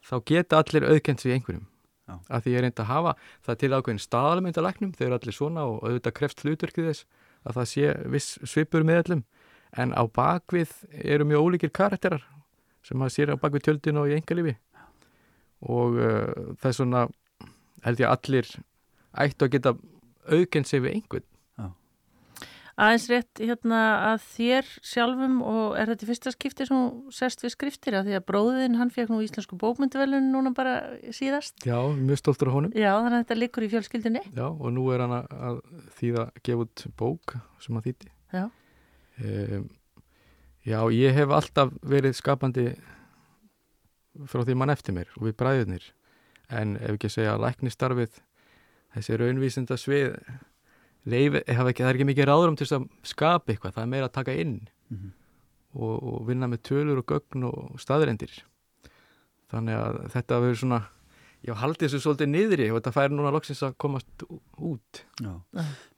[0.02, 1.68] þá geta allir auðkent sig í einhverjum
[2.08, 2.16] Já.
[2.26, 3.12] að því ég reyndi að hafa
[3.46, 7.06] það til ákveðin staðalmyndalæknum, þau eru allir svona og auðvitað kreft hlutverkið þess
[7.46, 9.22] að það sé viss svipur með allum
[9.78, 12.24] en á bakvið eru mjög ólíkir karakterar
[12.82, 14.56] sem maður sér á bakvið tjöldinu og í engalífi
[15.62, 17.06] og uh, það er svona
[17.86, 18.54] held ég að allir
[19.12, 19.76] ættu að geta
[20.32, 21.28] auðkend sig við einhvern.
[22.72, 23.78] Aðeins rétt hérna
[24.08, 27.96] að þér sjálfum og er þetta í fyrsta skipti sem þú sest við skriftir?
[27.98, 30.78] Að því að bróðin hann fekk nú íslensku bókmynduvelun núna bara
[31.12, 31.58] síðast.
[31.68, 32.72] Já, mjög stoltur á honum.
[32.72, 35.60] Já, þannig að þetta likur í fjölskyldinni Já, og nú er hann að, að
[36.00, 38.46] þýða gefa út bók sem hann þýtti Já.
[39.22, 39.68] Um,
[40.62, 42.68] Já, ég hef alltaf verið skapandi
[44.30, 45.86] frá því mann eftir mér og við bræðunir
[46.52, 48.20] en ef ekki að segja að læknistarfið
[48.94, 50.12] þessi raunvísinda svið
[51.08, 54.16] leif, ekki, það er ekki mikið ráðrum til að skapa eitthvað, það er meira að
[54.20, 54.60] taka inn
[54.92, 55.10] Mhm.
[55.74, 58.34] og, og vinna með tölur og gögn og staðrendir
[59.50, 60.80] þannig að þetta verður svona
[61.46, 65.32] ég haldi þessu svolítið niðri og þetta fær núna loksins að komast út Já.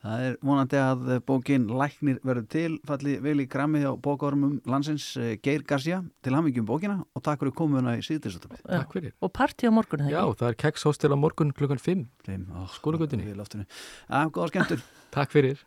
[0.04, 5.10] Það er vonandi að bókin Læknir verður til falli vel í grammi á bókormum landsins
[5.20, 8.64] eh, Geir Garcia til hamingjum bókina og takk fyrir komuna í síðdæsutafið.
[8.68, 9.14] Takk fyrir.
[9.24, 13.38] Og partí á morgun, Já, það er kekshóstel á morgun klukkan 5 5 skólagutinni Við
[13.40, 13.68] loftunni.
[14.08, 14.84] Já, góða skemmtur.
[15.14, 15.64] Takk fyrir